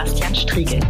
Sebastian 0.00 0.34
Striegel. 0.34 0.80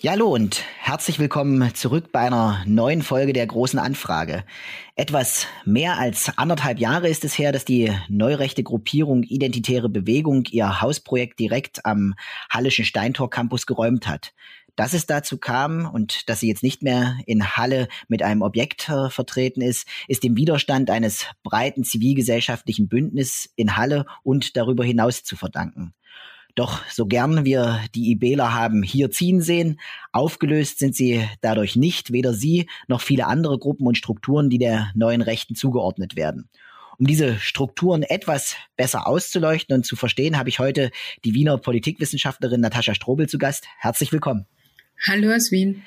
Ja, 0.00 0.10
hallo 0.10 0.34
und 0.34 0.62
herzlich 0.78 1.18
willkommen 1.18 1.74
zurück 1.74 2.12
bei 2.12 2.20
einer 2.20 2.62
neuen 2.66 3.00
Folge 3.00 3.32
der 3.32 3.46
großen 3.46 3.78
Anfrage. 3.78 4.44
Etwas 4.94 5.46
mehr 5.64 5.96
als 5.96 6.36
anderthalb 6.36 6.80
Jahre 6.80 7.08
ist 7.08 7.24
es 7.24 7.38
her, 7.38 7.50
dass 7.50 7.64
die 7.64 7.90
neurechte 8.10 8.62
Gruppierung 8.62 9.22
Identitäre 9.22 9.88
Bewegung 9.88 10.44
ihr 10.50 10.82
Hausprojekt 10.82 11.38
direkt 11.38 11.86
am 11.86 12.14
Hallischen 12.50 12.84
Steintor 12.84 13.30
Campus 13.30 13.64
geräumt 13.64 14.06
hat. 14.06 14.34
Dass 14.74 14.94
es 14.94 15.04
dazu 15.04 15.36
kam 15.36 15.86
und 15.86 16.28
dass 16.30 16.40
sie 16.40 16.48
jetzt 16.48 16.62
nicht 16.62 16.82
mehr 16.82 17.18
in 17.26 17.56
Halle 17.56 17.88
mit 18.08 18.22
einem 18.22 18.40
Objekt 18.40 18.88
äh, 18.88 19.10
vertreten 19.10 19.60
ist, 19.60 19.86
ist 20.08 20.24
dem 20.24 20.36
Widerstand 20.36 20.88
eines 20.88 21.26
breiten 21.42 21.84
zivilgesellschaftlichen 21.84 22.88
Bündnisses 22.88 23.50
in 23.54 23.76
Halle 23.76 24.06
und 24.22 24.56
darüber 24.56 24.82
hinaus 24.82 25.24
zu 25.24 25.36
verdanken. 25.36 25.92
Doch 26.54 26.82
so 26.90 27.06
gern 27.06 27.44
wir 27.44 27.80
die 27.94 28.10
IBler 28.12 28.54
haben 28.54 28.82
hier 28.82 29.10
ziehen 29.10 29.40
sehen, 29.40 29.78
aufgelöst 30.10 30.78
sind 30.78 30.94
sie 30.94 31.26
dadurch 31.40 31.76
nicht, 31.76 32.12
weder 32.12 32.32
sie 32.34 32.68
noch 32.88 33.00
viele 33.00 33.26
andere 33.26 33.58
Gruppen 33.58 33.86
und 33.86 33.96
Strukturen, 33.96 34.50
die 34.50 34.58
der 34.58 34.90
neuen 34.94 35.22
Rechten 35.22 35.54
zugeordnet 35.54 36.16
werden. 36.16 36.48
Um 36.98 37.06
diese 37.06 37.38
Strukturen 37.38 38.02
etwas 38.02 38.56
besser 38.76 39.06
auszuleuchten 39.06 39.74
und 39.74 39.84
zu 39.84 39.96
verstehen, 39.96 40.38
habe 40.38 40.50
ich 40.50 40.58
heute 40.58 40.90
die 41.24 41.34
Wiener 41.34 41.58
Politikwissenschaftlerin 41.58 42.60
Natascha 42.60 42.94
Strobel 42.94 43.28
zu 43.28 43.38
Gast. 43.38 43.66
Herzlich 43.78 44.12
willkommen. 44.12 44.46
Hallo 45.04 45.32
aus 45.32 45.50
Wien. 45.50 45.82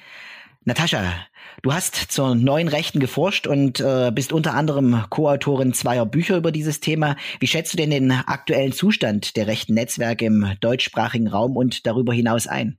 Natascha, 0.66 1.26
du 1.62 1.72
hast 1.72 1.96
zur 1.96 2.36
neuen 2.36 2.68
Rechten 2.68 3.00
geforscht 3.00 3.48
und 3.48 3.80
äh, 3.80 4.12
bist 4.14 4.34
unter 4.34 4.56
anderem 4.56 5.06
Co-Autorin 5.10 5.74
zweier 5.74 6.06
Bücher 6.06 6.36
über 6.36 6.52
dieses 6.52 6.82
Thema. 6.82 7.16
Wie 7.40 7.48
schätzt 7.48 7.72
du 7.72 7.78
denn 7.78 7.92
den 7.92 8.12
aktuellen 8.12 8.74
Zustand 8.74 9.38
der 9.38 9.48
rechten 9.48 9.74
Netzwerke 9.74 10.26
im 10.26 10.56
deutschsprachigen 10.60 11.30
Raum 11.30 11.56
und 11.56 11.86
darüber 11.86 12.14
hinaus 12.14 12.46
ein? 12.46 12.78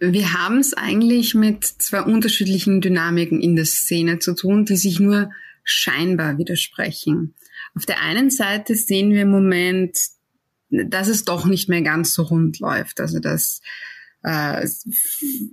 Wir 0.00 0.32
haben 0.32 0.58
es 0.58 0.74
eigentlich 0.74 1.34
mit 1.34 1.64
zwei 1.64 2.02
unterschiedlichen 2.02 2.80
Dynamiken 2.80 3.40
in 3.40 3.54
der 3.54 3.66
Szene 3.66 4.18
zu 4.18 4.34
tun, 4.34 4.64
die 4.64 4.76
sich 4.76 4.98
nur 4.98 5.30
scheinbar 5.62 6.38
widersprechen. 6.38 7.34
Auf 7.76 7.86
der 7.86 8.02
einen 8.02 8.30
Seite 8.30 8.74
sehen 8.74 9.12
wir 9.12 9.22
im 9.22 9.30
Moment, 9.30 9.96
dass 10.70 11.06
es 11.06 11.24
doch 11.24 11.46
nicht 11.46 11.68
mehr 11.68 11.82
ganz 11.82 12.14
so 12.14 12.22
rund 12.24 12.58
läuft. 12.58 13.00
Also 13.00 13.20
dass 13.20 13.60
äh, 14.22 14.66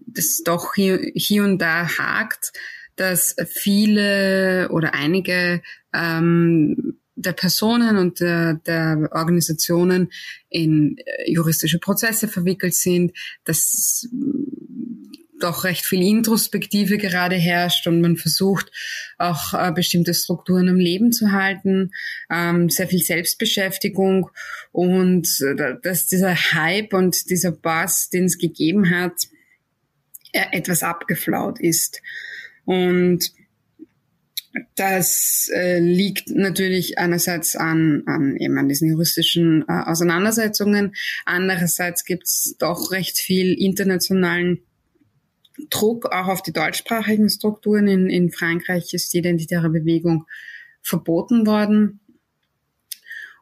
das 0.08 0.41
doch 0.44 0.75
hier, 0.75 0.99
hier 1.13 1.44
und 1.44 1.59
da 1.59 1.88
hakt, 1.97 2.52
dass 2.95 3.35
viele 3.47 4.69
oder 4.71 4.94
einige 4.94 5.61
ähm, 5.94 6.97
der 7.16 7.33
Personen 7.33 7.97
und 7.97 8.19
der, 8.19 8.55
der 8.66 9.09
Organisationen 9.11 10.11
in 10.49 10.97
äh, 10.97 11.31
juristische 11.31 11.80
Prozesse 11.80 12.27
verwickelt 12.27 12.75
sind, 12.75 13.13
dass 13.45 14.08
doch 15.39 15.64
recht 15.64 15.86
viel 15.86 16.02
Introspektive 16.02 16.97
gerade 16.97 17.36
herrscht 17.36 17.88
und 17.88 18.02
man 18.02 18.17
versucht 18.17 18.72
auch 19.17 19.53
äh, 19.53 19.72
bestimmte 19.72 20.14
Strukturen 20.14 20.69
am 20.69 20.77
Leben 20.77 21.11
zu 21.11 21.31
halten, 21.31 21.92
ähm, 22.30 22.69
sehr 22.69 22.88
viel 22.88 23.02
Selbstbeschäftigung 23.02 24.30
und 24.72 25.27
äh, 25.42 25.75
dass 25.81 26.08
dieser 26.08 26.36
Hype 26.36 26.94
und 26.94 27.30
dieser 27.30 27.52
Bass, 27.52 28.09
den 28.09 28.25
es 28.25 28.38
gegeben 28.38 28.89
hat, 28.89 29.14
äh, 30.31 30.45
etwas 30.52 30.83
abgeflaut 30.83 31.59
ist. 31.59 32.02
Und 32.66 33.31
das 34.75 35.49
äh, 35.53 35.80
liegt 35.80 36.30
natürlich 36.30 36.97
einerseits 36.97 37.55
an, 37.55 38.03
an 38.05 38.38
eben 38.38 38.58
an 38.58 38.70
diesen 38.70 38.89
juristischen 38.89 39.65
äh, 39.67 39.83
Auseinandersetzungen. 39.86 40.95
Andererseits 41.26 42.05
gibt 42.05 42.23
es 42.23 42.55
doch 42.58 42.92
recht 42.92 43.17
viel 43.17 43.54
internationalen 43.54 44.59
Druck 45.70 46.05
auch 46.08 46.27
auf 46.27 46.42
die 46.42 46.54
deutschsprachigen 46.54 47.30
Strukturen. 47.30 47.88
In, 47.88 48.10
in 48.10 48.32
Frankreich 48.32 48.93
ist 48.93 49.14
die 49.14 49.20
identitäre 49.20 49.70
Bewegung 49.70 50.26
verboten 50.82 51.48
worden. 51.48 51.99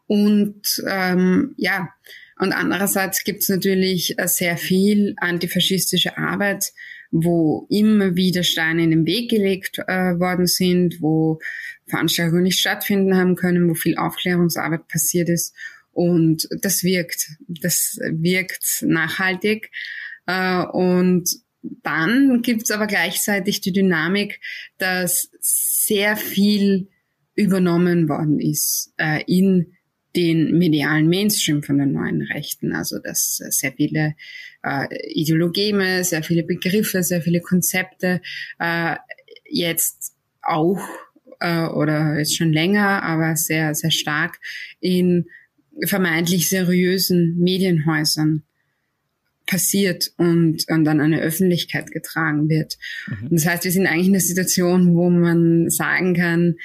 Und 0.07 0.84
ähm, 0.88 1.53
ja, 1.57 1.90
und 2.38 2.52
andererseits 2.52 3.23
gibt 3.23 3.41
es 3.41 3.50
natürlich 3.50 4.16
sehr 4.25 4.57
viel 4.57 5.16
antifaschistische 5.18 6.18
Arbeit, 6.18 6.73
wo 7.12 7.68
immer 7.69 8.16
wieder 8.16 8.44
Steine 8.44 8.84
in 8.84 8.90
den 8.90 9.06
Weg 9.06 9.29
gelegt 9.29 9.79
äh, 9.88 10.19
worden 10.19 10.47
sind, 10.47 11.00
wo 11.00 11.40
Veranstaltungen 11.85 12.44
nicht 12.44 12.59
stattfinden 12.59 13.16
haben 13.16 13.35
können, 13.35 13.69
wo 13.69 13.75
viel 13.75 13.97
Aufklärungsarbeit 13.97 14.88
passiert 14.88 15.29
ist. 15.29 15.53
Und 15.91 16.47
das 16.62 16.84
wirkt, 16.84 17.29
das 17.47 18.00
wirkt 18.02 18.81
nachhaltig. 18.81 19.69
Äh, 20.25 20.63
und 20.63 21.29
dann 21.63 22.41
gibt's 22.41 22.72
aber 22.72 22.88
gleichzeitig 22.88 23.62
die 23.62 23.72
Dynamik, 23.72 24.40
dass 24.78 25.29
sehr 25.40 26.18
viel 26.18 26.90
übernommen 27.35 28.09
worden 28.09 28.40
ist 28.40 28.94
äh, 28.97 29.24
in 29.25 29.73
den 30.16 30.57
medialen 30.57 31.07
Mainstream 31.07 31.63
von 31.63 31.79
den 31.79 31.94
neuen 31.94 32.22
Rechten. 32.22 32.73
Also 32.73 33.00
dass 33.00 33.38
sehr 33.38 33.73
viele 33.73 34.16
äh, 34.63 34.88
Ideologeme, 35.12 36.03
sehr 36.03 36.23
viele 36.23 36.44
Begriffe, 36.44 37.02
sehr 37.02 37.22
viele 37.22 37.41
Konzepte 37.41 38.22
äh, 38.59 38.96
jetzt 39.50 40.13
auch 40.41 40.79
äh, 41.40 41.66
oder 41.66 42.18
jetzt 42.18 42.38
schon 42.38 42.53
länger, 42.53 43.03
aber 43.03 43.35
sehr, 43.35 43.73
sehr 43.73 43.91
stark 43.91 44.40
in 44.79 45.25
vermeintlich 45.85 46.50
seriösen 46.50 47.40
Medienhäusern 47.40 48.44
passiert 49.53 50.12
und, 50.18 50.66
und 50.68 50.84
dann 50.84 51.00
eine 51.00 51.22
Öffentlichkeit 51.22 51.91
getragen 51.91 52.50
wird. 52.50 52.80
Mhm. 53.08 53.28
Das 53.30 53.46
heißt, 53.46 53.64
wir 53.66 53.72
sind 53.72 53.86
eigentlich 53.86 54.08
in 54.08 54.14
einer 54.14 54.19
Situation, 54.19 54.96
wo 54.96 55.12
man 55.12 55.69
sagen 55.69 56.16
kann, 56.16 56.56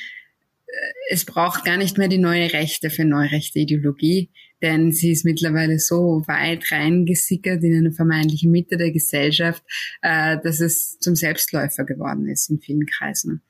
äh, 0.66 0.72
es 1.10 1.26
braucht 1.26 1.66
gar 1.66 1.76
nicht 1.76 1.99
mehr 1.99 2.09
die 2.09 2.16
neue 2.16 2.50
Rechte 2.50 2.88
für 2.88 3.04
neurechte 3.04 3.59
Ideologie, 3.59 4.31
denn 4.62 4.91
sie 4.93 5.12
ist 5.12 5.26
mittlerweile 5.26 5.78
so 5.78 6.22
weit 6.26 6.72
reingesickert 6.72 7.62
in 7.62 7.76
eine 7.76 7.93
vermeintliche 7.93 8.49
Mitte 8.49 8.78
der 8.78 8.91
Gesellschaft, 8.91 9.62
äh, 10.00 10.38
dass 10.43 10.60
es 10.60 10.99
zum 10.99 11.15
Selbstläufer 11.15 11.84
geworden 11.84 12.26
ist 12.26 12.49
in 12.49 12.59
vielen 12.59 12.87
Kreisen. 12.87 13.43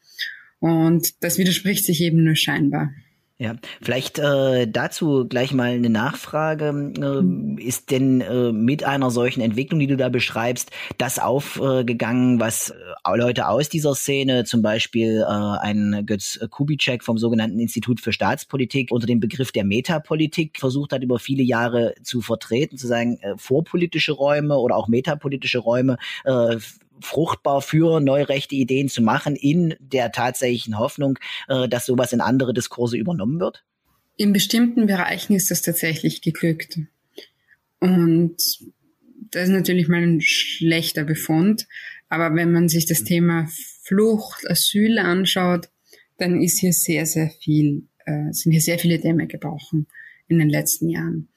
Und 0.58 1.22
das 1.22 1.38
widerspricht 1.38 1.84
sich 1.84 2.00
eben 2.00 2.24
nur 2.24 2.34
scheinbar. 2.34 2.90
Ja, 3.40 3.54
vielleicht 3.80 4.18
äh, 4.18 4.66
dazu 4.66 5.24
gleich 5.28 5.52
mal 5.52 5.70
eine 5.70 5.90
Nachfrage. 5.90 6.92
Äh, 6.98 7.62
ist 7.62 7.92
denn 7.92 8.20
äh, 8.20 8.50
mit 8.50 8.82
einer 8.82 9.12
solchen 9.12 9.42
Entwicklung, 9.42 9.78
die 9.78 9.86
du 9.86 9.96
da 9.96 10.08
beschreibst, 10.08 10.72
das 10.98 11.20
aufgegangen, 11.20 12.40
was 12.40 12.70
äh, 12.70 13.16
Leute 13.16 13.46
aus 13.46 13.68
dieser 13.68 13.94
Szene, 13.94 14.44
zum 14.44 14.60
Beispiel 14.60 15.20
äh, 15.20 15.24
ein 15.24 16.02
Götz 16.04 16.40
Kubitschek 16.50 17.04
vom 17.04 17.16
sogenannten 17.16 17.60
Institut 17.60 18.00
für 18.00 18.12
Staatspolitik 18.12 18.90
unter 18.90 19.06
dem 19.06 19.20
Begriff 19.20 19.52
der 19.52 19.64
Metapolitik 19.64 20.58
versucht 20.58 20.92
hat, 20.92 21.04
über 21.04 21.20
viele 21.20 21.44
Jahre 21.44 21.94
zu 22.02 22.20
vertreten, 22.20 22.76
zu 22.76 22.88
sagen, 22.88 23.18
äh, 23.20 23.34
vorpolitische 23.36 24.14
Räume 24.14 24.58
oder 24.58 24.74
auch 24.74 24.88
metapolitische 24.88 25.58
Räume 25.58 25.96
äh, 26.24 26.56
fruchtbar 27.00 27.62
für 27.62 28.00
neurechte 28.00 28.54
Ideen 28.54 28.88
zu 28.88 29.02
machen, 29.02 29.36
in 29.36 29.74
der 29.78 30.12
tatsächlichen 30.12 30.78
Hoffnung, 30.78 31.18
äh, 31.48 31.68
dass 31.68 31.86
sowas 31.86 32.12
in 32.12 32.20
andere 32.20 32.54
Diskurse 32.54 32.96
übernommen 32.96 33.40
wird? 33.40 33.64
In 34.16 34.32
bestimmten 34.32 34.86
Bereichen 34.86 35.34
ist 35.34 35.50
das 35.50 35.62
tatsächlich 35.62 36.22
geglückt. 36.22 36.80
Und 37.80 38.36
das 39.30 39.44
ist 39.44 39.50
natürlich 39.50 39.88
mal 39.88 40.02
ein 40.02 40.20
schlechter 40.20 41.04
Befund. 41.04 41.66
Aber 42.08 42.34
wenn 42.34 42.52
man 42.52 42.68
sich 42.68 42.86
das 42.86 43.04
Thema 43.04 43.48
Flucht, 43.82 44.48
Asyl 44.48 44.98
anschaut, 44.98 45.68
dann 46.16 46.42
ist 46.42 46.58
hier 46.58 46.72
sehr, 46.72 47.06
sehr 47.06 47.30
viel, 47.30 47.86
äh, 48.06 48.32
sind 48.32 48.52
hier 48.52 48.60
sehr 48.60 48.78
viele 48.78 48.98
Dämme 48.98 49.26
gebrochen 49.26 49.86
in 50.26 50.38
den 50.38 50.48
letzten 50.48 50.88
Jahren. 50.88 51.28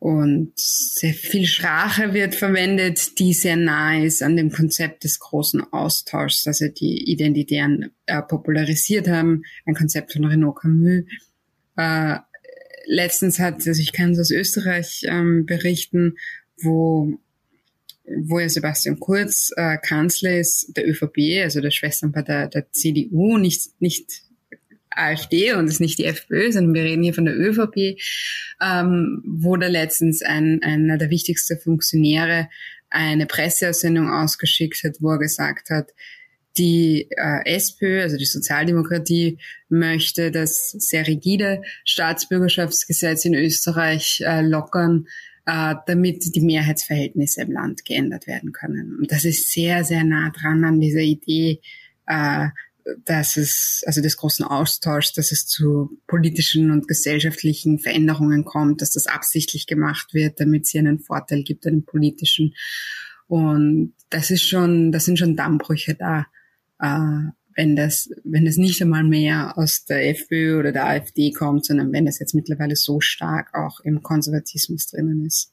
Und 0.00 0.52
sehr 0.56 1.12
viel 1.12 1.44
Sprache 1.46 2.14
wird 2.14 2.36
verwendet, 2.36 3.18
die 3.18 3.32
sehr 3.32 3.56
nah 3.56 4.00
ist 4.00 4.22
an 4.22 4.36
dem 4.36 4.52
Konzept 4.52 5.02
des 5.02 5.18
großen 5.18 5.72
Austauschs, 5.72 6.44
das 6.44 6.62
also 6.62 6.72
die 6.72 7.10
Identitären 7.10 7.90
äh, 8.06 8.22
popularisiert 8.22 9.08
haben, 9.08 9.42
ein 9.66 9.74
Konzept 9.74 10.12
von 10.12 10.24
Renaud 10.24 10.60
Camus. 10.60 11.02
Äh, 11.76 12.18
letztens 12.86 13.40
hat, 13.40 13.66
also 13.66 13.82
ich 13.82 13.92
kann 13.92 14.12
es 14.12 14.20
aus 14.20 14.30
Österreich 14.30 15.04
ähm, 15.08 15.46
berichten, 15.46 16.16
wo 16.62 17.18
wo 18.16 18.38
ja 18.38 18.48
Sebastian 18.48 18.98
Kurz 18.98 19.52
äh, 19.56 19.76
Kanzler 19.76 20.38
ist 20.38 20.72
der 20.76 20.88
ÖVP, 20.88 21.42
also 21.42 21.60
der 21.60 21.70
Schwesternpartei 21.70 22.46
der 22.46 22.70
CDU, 22.72 23.36
nicht, 23.36 23.70
nicht 23.80 24.22
AfD 24.90 25.52
und 25.54 25.66
es 25.66 25.74
ist 25.74 25.80
nicht 25.80 25.98
die 25.98 26.06
FPÖ, 26.06 26.52
sondern 26.52 26.74
wir 26.74 26.84
reden 26.84 27.02
hier 27.02 27.14
von 27.14 27.24
der 27.24 27.38
ÖVP, 27.38 27.98
ähm, 28.62 29.22
wo 29.24 29.56
da 29.56 29.66
letztens 29.68 30.22
ein, 30.22 30.62
einer 30.62 30.98
der 30.98 31.10
wichtigsten 31.10 31.58
Funktionäre 31.58 32.48
eine 32.90 33.26
Presseaussendung 33.26 34.10
ausgeschickt 34.10 34.82
hat, 34.84 34.96
wo 35.00 35.10
er 35.10 35.18
gesagt 35.18 35.70
hat, 35.70 35.92
Die 36.56 37.06
äh, 37.10 37.44
SPÖ, 37.44 38.02
also 38.02 38.16
die 38.16 38.24
Sozialdemokratie, 38.24 39.38
möchte 39.68 40.30
das 40.32 40.70
sehr 40.70 41.06
rigide 41.06 41.62
Staatsbürgerschaftsgesetz 41.84 43.24
in 43.24 43.34
Österreich 43.34 44.20
äh, 44.24 44.42
lockern, 44.42 45.06
äh, 45.46 45.76
damit 45.86 46.34
die 46.34 46.40
Mehrheitsverhältnisse 46.40 47.42
im 47.42 47.52
Land 47.52 47.84
geändert 47.84 48.26
werden 48.26 48.52
können. 48.52 48.96
Und 48.98 49.12
das 49.12 49.24
ist 49.24 49.52
sehr, 49.52 49.84
sehr 49.84 50.02
nah 50.02 50.30
dran 50.30 50.64
an 50.64 50.80
dieser 50.80 51.00
Idee, 51.00 51.60
äh, 52.06 52.48
dass 53.04 53.36
es, 53.36 53.82
also 53.86 54.00
des 54.00 54.16
großen 54.16 54.44
Austauschs, 54.44 55.12
dass 55.12 55.32
es 55.32 55.46
zu 55.46 55.98
politischen 56.06 56.70
und 56.70 56.88
gesellschaftlichen 56.88 57.78
Veränderungen 57.78 58.44
kommt, 58.44 58.82
dass 58.82 58.92
das 58.92 59.06
absichtlich 59.06 59.66
gemacht 59.66 60.14
wird, 60.14 60.40
damit 60.40 60.64
es 60.64 60.70
hier 60.70 60.80
einen 60.80 61.00
Vorteil 61.00 61.42
gibt, 61.42 61.66
einen 61.66 61.84
politischen. 61.84 62.54
Und 63.26 63.94
das 64.10 64.30
ist 64.30 64.42
schon, 64.42 64.92
das 64.92 65.04
sind 65.04 65.18
schon 65.18 65.36
Dammbrüche 65.36 65.94
da, 65.94 66.26
äh, 66.80 67.30
wenn 67.54 67.74
das, 67.74 68.08
wenn 68.22 68.46
es 68.46 68.56
nicht 68.56 68.80
einmal 68.80 69.02
mehr 69.02 69.58
aus 69.58 69.84
der 69.84 70.08
FPÖ 70.08 70.60
oder 70.60 70.70
der 70.70 70.86
AfD 70.86 71.32
kommt, 71.32 71.66
sondern 71.66 71.92
wenn 71.92 72.06
es 72.06 72.20
jetzt 72.20 72.34
mittlerweile 72.34 72.76
so 72.76 73.00
stark 73.00 73.52
auch 73.54 73.80
im 73.80 74.02
Konservatismus 74.02 74.86
drinnen 74.86 75.26
ist. 75.26 75.52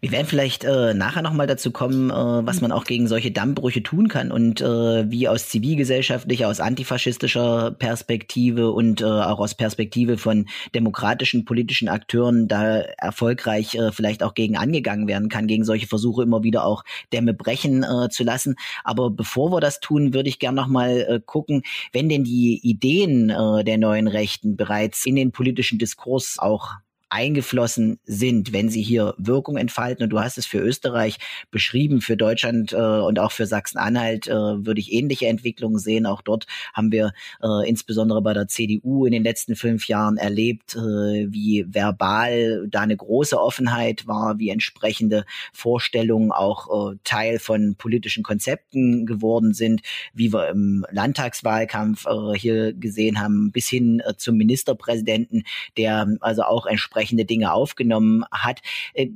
Wir 0.00 0.12
werden 0.12 0.26
vielleicht 0.26 0.64
äh, 0.64 0.94
nachher 0.94 1.22
nochmal 1.22 1.46
dazu 1.46 1.70
kommen, 1.70 2.10
äh, 2.10 2.14
was 2.14 2.60
man 2.60 2.72
auch 2.72 2.84
gegen 2.84 3.06
solche 3.06 3.30
Dammbrüche 3.30 3.82
tun 3.82 4.08
kann 4.08 4.32
und 4.32 4.60
äh, 4.60 5.10
wie 5.10 5.28
aus 5.28 5.48
zivilgesellschaftlicher, 5.48 6.48
aus 6.48 6.60
antifaschistischer 6.60 7.72
Perspektive 7.72 8.70
und 8.70 9.02
äh, 9.02 9.04
auch 9.04 9.38
aus 9.40 9.54
Perspektive 9.54 10.16
von 10.16 10.48
demokratischen 10.74 11.44
politischen 11.44 11.88
Akteuren 11.88 12.48
da 12.48 12.78
erfolgreich 12.78 13.74
äh, 13.74 13.92
vielleicht 13.92 14.22
auch 14.22 14.34
gegen 14.34 14.56
angegangen 14.56 15.06
werden 15.06 15.28
kann, 15.28 15.46
gegen 15.46 15.64
solche 15.64 15.86
Versuche 15.86 16.22
immer 16.22 16.42
wieder 16.42 16.64
auch 16.64 16.82
Dämme 17.12 17.34
brechen 17.34 17.84
äh, 17.84 18.08
zu 18.08 18.24
lassen. 18.24 18.56
Aber 18.84 19.10
bevor 19.10 19.52
wir 19.52 19.60
das 19.60 19.80
tun, 19.80 20.14
würde 20.14 20.28
ich 20.28 20.38
gerne 20.38 20.56
nochmal 20.56 21.06
äh, 21.08 21.20
gucken, 21.24 21.62
wenn 21.92 22.08
denn 22.08 22.24
die 22.24 22.60
Ideen 22.62 23.30
äh, 23.30 23.64
der 23.64 23.78
neuen 23.78 24.08
Rechten 24.08 24.56
bereits 24.56 25.04
in 25.04 25.16
den 25.16 25.32
politischen 25.32 25.78
Diskurs 25.78 26.38
auch 26.38 26.70
eingeflossen 27.10 27.98
sind, 28.04 28.52
wenn 28.52 28.68
sie 28.68 28.82
hier 28.82 29.14
Wirkung 29.18 29.56
entfalten. 29.56 30.04
Und 30.04 30.10
du 30.10 30.20
hast 30.20 30.38
es 30.38 30.46
für 30.46 30.58
Österreich 30.58 31.18
beschrieben, 31.50 32.00
für 32.00 32.16
Deutschland 32.16 32.72
äh, 32.72 32.76
und 32.76 33.18
auch 33.18 33.32
für 33.32 33.46
Sachsen-Anhalt 33.46 34.28
äh, 34.28 34.32
würde 34.32 34.80
ich 34.80 34.92
ähnliche 34.92 35.26
Entwicklungen 35.26 35.78
sehen. 35.78 36.06
Auch 36.06 36.22
dort 36.22 36.46
haben 36.72 36.92
wir 36.92 37.12
äh, 37.42 37.68
insbesondere 37.68 38.22
bei 38.22 38.32
der 38.32 38.46
CDU 38.46 39.06
in 39.06 39.12
den 39.12 39.24
letzten 39.24 39.56
fünf 39.56 39.88
Jahren 39.88 40.16
erlebt, 40.16 40.76
äh, 40.76 40.78
wie 40.78 41.66
verbal 41.68 42.68
da 42.68 42.80
eine 42.80 42.96
große 42.96 43.38
Offenheit 43.38 44.06
war, 44.06 44.38
wie 44.38 44.50
entsprechende 44.50 45.24
Vorstellungen 45.52 46.30
auch 46.30 46.92
äh, 46.92 46.96
Teil 47.02 47.40
von 47.40 47.74
politischen 47.76 48.22
Konzepten 48.22 49.04
geworden 49.04 49.52
sind, 49.52 49.82
wie 50.14 50.32
wir 50.32 50.48
im 50.48 50.86
Landtagswahlkampf 50.90 52.06
äh, 52.06 52.38
hier 52.38 52.72
gesehen 52.72 53.20
haben, 53.20 53.50
bis 53.50 53.68
hin 53.68 54.00
äh, 54.06 54.14
zum 54.16 54.36
Ministerpräsidenten, 54.36 55.42
der 55.76 56.06
also 56.20 56.42
auch 56.42 56.66
entsprechend 56.66 56.99
entsprechende 57.00 57.24
Dinge 57.24 57.52
aufgenommen 57.52 58.24
hat. 58.30 58.60
Äh, 58.94 59.08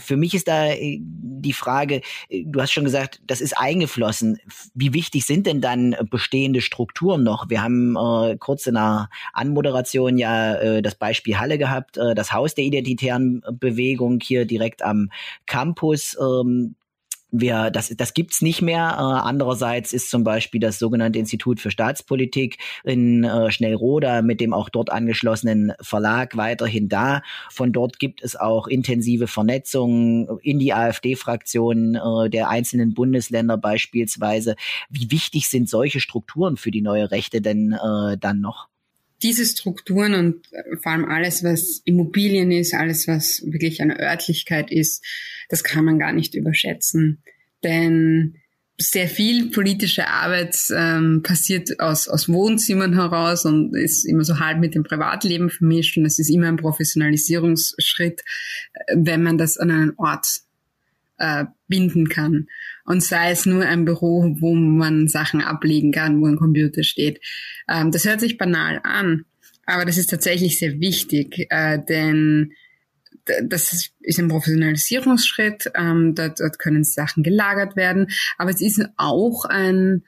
für 0.00 0.16
mich 0.16 0.34
ist 0.34 0.46
da 0.46 0.66
äh, 0.66 0.98
die 1.00 1.52
Frage, 1.52 2.02
äh, 2.28 2.44
du 2.44 2.60
hast 2.60 2.72
schon 2.72 2.84
gesagt, 2.84 3.20
das 3.26 3.40
ist 3.40 3.56
eingeflossen. 3.56 4.38
Wie 4.74 4.94
wichtig 4.94 5.26
sind 5.26 5.46
denn 5.46 5.60
dann 5.60 5.96
bestehende 6.10 6.60
Strukturen 6.60 7.22
noch? 7.22 7.48
Wir 7.48 7.62
haben 7.62 7.96
äh, 7.96 8.36
kurz 8.38 8.66
in 8.66 8.74
der 8.74 9.08
Anmoderation 9.32 10.18
ja 10.18 10.54
äh, 10.54 10.82
das 10.82 10.94
Beispiel 10.94 11.38
Halle 11.38 11.58
gehabt, 11.58 11.96
äh, 11.96 12.14
das 12.14 12.32
Haus 12.32 12.54
der 12.54 12.64
identitären 12.64 13.42
Bewegung 13.52 14.20
hier 14.22 14.44
direkt 14.44 14.82
am 14.82 15.10
Campus. 15.46 16.16
Ähm, 16.20 16.74
wir, 17.30 17.70
das, 17.70 17.94
das 17.96 18.14
gibt's 18.14 18.40
nicht 18.42 18.62
mehr. 18.62 18.96
Äh, 18.98 19.28
andererseits 19.28 19.92
ist 19.92 20.10
zum 20.10 20.24
Beispiel 20.24 20.60
das 20.60 20.78
sogenannte 20.78 21.18
Institut 21.18 21.60
für 21.60 21.70
Staatspolitik 21.70 22.58
in 22.84 23.24
äh, 23.24 23.50
Schnellroda 23.50 24.22
mit 24.22 24.40
dem 24.40 24.54
auch 24.54 24.68
dort 24.68 24.90
angeschlossenen 24.90 25.72
Verlag 25.80 26.36
weiterhin 26.36 26.88
da. 26.88 27.22
Von 27.50 27.72
dort 27.72 27.98
gibt 27.98 28.22
es 28.22 28.36
auch 28.36 28.66
intensive 28.66 29.26
Vernetzungen 29.26 30.28
in 30.42 30.58
die 30.58 30.72
AfD-Fraktionen 30.72 31.96
äh, 31.96 32.30
der 32.30 32.48
einzelnen 32.48 32.94
Bundesländer 32.94 33.58
beispielsweise. 33.58 34.56
Wie 34.88 35.10
wichtig 35.10 35.48
sind 35.48 35.68
solche 35.68 36.00
Strukturen 36.00 36.56
für 36.56 36.70
die 36.70 36.82
neue 36.82 37.10
Rechte 37.10 37.40
denn 37.40 37.72
äh, 37.72 38.16
dann 38.18 38.40
noch? 38.40 38.68
Diese 39.22 39.44
Strukturen 39.44 40.14
und 40.14 40.52
äh, 40.52 40.76
vor 40.76 40.92
allem 40.92 41.04
alles, 41.04 41.42
was 41.44 41.82
Immobilien 41.84 42.50
ist, 42.50 42.74
alles, 42.74 43.08
was 43.08 43.42
wirklich 43.46 43.80
eine 43.82 43.98
Örtlichkeit 43.98 44.70
ist, 44.70 45.04
das 45.48 45.64
kann 45.64 45.84
man 45.84 45.98
gar 45.98 46.12
nicht 46.12 46.34
überschätzen. 46.34 47.22
Denn 47.64 48.36
sehr 48.80 49.08
viel 49.08 49.50
politische 49.50 50.06
Arbeit 50.06 50.56
ähm, 50.72 51.22
passiert 51.24 51.80
aus, 51.80 52.06
aus 52.06 52.28
Wohnzimmern 52.28 52.94
heraus 52.94 53.44
und 53.44 53.74
ist 53.76 54.04
immer 54.04 54.22
so 54.22 54.38
halb 54.38 54.60
mit 54.60 54.76
dem 54.76 54.84
Privatleben 54.84 55.50
vermischt 55.50 55.98
und 55.98 56.06
es 56.06 56.20
ist 56.20 56.30
immer 56.30 56.46
ein 56.46 56.56
Professionalisierungsschritt, 56.56 58.20
äh, 58.72 58.94
wenn 58.96 59.24
man 59.24 59.36
das 59.36 59.58
an 59.58 59.72
einen 59.72 59.94
Ort 59.96 60.42
äh, 61.18 61.44
binden 61.68 62.08
kann. 62.08 62.46
Und 62.84 63.02
sei 63.02 63.30
es 63.30 63.46
nur 63.46 63.64
ein 63.64 63.84
Büro, 63.84 64.36
wo 64.40 64.54
man 64.54 65.08
Sachen 65.08 65.42
ablegen 65.42 65.92
kann, 65.92 66.20
wo 66.20 66.26
ein 66.26 66.36
Computer 66.38 66.82
steht. 66.82 67.20
Ähm, 67.68 67.90
das 67.90 68.04
hört 68.04 68.20
sich 68.20 68.38
banal 68.38 68.80
an, 68.82 69.24
aber 69.66 69.84
das 69.84 69.98
ist 69.98 70.10
tatsächlich 70.10 70.58
sehr 70.58 70.80
wichtig, 70.80 71.46
äh, 71.50 71.78
denn 71.86 72.52
das 73.42 73.90
ist 74.00 74.18
ein 74.18 74.28
Professionalisierungsschritt, 74.28 75.70
ähm, 75.74 76.14
dort, 76.14 76.40
dort 76.40 76.58
können 76.58 76.82
Sachen 76.84 77.22
gelagert 77.22 77.76
werden, 77.76 78.08
aber 78.38 78.50
es 78.50 78.62
ist 78.62 78.82
auch 78.96 79.44
ein 79.44 80.02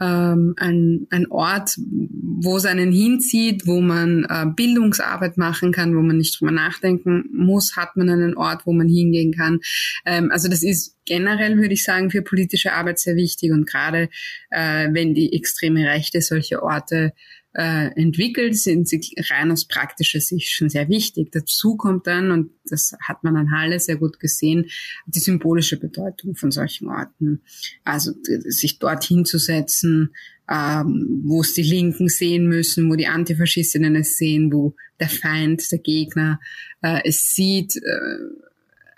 ähm, 0.00 0.54
ein, 0.58 1.06
ein 1.10 1.26
Ort, 1.30 1.76
wo 1.78 2.56
es 2.56 2.66
einen 2.66 2.92
hinzieht, 2.92 3.66
wo 3.66 3.80
man 3.80 4.24
äh, 4.24 4.46
Bildungsarbeit 4.54 5.36
machen 5.36 5.72
kann, 5.72 5.96
wo 5.96 6.02
man 6.02 6.18
nicht 6.18 6.38
drüber 6.38 6.52
nachdenken 6.52 7.24
muss, 7.32 7.76
hat 7.76 7.96
man 7.96 8.08
einen 8.08 8.36
Ort, 8.36 8.66
wo 8.66 8.72
man 8.72 8.88
hingehen 8.88 9.32
kann. 9.32 9.60
Ähm, 10.04 10.30
also 10.30 10.48
das 10.48 10.62
ist 10.62 10.96
generell, 11.04 11.56
würde 11.56 11.74
ich 11.74 11.84
sagen, 11.84 12.10
für 12.10 12.22
politische 12.22 12.72
Arbeit 12.72 12.98
sehr 12.98 13.16
wichtig 13.16 13.52
und 13.52 13.66
gerade 13.66 14.08
äh, 14.50 14.88
wenn 14.92 15.14
die 15.14 15.32
extreme 15.32 15.86
Rechte 15.86 16.20
solche 16.20 16.62
Orte 16.62 17.12
äh, 17.56 17.86
entwickelt, 17.98 18.54
sind 18.56 18.86
sie 18.86 19.00
rein 19.30 19.50
aus 19.50 19.66
praktischer 19.66 20.20
Sicht 20.20 20.50
schon 20.50 20.68
sehr 20.68 20.90
wichtig. 20.90 21.32
Dazu 21.32 21.76
kommt 21.76 22.06
dann, 22.06 22.30
und 22.30 22.50
das 22.66 22.94
hat 23.02 23.24
man 23.24 23.34
an 23.36 23.50
Halle 23.50 23.80
sehr 23.80 23.96
gut 23.96 24.20
gesehen, 24.20 24.66
die 25.06 25.20
symbolische 25.20 25.78
Bedeutung 25.78 26.36
von 26.36 26.50
solchen 26.50 26.88
Orten. 26.88 27.40
Also 27.82 28.12
sich 28.22 28.78
dort 28.78 29.04
hinzusetzen, 29.04 30.14
ähm, 30.50 31.22
wo 31.24 31.40
es 31.40 31.54
die 31.54 31.62
Linken 31.62 32.08
sehen 32.08 32.46
müssen, 32.46 32.90
wo 32.90 32.94
die 32.94 33.08
Antifaschistinnen 33.08 33.96
es 33.96 34.18
sehen, 34.18 34.52
wo 34.52 34.74
der 35.00 35.08
Feind, 35.08 35.72
der 35.72 35.78
Gegner 35.78 36.40
äh, 36.82 37.00
es 37.04 37.34
sieht, 37.34 37.76
äh, 37.76 38.18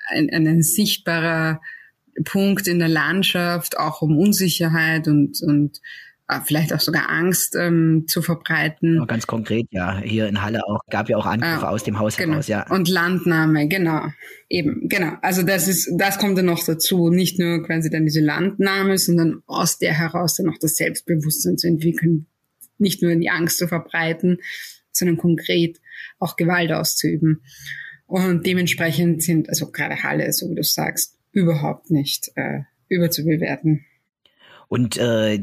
ein, 0.08 0.30
ein 0.30 0.62
sichtbarer 0.62 1.60
Punkt 2.24 2.66
in 2.66 2.80
der 2.80 2.88
Landschaft, 2.88 3.78
auch 3.78 4.02
um 4.02 4.18
Unsicherheit 4.18 5.06
und, 5.06 5.40
und 5.42 5.80
vielleicht 6.44 6.72
auch 6.74 6.80
sogar 6.80 7.08
Angst 7.08 7.56
ähm, 7.56 8.04
zu 8.06 8.20
verbreiten. 8.20 9.04
ganz 9.06 9.26
konkret, 9.26 9.66
ja. 9.70 9.98
Hier 9.98 10.28
in 10.28 10.42
Halle 10.42 10.66
auch 10.66 10.80
gab 10.90 11.08
ja 11.08 11.16
auch 11.16 11.26
Angriffe 11.26 11.66
ah, 11.66 11.70
aus 11.70 11.84
dem 11.84 11.98
Haus 11.98 12.16
genau. 12.16 12.32
heraus, 12.32 12.48
ja. 12.48 12.66
Und 12.70 12.88
Landnahme, 12.88 13.66
genau. 13.68 14.08
Eben, 14.48 14.88
genau. 14.88 15.14
Also 15.22 15.42
das 15.42 15.68
ist, 15.68 15.90
das 15.96 16.18
kommt 16.18 16.36
dann 16.36 16.46
noch 16.46 16.64
dazu. 16.64 17.08
Nicht 17.10 17.38
nur 17.38 17.64
quasi 17.64 17.88
dann 17.90 18.04
diese 18.04 18.20
Landnahme, 18.20 18.98
sondern 18.98 19.42
aus 19.46 19.78
der 19.78 19.94
heraus 19.94 20.36
dann 20.36 20.50
auch 20.50 20.58
das 20.60 20.76
Selbstbewusstsein 20.76 21.56
zu 21.56 21.66
entwickeln. 21.66 22.26
Nicht 22.76 23.02
nur 23.02 23.14
die 23.16 23.30
Angst 23.30 23.58
zu 23.58 23.66
verbreiten, 23.66 24.38
sondern 24.92 25.16
konkret 25.16 25.80
auch 26.18 26.36
Gewalt 26.36 26.72
auszuüben. 26.72 27.42
Und 28.06 28.46
dementsprechend 28.46 29.22
sind, 29.22 29.48
also 29.48 29.70
gerade 29.70 30.02
Halle, 30.02 30.32
so 30.32 30.50
wie 30.50 30.54
du 30.54 30.62
sagst, 30.62 31.16
überhaupt 31.32 31.90
nicht 31.90 32.30
äh, 32.36 32.60
überzubewerten. 32.88 33.84
Und 34.68 34.98
äh, 34.98 35.38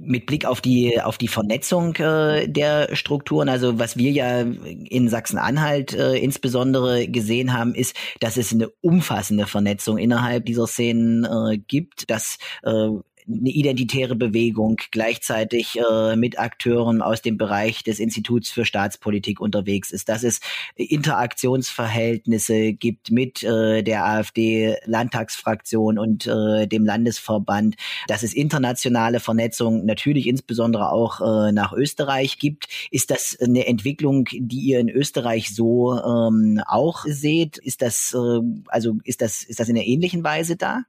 mit 0.00 0.26
Blick 0.26 0.44
auf 0.44 0.60
die 0.60 1.00
auf 1.00 1.16
die 1.16 1.28
Vernetzung 1.28 1.94
äh, 1.96 2.46
der 2.46 2.94
Strukturen, 2.94 3.48
also 3.48 3.78
was 3.78 3.96
wir 3.96 4.10
ja 4.10 4.40
in 4.40 5.08
Sachsen-Anhalt 5.08 5.94
äh, 5.94 6.16
insbesondere 6.16 7.08
gesehen 7.08 7.54
haben, 7.54 7.74
ist, 7.74 7.96
dass 8.20 8.36
es 8.36 8.52
eine 8.52 8.68
umfassende 8.82 9.46
Vernetzung 9.46 9.96
innerhalb 9.96 10.44
dieser 10.44 10.66
Szenen 10.66 11.24
äh, 11.24 11.56
gibt, 11.56 12.10
dass 12.10 12.36
äh, 12.64 12.88
eine 13.28 13.50
identitäre 13.50 14.14
Bewegung 14.14 14.76
gleichzeitig 14.90 15.78
äh, 15.78 16.16
mit 16.16 16.38
Akteuren 16.38 17.02
aus 17.02 17.22
dem 17.22 17.36
Bereich 17.36 17.82
des 17.82 17.98
Instituts 17.98 18.50
für 18.50 18.64
Staatspolitik 18.64 19.40
unterwegs 19.40 19.90
ist, 19.90 20.08
dass 20.08 20.22
es 20.22 20.40
Interaktionsverhältnisse 20.76 22.72
gibt 22.72 23.10
mit 23.10 23.42
äh, 23.42 23.82
der 23.82 24.04
AfD-Landtagsfraktion 24.06 25.98
und 25.98 26.26
äh, 26.26 26.66
dem 26.66 26.84
Landesverband, 26.84 27.76
dass 28.06 28.22
es 28.22 28.32
internationale 28.32 29.20
Vernetzung 29.20 29.84
natürlich 29.84 30.26
insbesondere 30.26 30.92
auch 30.92 31.20
äh, 31.20 31.52
nach 31.52 31.72
Österreich 31.72 32.38
gibt. 32.38 32.68
Ist 32.90 33.10
das 33.10 33.36
eine 33.40 33.66
Entwicklung, 33.66 34.26
die 34.32 34.60
ihr 34.60 34.80
in 34.80 34.88
Österreich 34.88 35.54
so 35.54 35.94
ähm, 35.94 36.60
auch 36.66 37.04
seht? 37.06 37.58
Ist 37.58 37.82
das 37.82 38.14
äh, 38.14 38.40
also 38.68 38.98
ist 39.04 39.20
das 39.20 39.42
ist 39.42 39.60
das 39.60 39.68
in 39.68 39.76
einer 39.76 39.86
ähnlichen 39.86 40.22
Weise 40.22 40.56
da? 40.56 40.84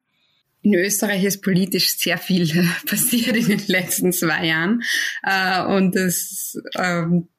In 0.68 0.76
Österreich 0.76 1.24
ist 1.24 1.42
politisch 1.42 1.98
sehr 1.98 2.18
viel 2.18 2.48
passiert 2.86 3.38
in 3.38 3.48
den 3.48 3.68
letzten 3.68 4.12
zwei 4.12 4.48
Jahren 4.48 4.82
äh, 5.24 5.64
und 5.64 5.96
das 5.96 6.58
ähm, 6.78 7.30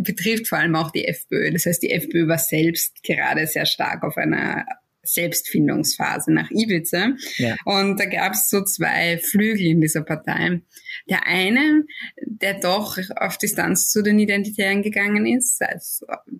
betrifft 0.00 0.48
vor 0.48 0.58
allem 0.58 0.74
auch 0.74 0.90
die 0.90 1.06
FPÖ. 1.06 1.52
Das 1.52 1.66
heißt, 1.66 1.82
die 1.82 1.90
FPÖ 1.90 2.26
war 2.26 2.38
selbst 2.38 3.02
gerade 3.02 3.46
sehr 3.46 3.66
stark 3.66 4.02
auf 4.02 4.16
einer 4.16 4.64
Selbstfindungsphase 5.04 6.32
nach 6.32 6.50
Ibiza. 6.50 7.14
Ja. 7.36 7.56
Und 7.64 7.98
da 7.98 8.04
gab 8.04 8.34
es 8.34 8.48
so 8.48 8.62
zwei 8.62 9.18
Flügel 9.18 9.66
in 9.66 9.80
dieser 9.80 10.02
Partei. 10.02 10.60
Der 11.08 11.26
eine, 11.26 11.84
der 12.24 12.60
doch 12.60 12.98
auf 13.16 13.36
Distanz 13.36 13.90
zu 13.90 14.02
den 14.02 14.18
Identitären 14.18 14.82
gegangen 14.82 15.26
ist, 15.26 15.60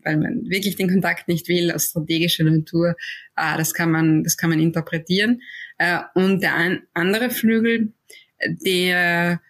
weil 0.04 0.16
man 0.16 0.48
wirklich 0.48 0.76
den 0.76 0.88
Kontakt 0.88 1.26
nicht 1.26 1.48
will, 1.48 1.72
aus 1.72 1.86
strategischer 1.86 2.44
Natur, 2.44 2.94
ah, 3.34 3.56
das 3.56 3.74
kann 3.74 3.90
man, 3.90 4.22
das 4.22 4.36
kann 4.36 4.50
man 4.50 4.60
interpretieren. 4.60 5.40
Äh, 5.78 6.00
und 6.14 6.42
der 6.42 6.80
andere 6.94 7.30
Flügel, 7.30 7.92
der 8.46 9.40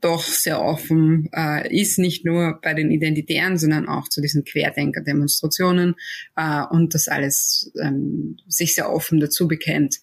doch 0.00 0.24
sehr 0.24 0.60
offen 0.60 1.28
äh, 1.32 1.74
ist, 1.74 1.98
nicht 1.98 2.24
nur 2.24 2.60
bei 2.62 2.74
den 2.74 2.90
Identitären, 2.90 3.58
sondern 3.58 3.88
auch 3.88 4.08
zu 4.08 4.20
diesen 4.20 4.44
Querdenker-Demonstrationen 4.44 5.94
äh, 6.36 6.62
und 6.70 6.94
das 6.94 7.08
alles 7.08 7.72
ähm, 7.80 8.36
sich 8.48 8.74
sehr 8.74 8.90
offen 8.92 9.20
dazu 9.20 9.48
bekennt. 9.48 10.00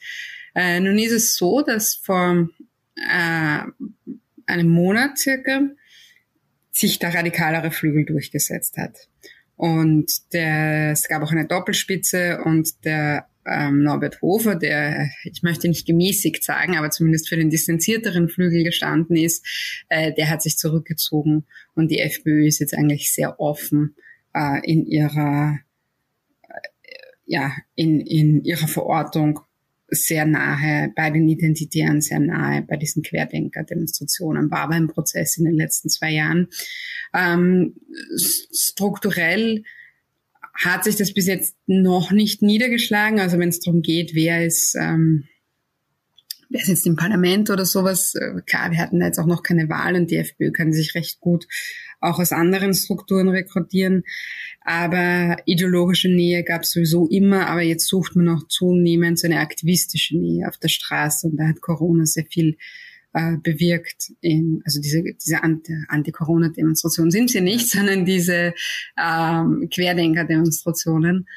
Äh, 0.56 0.80
nun 0.80 0.98
ist 0.98 1.12
es 1.12 1.36
so, 1.36 1.62
dass 1.62 1.96
vor 1.96 2.50
äh, 2.96 3.60
einem 4.46 4.70
Monat 4.70 5.18
circa 5.18 5.62
sich 6.72 7.00
der 7.00 7.13
radikalere 7.13 7.72
Flügel 7.72 8.06
durchgesetzt 8.06 8.78
hat. 8.78 9.10
Und 9.56 10.34
der, 10.34 10.92
es 10.92 11.08
gab 11.08 11.22
auch 11.22 11.32
eine 11.32 11.46
Doppelspitze 11.46 12.42
und 12.46 12.86
der 12.86 13.28
ähm, 13.50 13.84
Norbert 13.84 14.22
Hofer, 14.22 14.56
der, 14.56 15.10
ich 15.24 15.44
möchte 15.44 15.68
nicht 15.68 15.86
gemäßigt 15.86 16.44
sagen, 16.44 16.77
aber 16.77 16.89
zumindest 16.89 17.29
für 17.29 17.38
den 17.38 17.50
distanzierteren 17.50 18.29
Flügel 18.29 18.63
gestanden 18.63 19.15
ist, 19.15 19.46
äh, 19.89 20.13
der 20.13 20.29
hat 20.29 20.41
sich 20.41 20.58
zurückgezogen 20.58 21.46
und 21.75 21.89
die 21.89 22.00
FPÖ 22.00 22.46
ist 22.46 22.60
jetzt 22.60 22.74
eigentlich 22.74 23.12
sehr 23.13 23.39
offen 23.39 23.96
äh, 24.34 24.60
in 24.63 24.86
ihrer, 24.86 25.60
äh, 26.44 26.60
ja, 27.25 27.53
in, 27.75 28.00
in 28.00 28.44
ihrer 28.44 28.68
Verortung 28.68 29.39
sehr 29.91 30.25
nahe 30.25 30.91
bei 30.96 31.10
den 31.10 31.27
Identitären, 31.27 32.01
sehr 32.01 32.20
nahe 32.20 32.62
bei 32.62 32.77
diesen 32.77 33.03
Querdenker-Demonstrationen, 33.03 34.51
war 34.51 34.60
aber 34.60 34.75
ein 34.75 34.88
Prozess 34.88 35.38
in 35.38 35.46
den 35.46 35.56
letzten 35.56 35.89
zwei 35.89 36.12
Jahren. 36.12 36.48
Ähm, 37.13 37.75
strukturell 38.53 39.63
hat 40.63 40.84
sich 40.84 40.98
das 40.98 41.13
bis 41.13 41.25
jetzt 41.25 41.56
noch 41.68 42.12
nicht 42.12 42.42
niedergeschlagen. 42.42 43.20
Also 43.20 43.39
wenn 43.39 43.50
es 43.50 43.60
darum 43.60 43.82
geht, 43.82 44.13
wer 44.13 44.46
ist, 44.46 44.75
ähm, 44.75 45.25
wer 46.50 46.62
ist 46.62 46.68
jetzt 46.68 46.86
im 46.86 46.96
Parlament 46.96 47.50
oder 47.50 47.66
sowas. 47.66 48.13
Äh, 48.16 48.42
klar, 48.46 48.72
wir 48.72 48.80
hatten 48.80 49.00
da 49.00 49.06
jetzt 49.06 49.20
auch 49.20 49.25
noch 49.25 49.42
keine 49.42 49.70
Wahl 49.70 49.96
und 49.96 50.12
die 50.12 50.18
FPÖ 50.18 50.51
kann 50.51 50.74
sich 50.74 50.96
recht 50.96 51.20
gut 51.22 51.48
auch 52.01 52.20
aus 52.20 52.32
anderen 52.32 52.74
Strukturen 52.74 53.30
rekrutieren. 53.30 54.04
Aber 54.62 55.38
ideologische 55.46 56.10
Nähe 56.10 56.44
gab 56.44 56.63
es 56.63 56.72
sowieso 56.72 57.08
immer, 57.08 57.48
aber 57.48 57.62
jetzt 57.62 57.88
sucht 57.88 58.16
man 58.16 58.30
auch 58.30 58.48
zunehmend 58.48 59.20
so 59.20 59.28
eine 59.28 59.39
aktivistische 59.39 60.18
Nähe 60.18 60.48
auf 60.48 60.58
der 60.58 60.68
Straße 60.68 61.28
und 61.28 61.38
da 61.38 61.48
hat 61.48 61.62
Corona 61.62 62.06
sehr 62.06 62.25
viel 62.25 62.58
äh, 63.13 63.38
bewirkt. 63.38 64.12
In, 64.22 64.62
also 64.66 64.80
diese, 64.82 65.04
diese 65.04 65.42
Anti-Corona-Demonstrationen 65.44 67.12
sind 67.12 67.30
sie 67.30 67.42
nicht, 67.42 67.70
sondern 67.70 68.06
diese 68.06 68.54
ähm, 68.98 69.68
Querdenker-Demonstrationen. 69.72 71.28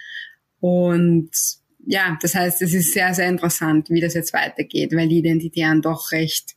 Und 0.61 1.31
ja, 1.87 2.19
das 2.21 2.35
heißt, 2.35 2.63
es 2.63 2.75
ist 2.75 2.93
sehr, 2.93 3.15
sehr 3.15 3.29
interessant, 3.29 3.91
wie 3.91 4.01
das 4.01 4.15
jetzt 4.15 4.33
weitergeht, 4.33 4.93
weil 4.93 5.09
die 5.09 5.19
Identitären 5.19 5.83
doch 5.83 6.13
recht 6.13 6.57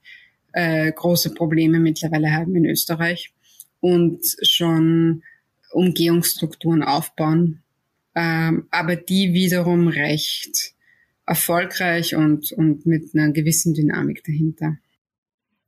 äh, 0.53 0.91
große 0.91 1.33
Probleme 1.33 1.79
mittlerweile 1.79 2.31
haben 2.31 2.55
in 2.55 2.65
Österreich 2.65 3.33
und 3.79 4.21
schon 4.41 5.23
Umgehungsstrukturen 5.71 6.83
aufbauen, 6.83 7.61
ähm, 8.15 8.67
aber 8.71 8.95
die 8.95 9.33
wiederum 9.33 9.87
recht 9.87 10.73
erfolgreich 11.25 12.15
und, 12.15 12.51
und 12.53 12.85
mit 12.85 13.13
einer 13.13 13.31
gewissen 13.31 13.73
Dynamik 13.73 14.23
dahinter. 14.23 14.77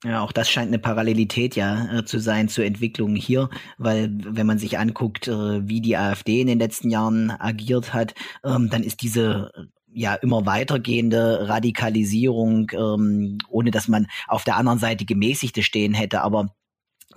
Ja, 0.03 0.21
auch 0.21 0.31
das 0.31 0.47
scheint 0.49 0.67
eine 0.67 0.77
Parallelität 0.77 1.55
ja 1.55 1.99
äh, 1.99 2.05
zu 2.05 2.19
sein 2.19 2.49
zur 2.49 2.65
Entwicklung 2.65 3.15
hier, 3.15 3.49
weil 3.79 4.11
wenn 4.11 4.45
man 4.45 4.59
sich 4.59 4.77
anguckt, 4.77 5.27
äh, 5.27 5.67
wie 5.67 5.81
die 5.81 5.97
AfD 5.97 6.39
in 6.39 6.47
den 6.47 6.59
letzten 6.59 6.91
Jahren 6.91 7.31
agiert 7.31 7.93
hat, 7.95 8.13
ähm, 8.45 8.69
dann 8.69 8.83
ist 8.83 9.01
diese 9.01 9.51
äh, 9.55 9.63
ja 9.91 10.13
immer 10.13 10.45
weitergehende 10.45 11.49
Radikalisierung, 11.49 12.69
ähm, 12.73 13.39
ohne 13.49 13.71
dass 13.71 13.87
man 13.87 14.05
auf 14.27 14.43
der 14.43 14.57
anderen 14.57 14.77
Seite 14.77 15.03
gemäßigte 15.05 15.63
stehen 15.63 15.95
hätte, 15.95 16.21
aber 16.21 16.53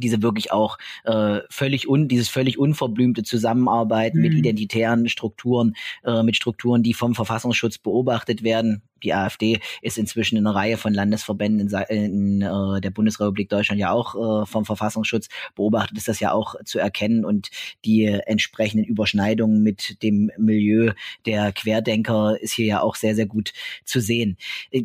diese 0.00 0.22
wirklich 0.22 0.52
auch 0.52 0.78
äh, 1.04 1.40
völlig 1.48 1.88
un, 1.88 2.08
dieses 2.08 2.28
völlig 2.28 2.58
unverblümte 2.58 3.22
Zusammenarbeiten 3.22 4.18
mhm. 4.18 4.22
mit 4.22 4.34
identitären 4.34 5.08
Strukturen, 5.08 5.74
äh, 6.04 6.22
mit 6.22 6.36
Strukturen, 6.36 6.82
die 6.82 6.94
vom 6.94 7.14
Verfassungsschutz 7.14 7.78
beobachtet 7.78 8.42
werden. 8.42 8.82
Die 9.02 9.14
AfD 9.14 9.60
ist 9.80 9.96
inzwischen 9.96 10.36
in 10.36 10.46
einer 10.46 10.54
Reihe 10.54 10.76
von 10.76 10.92
Landesverbänden 10.92 11.68
in, 11.68 12.42
in 12.42 12.42
äh, 12.42 12.80
der 12.80 12.90
Bundesrepublik 12.90 13.48
Deutschland 13.48 13.80
ja 13.80 13.92
auch 13.92 14.42
äh, 14.42 14.46
vom 14.46 14.64
Verfassungsschutz 14.64 15.28
beobachtet, 15.54 15.96
ist 15.96 16.08
das 16.08 16.20
ja 16.20 16.32
auch 16.32 16.54
zu 16.64 16.78
erkennen 16.78 17.24
und 17.24 17.50
die 17.84 18.04
entsprechenden 18.04 18.84
Überschneidungen 18.84 19.62
mit 19.62 20.02
dem 20.02 20.30
Milieu 20.36 20.92
der 21.26 21.52
Querdenker 21.52 22.36
ist 22.40 22.52
hier 22.52 22.66
ja 22.66 22.82
auch 22.82 22.94
sehr, 22.94 23.14
sehr 23.14 23.26
gut 23.26 23.52
zu 23.84 24.00
sehen. 24.00 24.36
Äh, 24.70 24.84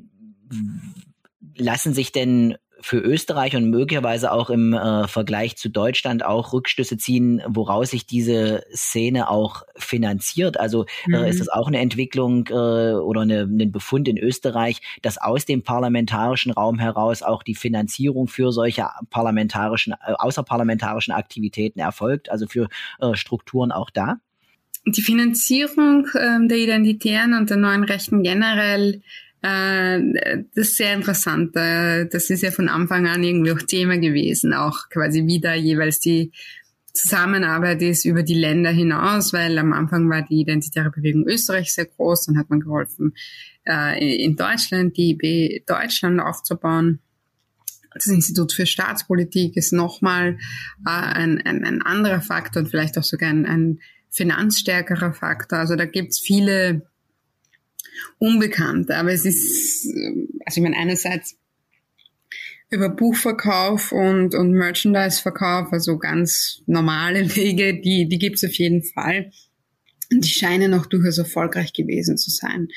lassen 1.57 1.93
sich 1.93 2.11
denn 2.11 2.57
für 2.81 2.97
Österreich 2.97 3.55
und 3.55 3.69
möglicherweise 3.69 4.31
auch 4.31 4.49
im 4.49 4.73
äh, 4.73 5.07
Vergleich 5.07 5.57
zu 5.57 5.69
Deutschland 5.69 6.25
auch 6.25 6.53
Rückschlüsse 6.53 6.97
ziehen, 6.97 7.41
woraus 7.47 7.91
sich 7.91 8.05
diese 8.05 8.63
Szene 8.73 9.29
auch 9.29 9.63
finanziert? 9.75 10.59
Also 10.59 10.85
äh, 11.11 11.17
mhm. 11.19 11.25
ist 11.25 11.39
das 11.39 11.49
auch 11.49 11.67
eine 11.67 11.79
Entwicklung 11.79 12.47
äh, 12.47 12.53
oder 12.53 13.21
eine, 13.21 13.41
ein 13.41 13.71
Befund 13.71 14.07
in 14.07 14.17
Österreich, 14.17 14.81
dass 15.01 15.17
aus 15.17 15.45
dem 15.45 15.63
parlamentarischen 15.63 16.51
Raum 16.51 16.79
heraus 16.79 17.23
auch 17.23 17.43
die 17.43 17.55
Finanzierung 17.55 18.27
für 18.27 18.51
solche 18.51 18.87
parlamentarischen, 19.09 19.93
äh, 19.93 20.13
außerparlamentarischen 20.13 21.13
Aktivitäten 21.13 21.79
erfolgt, 21.79 22.29
also 22.29 22.47
für 22.47 22.69
äh, 22.99 23.15
Strukturen 23.15 23.71
auch 23.71 23.89
da? 23.89 24.17
Die 24.87 25.01
Finanzierung 25.01 26.07
äh, 26.13 26.47
der 26.47 26.57
Identitären 26.57 27.33
und 27.33 27.49
der 27.49 27.57
neuen 27.57 27.83
Rechten 27.83 28.21
generell 28.21 28.95
äh, 28.95 29.01
das 29.45 30.69
ist 30.69 30.77
sehr 30.77 30.93
interessant. 30.93 31.55
Äh, 31.55 32.07
das 32.07 32.29
ist 32.31 32.41
ja 32.41 32.49
von 32.49 32.67
Anfang 32.67 33.07
an 33.07 33.23
irgendwie 33.23 33.51
auch 33.51 33.61
Thema 33.61 33.97
gewesen, 33.97 34.53
auch 34.53 34.89
quasi 34.89 35.27
wie 35.27 35.39
da 35.39 35.53
jeweils 35.53 35.99
die 35.99 36.31
Zusammenarbeit 36.93 37.81
ist 37.83 38.05
über 38.05 38.23
die 38.23 38.33
Länder 38.33 38.71
hinaus, 38.71 39.33
weil 39.33 39.57
am 39.59 39.73
Anfang 39.73 40.09
war 40.09 40.23
die 40.23 40.39
identitäre 40.39 40.89
Bewegung 40.89 41.27
Österreich 41.27 41.73
sehr 41.73 41.85
groß, 41.85 42.25
dann 42.25 42.37
hat 42.37 42.49
man 42.49 42.61
geholfen, 42.61 43.13
äh, 43.67 44.23
in 44.23 44.35
Deutschland 44.35 44.97
die 44.97 45.11
IB 45.11 45.63
Deutschland 45.67 46.19
aufzubauen. 46.21 46.99
Das 47.93 48.07
Institut 48.07 48.51
für 48.51 48.65
Staatspolitik 48.65 49.55
ist 49.57 49.73
nochmal 49.73 50.37
ein, 50.83 51.41
ein, 51.45 51.63
ein 51.63 51.81
anderer 51.81 52.21
Faktor 52.21 52.63
und 52.63 52.69
vielleicht 52.69 52.97
auch 52.97 53.03
sogar 53.03 53.29
ein, 53.29 53.45
ein 53.45 53.79
finanzstärkerer 54.09 55.13
Faktor. 55.13 55.59
Also 55.59 55.75
da 55.75 55.85
gibt's 55.85 56.19
viele 56.19 56.87
unbekannt. 58.19 58.91
Aber 58.91 59.11
es 59.11 59.25
ist, 59.25 59.87
also 60.45 60.59
ich 60.59 60.63
meine, 60.63 60.77
einerseits 60.77 61.37
über 62.69 62.89
Buchverkauf 62.89 63.91
und, 63.91 64.35
und 64.35 64.51
Merchandise-Verkauf, 64.51 65.71
also 65.71 65.97
ganz 65.97 66.61
normale 66.65 67.35
Wege, 67.35 67.79
die, 67.79 68.07
die 68.07 68.19
gibt's 68.19 68.43
auf 68.43 68.53
jeden 68.53 68.83
Fall. 68.83 69.31
Und 70.11 70.23
die 70.23 70.29
scheinen 70.29 70.73
auch 70.73 70.85
durchaus 70.85 71.17
erfolgreich 71.17 71.73
gewesen 71.73 72.17
zu 72.17 72.29
sein. 72.29 72.67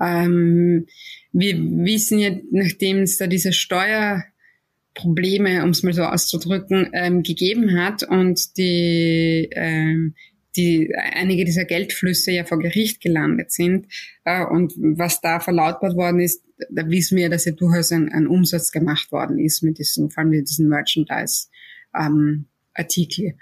Ähm, 0.00 0.86
wir 1.32 1.56
wissen 1.56 2.18
ja, 2.18 2.30
nachdem 2.50 3.02
es 3.02 3.18
da 3.18 3.26
diese 3.26 3.52
Steuerprobleme, 3.52 5.62
um 5.62 5.70
es 5.70 5.82
mal 5.82 5.92
so 5.92 6.02
auszudrücken, 6.02 6.90
ähm, 6.92 7.22
gegeben 7.22 7.78
hat 7.78 8.02
und 8.02 8.56
die 8.56 9.48
ähm, 9.52 10.14
die 10.56 10.92
einige 10.94 11.44
dieser 11.44 11.64
Geldflüsse 11.64 12.32
ja 12.32 12.44
vor 12.44 12.58
Gericht 12.58 13.00
gelandet 13.00 13.52
sind. 13.52 13.86
Äh, 14.24 14.44
und 14.44 14.72
was 14.76 15.20
da 15.20 15.38
verlautbart 15.40 15.96
worden 15.96 16.20
ist, 16.20 16.44
da 16.70 16.88
wissen 16.88 17.16
wir, 17.16 17.28
dass 17.28 17.44
ja 17.44 17.50
durchaus 17.52 17.90
ein, 17.92 18.10
ein 18.12 18.26
Umsatz 18.26 18.72
gemacht 18.72 19.12
worden 19.12 19.38
ist 19.38 19.62
mit 19.62 19.78
diesen, 19.78 20.10
vor 20.10 20.22
allem 20.22 20.30
mit 20.30 20.48
diesen 20.48 20.68
Merchandise-Artikel. 20.68 23.24
Ähm, 23.24 23.34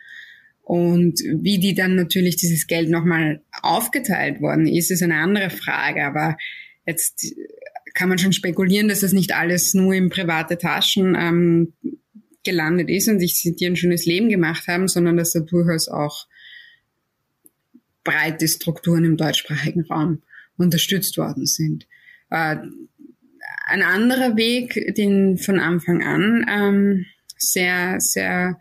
und 0.63 1.21
wie 1.21 1.59
die 1.59 1.73
dann 1.75 1.95
natürlich 1.97 2.37
dieses 2.37 2.67
Geld 2.69 2.91
nochmal 2.91 3.43
aufgeteilt 3.61 4.41
worden 4.41 4.69
ist, 4.69 4.93
ist 4.93 5.03
eine 5.03 5.17
andere 5.17 5.51
Frage. 5.51 6.05
Aber 6.05 6.37
jetzt 6.87 7.35
kann 7.93 8.09
man 8.09 8.19
schon 8.19 8.33
spekulieren, 8.33 8.87
dass 8.87 9.01
das 9.01 9.13
nicht 9.13 9.35
alles 9.35 9.75
nur 9.75 9.95
in 9.95 10.11
private 10.11 10.59
Taschen 10.59 11.17
ähm, 11.19 11.73
gelandet 12.45 12.89
ist 12.89 13.09
und 13.09 13.19
sich 13.19 13.53
die 13.59 13.67
ein 13.67 13.75
schönes 13.75 14.07
Leben 14.07 14.29
gemacht 14.29 14.69
haben, 14.69 14.87
sondern 14.87 15.17
dass 15.17 15.33
da 15.33 15.41
durchaus 15.41 15.89
auch 15.89 16.29
breite 18.11 18.49
Strukturen 18.49 19.05
im 19.05 19.17
deutschsprachigen 19.17 19.83
Raum 19.83 20.23
unterstützt 20.57 21.17
worden 21.17 21.47
sind. 21.47 21.87
Äh, 22.31 22.57
ein 23.67 23.83
anderer 23.83 24.37
Weg, 24.37 24.95
den 24.97 25.39
von 25.39 25.61
Anfang 25.61 26.03
an 26.03 26.47
ähm, 26.51 27.07
sehr, 27.37 28.01
sehr 28.01 28.59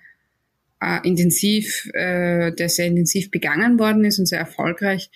äh, 0.81 1.07
intensiv, 1.07 1.89
äh, 1.93 2.51
der 2.53 2.69
sehr 2.69 2.87
intensiv 2.87 3.31
begangen 3.31 3.79
worden 3.79 4.05
ist 4.05 4.19
und 4.19 4.27
sehr 4.27 4.39
erfolgreich, 4.39 5.09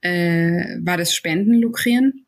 äh, 0.00 0.76
war 0.80 0.96
das 0.96 1.14
Spendenlukrieren. 1.14 2.26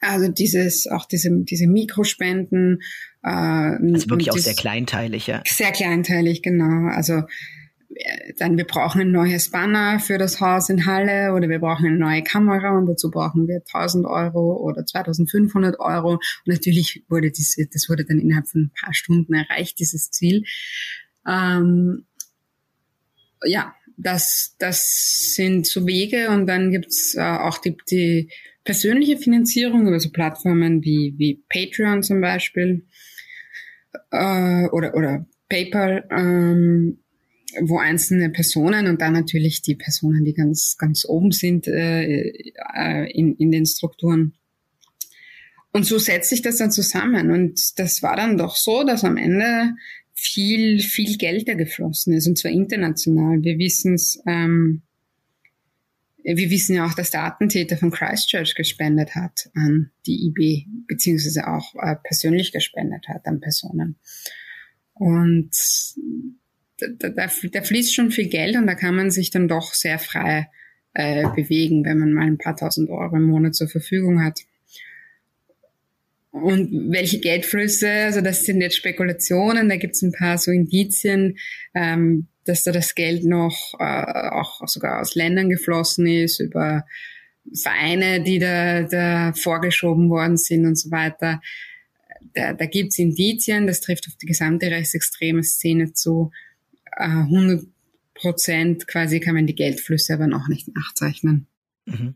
Also 0.00 0.28
dieses, 0.28 0.86
auch 0.86 1.06
diese, 1.06 1.30
diese 1.30 1.66
Mikrospenden. 1.66 2.82
Äh, 3.22 3.28
also 3.28 4.10
wirklich 4.10 4.32
auch 4.32 4.38
sehr 4.38 4.54
kleinteilig, 4.54 5.26
ja. 5.26 5.42
Sehr 5.46 5.72
kleinteilig, 5.72 6.42
genau. 6.42 6.88
Also 6.88 7.22
dann 8.38 8.56
wir 8.56 8.64
brauchen 8.64 9.00
ein 9.00 9.10
neues 9.10 9.50
Banner 9.50 10.00
für 10.00 10.18
das 10.18 10.40
Haus 10.40 10.68
in 10.68 10.86
Halle 10.86 11.32
oder 11.32 11.48
wir 11.48 11.58
brauchen 11.58 11.86
eine 11.86 11.96
neue 11.96 12.22
Kamera 12.22 12.76
und 12.76 12.86
dazu 12.86 13.10
brauchen 13.10 13.46
wir 13.46 13.56
1000 13.56 14.06
Euro 14.06 14.56
oder 14.56 14.84
2500 14.84 15.78
Euro. 15.80 16.12
Und 16.12 16.46
natürlich 16.46 17.04
wurde 17.08 17.30
diese, 17.30 17.66
das 17.72 17.88
wurde 17.88 18.04
dann 18.04 18.18
innerhalb 18.18 18.48
von 18.48 18.62
ein 18.62 18.72
paar 18.80 18.94
Stunden 18.94 19.34
erreicht, 19.34 19.78
dieses 19.78 20.10
Ziel. 20.10 20.44
Ähm, 21.26 22.06
ja, 23.44 23.74
das, 23.96 24.56
das 24.58 25.34
sind 25.34 25.66
so 25.66 25.86
Wege 25.86 26.30
und 26.30 26.46
dann 26.46 26.70
gibt's 26.70 27.14
äh, 27.14 27.20
auch 27.20 27.58
die, 27.58 27.76
die 27.90 28.30
persönliche 28.64 29.18
Finanzierung 29.18 29.86
über 29.86 30.00
so 30.00 30.10
Plattformen 30.10 30.82
wie, 30.82 31.14
wie 31.18 31.44
Patreon 31.48 32.02
zum 32.02 32.20
Beispiel 32.20 32.86
äh, 34.10 34.66
oder, 34.68 34.94
oder 34.94 35.26
PayPal, 35.48 36.04
ähm, 36.10 37.03
wo 37.62 37.78
einzelne 37.78 38.30
Personen 38.30 38.86
und 38.86 39.00
dann 39.00 39.12
natürlich 39.12 39.62
die 39.62 39.74
Personen, 39.74 40.24
die 40.24 40.34
ganz, 40.34 40.76
ganz 40.78 41.04
oben 41.04 41.32
sind 41.32 41.66
äh, 41.66 42.30
äh, 42.76 43.10
in, 43.12 43.34
in 43.36 43.50
den 43.50 43.66
Strukturen. 43.66 44.34
Und 45.72 45.84
so 45.86 45.98
setzt 45.98 46.30
sich 46.30 46.42
das 46.42 46.58
dann 46.58 46.70
zusammen. 46.70 47.30
Und 47.30 47.78
das 47.78 48.02
war 48.02 48.16
dann 48.16 48.38
doch 48.38 48.54
so, 48.54 48.84
dass 48.84 49.02
am 49.02 49.16
Ende 49.16 49.74
viel, 50.12 50.80
viel 50.80 51.16
Geld 51.18 51.48
da 51.48 51.54
geflossen 51.54 52.12
ist, 52.14 52.28
und 52.28 52.38
zwar 52.38 52.52
international. 52.52 53.42
Wir 53.42 53.58
wissen 53.58 53.94
es, 53.94 54.22
ähm, 54.26 54.82
wir 56.22 56.50
wissen 56.50 56.76
ja 56.76 56.86
auch, 56.86 56.94
dass 56.94 57.10
der 57.10 57.24
Attentäter 57.24 57.76
von 57.76 57.90
Christchurch 57.90 58.54
gespendet 58.54 59.14
hat 59.14 59.50
an 59.54 59.90
die 60.06 60.26
IB, 60.28 60.66
beziehungsweise 60.86 61.48
auch 61.48 61.74
äh, 61.74 61.96
persönlich 62.02 62.52
gespendet 62.52 63.08
hat 63.08 63.26
an 63.26 63.40
Personen. 63.40 63.96
Und 64.94 65.50
da, 66.78 67.08
da, 67.08 67.28
da 67.52 67.62
fließt 67.62 67.94
schon 67.94 68.10
viel 68.10 68.28
Geld 68.28 68.56
und 68.56 68.66
da 68.66 68.74
kann 68.74 68.94
man 68.94 69.10
sich 69.10 69.30
dann 69.30 69.48
doch 69.48 69.74
sehr 69.74 69.98
frei 69.98 70.48
äh, 70.94 71.24
bewegen, 71.34 71.84
wenn 71.84 71.98
man 71.98 72.12
mal 72.12 72.26
ein 72.26 72.38
paar 72.38 72.56
tausend 72.56 72.90
Euro 72.90 73.16
im 73.16 73.24
Monat 73.24 73.54
zur 73.54 73.68
Verfügung 73.68 74.22
hat. 74.22 74.40
Und 76.30 76.90
welche 76.90 77.20
Geldflüsse, 77.20 77.88
also 77.88 78.20
das 78.20 78.44
sind 78.44 78.60
jetzt 78.60 78.76
Spekulationen, 78.76 79.68
da 79.68 79.76
gibt 79.76 79.94
es 79.94 80.02
ein 80.02 80.12
paar 80.12 80.36
so 80.36 80.50
Indizien, 80.50 81.36
ähm, 81.74 82.26
dass 82.44 82.64
da 82.64 82.72
das 82.72 82.94
Geld 82.94 83.24
noch 83.24 83.74
äh, 83.78 84.30
auch 84.30 84.66
sogar 84.66 85.00
aus 85.00 85.14
Ländern 85.14 85.48
geflossen 85.48 86.06
ist, 86.06 86.40
über 86.40 86.84
Vereine, 87.52 88.22
die 88.22 88.38
da, 88.38 88.82
da 88.82 89.32
vorgeschoben 89.32 90.10
worden 90.10 90.36
sind 90.36 90.66
und 90.66 90.76
so 90.76 90.90
weiter. 90.90 91.40
Da, 92.34 92.52
da 92.52 92.66
gibt 92.66 92.92
es 92.92 92.98
Indizien, 92.98 93.66
das 93.66 93.80
trifft 93.80 94.08
auf 94.08 94.16
die 94.16 94.26
gesamte 94.26 94.66
rechtsextreme 94.66 95.42
Szene 95.44 95.92
zu. 95.92 96.32
Äh, 96.96 97.04
100 97.04 97.64
Prozent 98.14 98.86
quasi 98.86 99.20
kann 99.20 99.34
man 99.34 99.46
die 99.46 99.54
Geldflüsse 99.54 100.14
aber 100.14 100.26
noch 100.26 100.48
nicht 100.48 100.68
nachzeichnen. 100.74 101.46
Mhm. 101.86 102.14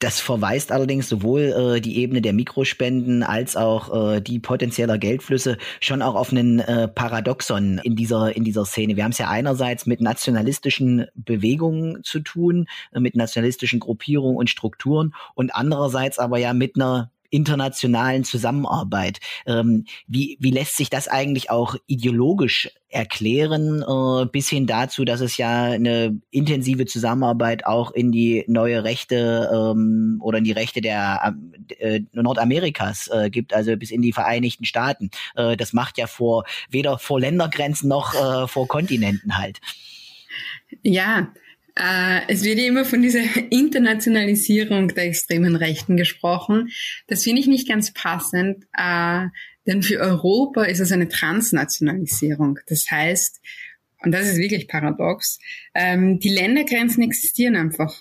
Das 0.00 0.20
verweist 0.20 0.70
allerdings 0.70 1.08
sowohl 1.08 1.76
äh, 1.76 1.80
die 1.80 1.98
Ebene 1.98 2.20
der 2.20 2.32
Mikrospenden 2.32 3.22
als 3.22 3.56
auch 3.56 4.14
äh, 4.14 4.20
die 4.20 4.38
potenzieller 4.38 4.98
Geldflüsse 4.98 5.56
schon 5.80 6.02
auch 6.02 6.14
auf 6.14 6.30
einen 6.30 6.60
äh, 6.60 6.88
Paradoxon 6.88 7.78
in 7.82 7.96
dieser 7.96 8.36
in 8.36 8.44
dieser 8.44 8.64
Szene. 8.64 8.96
Wir 8.96 9.04
haben 9.04 9.10
es 9.12 9.18
ja 9.18 9.28
einerseits 9.28 9.86
mit 9.86 10.00
nationalistischen 10.00 11.06
Bewegungen 11.14 12.02
zu 12.04 12.20
tun, 12.20 12.66
äh, 12.92 13.00
mit 13.00 13.16
nationalistischen 13.16 13.80
Gruppierungen 13.80 14.36
und 14.36 14.50
Strukturen 14.50 15.14
und 15.34 15.54
andererseits 15.54 16.18
aber 16.18 16.38
ja 16.38 16.52
mit 16.54 16.76
einer 16.76 17.10
internationalen 17.30 18.24
Zusammenarbeit. 18.24 19.18
Ähm, 19.46 19.84
wie, 20.06 20.36
wie 20.40 20.50
lässt 20.50 20.76
sich 20.76 20.90
das 20.90 21.08
eigentlich 21.08 21.50
auch 21.50 21.76
ideologisch 21.86 22.70
erklären, 22.90 23.82
äh, 23.82 24.26
bis 24.26 24.48
hin 24.48 24.66
dazu, 24.66 25.04
dass 25.04 25.20
es 25.20 25.36
ja 25.36 25.64
eine 25.64 26.20
intensive 26.30 26.86
Zusammenarbeit 26.86 27.66
auch 27.66 27.90
in 27.90 28.12
die 28.12 28.44
neue 28.48 28.82
Rechte 28.82 29.50
ähm, 29.52 30.18
oder 30.22 30.38
in 30.38 30.44
die 30.44 30.52
Rechte 30.52 30.80
der 30.80 31.34
äh, 31.78 32.00
Nordamerikas 32.12 33.08
äh, 33.08 33.28
gibt, 33.30 33.52
also 33.52 33.76
bis 33.76 33.90
in 33.90 34.00
die 34.02 34.12
Vereinigten 34.12 34.64
Staaten. 34.64 35.10
Äh, 35.36 35.56
das 35.56 35.72
macht 35.72 35.98
ja 35.98 36.06
vor 36.06 36.44
weder 36.70 36.98
vor 36.98 37.20
Ländergrenzen 37.20 37.88
noch 37.88 38.14
äh, 38.14 38.48
vor 38.48 38.68
Kontinenten 38.68 39.36
halt. 39.36 39.60
Ja, 40.82 41.28
es 42.28 42.44
wird 42.44 42.58
ja 42.58 42.66
immer 42.66 42.84
von 42.84 43.02
dieser 43.02 43.20
Internationalisierung 43.50 44.88
der 44.88 45.04
extremen 45.04 45.56
Rechten 45.56 45.96
gesprochen. 45.96 46.70
Das 47.06 47.24
finde 47.24 47.40
ich 47.40 47.46
nicht 47.46 47.68
ganz 47.68 47.92
passend, 47.92 48.64
äh, 48.76 49.26
denn 49.66 49.82
für 49.82 50.00
Europa 50.00 50.64
ist 50.64 50.80
es 50.80 50.92
eine 50.92 51.08
Transnationalisierung. 51.08 52.58
Das 52.66 52.90
heißt, 52.90 53.40
und 54.02 54.12
das 54.12 54.28
ist 54.28 54.38
wirklich 54.38 54.68
paradox, 54.68 55.38
ähm, 55.74 56.20
die 56.20 56.30
Ländergrenzen 56.30 57.02
existieren 57.02 57.56
einfach 57.56 57.94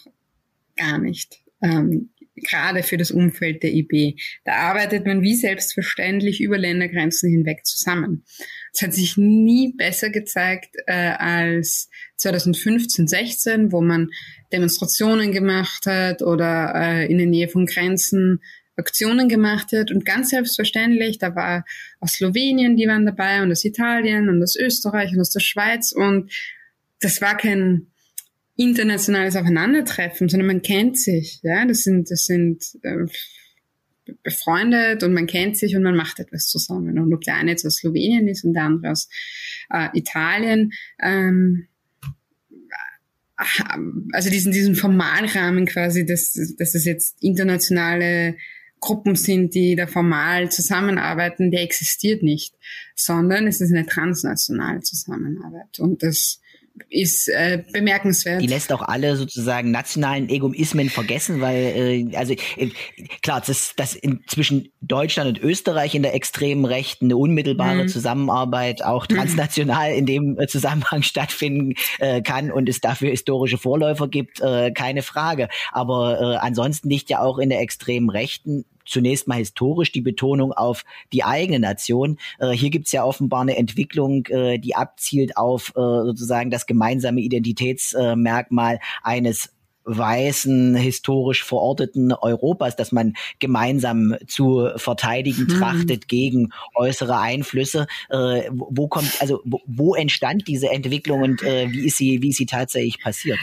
gar 0.75 0.97
nicht. 0.97 1.41
Ähm, 1.61 2.11
gerade 2.43 2.83
für 2.83 2.97
das 2.97 3.11
Umfeld 3.11 3.63
der 3.63 3.73
IB. 3.73 4.15
Da 4.45 4.53
arbeitet 4.53 5.05
man 5.05 5.21
wie 5.21 5.35
selbstverständlich 5.35 6.41
über 6.41 6.57
Ländergrenzen 6.57 7.29
hinweg 7.29 7.65
zusammen. 7.65 8.23
Es 8.73 8.81
hat 8.81 8.93
sich 8.93 9.17
nie 9.17 9.73
besser 9.75 10.09
gezeigt 10.09 10.75
äh, 10.85 10.93
als 10.93 11.89
2015, 12.17 13.07
16, 13.07 13.71
wo 13.71 13.81
man 13.81 14.09
Demonstrationen 14.51 15.31
gemacht 15.31 15.85
hat 15.85 16.21
oder 16.21 16.73
äh, 16.75 17.11
in 17.11 17.17
der 17.17 17.27
Nähe 17.27 17.49
von 17.49 17.65
Grenzen 17.65 18.39
Aktionen 18.77 19.27
gemacht 19.27 19.71
hat 19.73 19.91
und 19.91 20.05
ganz 20.05 20.29
selbstverständlich, 20.29 21.17
da 21.17 21.35
war 21.35 21.65
aus 21.99 22.13
Slowenien, 22.13 22.75
die 22.75 22.87
waren 22.87 23.07
dabei 23.07 23.41
und 23.41 23.51
aus 23.51 23.65
Italien 23.65 24.29
und 24.29 24.41
aus 24.43 24.55
Österreich 24.55 25.11
und 25.13 25.19
aus 25.19 25.31
der 25.31 25.39
Schweiz 25.39 25.91
und 25.91 26.31
das 26.99 27.21
war 27.21 27.35
kein 27.35 27.87
internationales 28.57 29.35
Aufeinandertreffen, 29.35 30.27
sondern 30.27 30.47
man 30.47 30.61
kennt 30.61 30.97
sich. 30.97 31.39
Ja, 31.43 31.65
das 31.65 31.83
sind, 31.83 32.11
das 32.11 32.25
sind 32.25 32.63
äh, 32.81 33.05
befreundet 34.23 35.03
und 35.03 35.13
man 35.13 35.27
kennt 35.27 35.57
sich 35.57 35.75
und 35.75 35.83
man 35.83 35.95
macht 35.95 36.19
etwas 36.19 36.47
zusammen. 36.47 36.99
Und 36.99 37.13
ob 37.13 37.21
der 37.21 37.35
eine 37.35 37.51
jetzt 37.51 37.65
aus 37.65 37.77
Slowenien 37.77 38.27
ist 38.27 38.43
und 38.43 38.53
der 38.53 38.63
andere 38.63 38.91
aus 38.91 39.09
äh, 39.69 39.89
Italien. 39.93 40.73
Ähm, 40.99 41.67
also 44.13 44.31
diesen, 44.31 44.51
diesen 44.51 44.75
Formalrahmen 44.75 45.67
quasi, 45.67 46.05
dass, 46.05 46.33
dass 46.57 46.73
es 46.73 46.85
jetzt 46.85 47.21
internationale 47.21 48.35
Gruppen 48.79 49.15
sind, 49.15 49.53
die 49.53 49.75
da 49.75 49.85
formal 49.85 50.49
zusammenarbeiten, 50.51 51.51
der 51.51 51.61
existiert 51.61 52.23
nicht, 52.23 52.55
sondern 52.95 53.45
es 53.45 53.61
ist 53.61 53.71
eine 53.71 53.85
transnationale 53.85 54.81
Zusammenarbeit. 54.81 55.79
Und 55.79 56.01
das 56.01 56.41
ist 56.89 57.27
äh, 57.27 57.63
bemerkenswert. 57.71 58.41
Die 58.41 58.47
lässt 58.47 58.71
auch 58.71 58.81
alle 58.81 59.15
sozusagen 59.15 59.71
nationalen 59.71 60.29
Egoismen 60.29 60.89
vergessen, 60.89 61.41
weil 61.41 61.55
äh, 62.11 62.15
also 62.15 62.33
äh, 62.33 62.69
klar, 63.21 63.41
dass 63.45 63.73
das 63.75 63.95
inzwischen 63.95 64.69
Deutschland 64.81 65.29
und 65.29 65.43
Österreich 65.43 65.95
in 65.95 66.03
der 66.03 66.13
extremen 66.13 66.65
Rechten 66.65 67.05
eine 67.05 67.17
unmittelbare 67.17 67.83
mhm. 67.83 67.87
Zusammenarbeit 67.87 68.83
auch 68.83 69.07
transnational 69.07 69.93
in 69.93 70.05
dem 70.05 70.39
äh, 70.39 70.47
Zusammenhang 70.47 71.03
stattfinden 71.03 71.73
äh, 71.99 72.21
kann 72.21 72.51
und 72.51 72.69
es 72.69 72.81
dafür 72.81 73.09
historische 73.09 73.57
Vorläufer 73.57 74.07
gibt, 74.07 74.41
äh, 74.41 74.71
keine 74.71 75.01
Frage. 75.01 75.49
Aber 75.71 76.19
äh, 76.19 76.37
ansonsten 76.37 76.89
liegt 76.89 77.09
ja 77.09 77.19
auch 77.19 77.37
in 77.37 77.49
der 77.49 77.61
extremen 77.61 78.09
Rechten 78.09 78.65
zunächst 78.87 79.27
mal 79.27 79.35
historisch 79.35 79.91
die 79.91 80.01
Betonung 80.01 80.53
auf 80.53 80.83
die 81.13 81.23
eigene 81.23 81.59
Nation. 81.59 82.17
Äh, 82.39 82.51
hier 82.51 82.69
gibt's 82.69 82.91
ja 82.91 83.03
offenbar 83.03 83.41
eine 83.41 83.57
Entwicklung, 83.57 84.25
äh, 84.27 84.57
die 84.57 84.75
abzielt 84.75 85.37
auf 85.37 85.69
äh, 85.69 85.79
sozusagen 85.79 86.51
das 86.51 86.65
gemeinsame 86.65 87.21
Identitätsmerkmal 87.21 88.79
eines 89.03 89.51
weißen, 89.87 90.75
historisch 90.75 91.43
verorteten 91.43 92.11
Europas, 92.11 92.75
das 92.75 92.91
man 92.91 93.13
gemeinsam 93.39 94.15
zu 94.27 94.69
verteidigen 94.75 95.47
hm. 95.47 95.59
trachtet 95.59 96.07
gegen 96.07 96.49
äußere 96.75 97.17
Einflüsse. 97.17 97.87
Äh, 98.09 98.49
wo 98.51 98.87
kommt, 98.87 99.21
also 99.21 99.41
wo, 99.45 99.61
wo 99.65 99.95
entstand 99.95 100.47
diese 100.47 100.69
Entwicklung 100.69 101.21
und 101.21 101.41
äh, 101.41 101.71
wie 101.71 101.87
ist 101.87 101.97
sie, 101.97 102.21
wie 102.21 102.29
ist 102.29 102.37
sie 102.37 102.45
tatsächlich 102.45 103.01
passiert? 103.01 103.39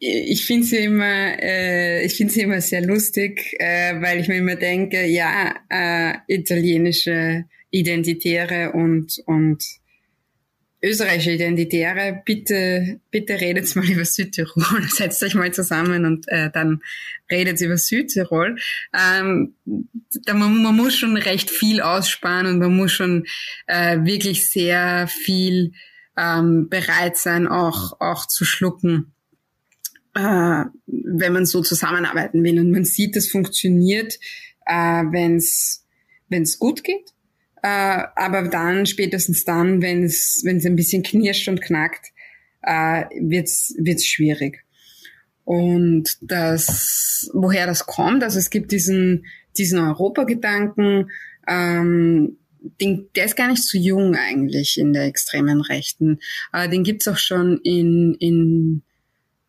Ich 0.00 0.44
finde 0.46 0.66
sie 0.66 0.78
immer, 0.78 1.42
äh, 1.42 2.04
ich 2.04 2.14
finde 2.14 2.32
sie 2.32 2.42
immer 2.42 2.60
sehr 2.60 2.82
lustig, 2.82 3.56
äh, 3.58 4.00
weil 4.00 4.20
ich 4.20 4.28
mir 4.28 4.36
immer 4.36 4.56
denke, 4.56 5.06
ja, 5.06 5.54
äh, 5.68 6.14
italienische 6.28 7.44
Identitäre 7.70 8.72
und 8.72 9.20
und 9.26 9.62
österreichische 10.82 11.32
Identitäre, 11.32 12.22
bitte, 12.24 13.00
bitte 13.10 13.40
redet 13.40 13.74
mal 13.74 13.84
über 13.90 14.04
Südtirol, 14.04 14.82
setzt 14.88 15.22
euch 15.22 15.34
mal 15.34 15.52
zusammen 15.52 16.04
und 16.04 16.26
äh, 16.28 16.50
dann 16.52 16.80
redet 17.30 17.60
über 17.60 17.76
Südtirol. 17.76 18.56
Ähm, 18.94 19.54
da 20.24 20.34
man, 20.34 20.62
man 20.62 20.76
muss 20.76 20.96
schon 20.96 21.16
recht 21.16 21.50
viel 21.50 21.80
aussparen 21.80 22.46
und 22.46 22.58
man 22.58 22.76
muss 22.76 22.92
schon 22.92 23.26
äh, 23.66 23.98
wirklich 24.04 24.48
sehr 24.48 25.08
viel 25.08 25.72
ähm, 26.16 26.68
bereit 26.68 27.16
sein, 27.16 27.46
auch, 27.48 28.00
auch 28.00 28.26
zu 28.26 28.44
schlucken, 28.44 29.12
äh, 30.18 30.64
wenn 30.86 31.32
man 31.32 31.46
so 31.46 31.62
zusammenarbeiten 31.62 32.42
will. 32.42 32.58
Und 32.58 32.72
man 32.72 32.84
sieht, 32.84 33.16
es 33.16 33.30
funktioniert, 33.30 34.18
äh, 34.66 35.04
wenn 35.10 35.36
es 35.36 36.58
gut 36.58 36.84
geht 36.84 37.12
äh, 37.62 38.02
aber 38.14 38.48
dann, 38.48 38.86
spätestens 38.86 39.44
dann, 39.44 39.82
wenn 39.82 40.04
es 40.04 40.44
es 40.44 40.66
ein 40.66 40.76
bisschen 40.76 41.02
knirscht 41.02 41.48
und 41.48 41.60
knackt, 41.60 42.12
äh, 42.62 43.04
wird's 43.20 43.74
wird's 43.78 44.06
schwierig. 44.06 44.64
Und 45.44 46.18
das, 46.20 47.30
woher 47.32 47.66
das 47.66 47.86
kommt, 47.86 48.22
also 48.22 48.38
es 48.38 48.50
gibt 48.50 48.70
diesen, 48.70 49.26
diesen 49.56 49.78
Europagedanken, 49.78 51.10
ähm, 51.48 52.36
den, 52.80 53.08
der 53.16 53.24
ist 53.24 53.36
gar 53.36 53.48
nicht 53.48 53.64
so 53.64 53.78
jung 53.78 54.14
eigentlich 54.14 54.78
in 54.78 54.92
der 54.92 55.04
extremen 55.04 55.60
Rechten. 55.60 56.18
Äh, 56.52 56.68
den 56.68 56.84
gibt's 56.84 57.08
auch 57.08 57.16
schon 57.16 57.60
in, 57.62 58.14
in 58.20 58.82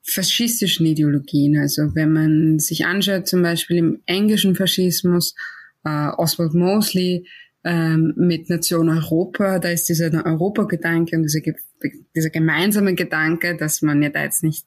faschistischen 0.10 0.86
Ideologien. 0.86 1.58
Also 1.58 1.95
wenn 1.95 2.13
man 2.13 2.60
sich 2.60 2.86
anschaut, 2.86 3.28
zum 3.28 3.41
Beispiel 3.41 3.78
im 3.78 4.02
englischen 4.06 4.56
Faschismus, 4.56 5.36
äh, 5.84 6.10
Oswald 6.17 6.54
Mosley, 6.54 7.26
ähm, 7.63 8.13
mit 8.15 8.50
Nation 8.50 8.89
Europa. 8.89 9.60
Da 9.60 9.69
ist 9.69 9.89
dieser 9.89 10.26
Europagedanke 10.26 11.15
und 11.15 11.24
dieser, 11.24 11.41
dieser 12.15 12.30
gemeinsame 12.30 12.95
Gedanke, 12.95 13.58
dass 13.58 13.82
man 13.82 14.02
ja 14.02 14.10
da 14.10 14.24
jetzt 14.24 14.43
nicht 14.43 14.65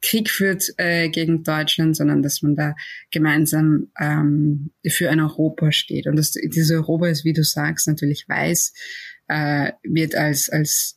Krieg 0.00 0.30
führt 0.30 0.64
äh, 0.76 1.08
gegen 1.08 1.42
Deutschland, 1.42 1.96
sondern 1.96 2.22
dass 2.22 2.42
man 2.42 2.54
da 2.54 2.74
gemeinsam 3.10 3.90
ähm, 3.98 4.70
für 4.88 5.10
ein 5.10 5.20
Europa 5.20 5.72
steht. 5.72 6.06
Und 6.06 6.16
dass 6.16 6.32
dieses 6.32 6.70
Europa 6.70 7.08
ist, 7.08 7.24
wie 7.24 7.32
du 7.32 7.42
sagst, 7.42 7.88
natürlich 7.88 8.28
weiß, 8.28 8.72
äh, 9.26 9.72
wird 9.82 10.14
als, 10.14 10.48
als 10.48 10.96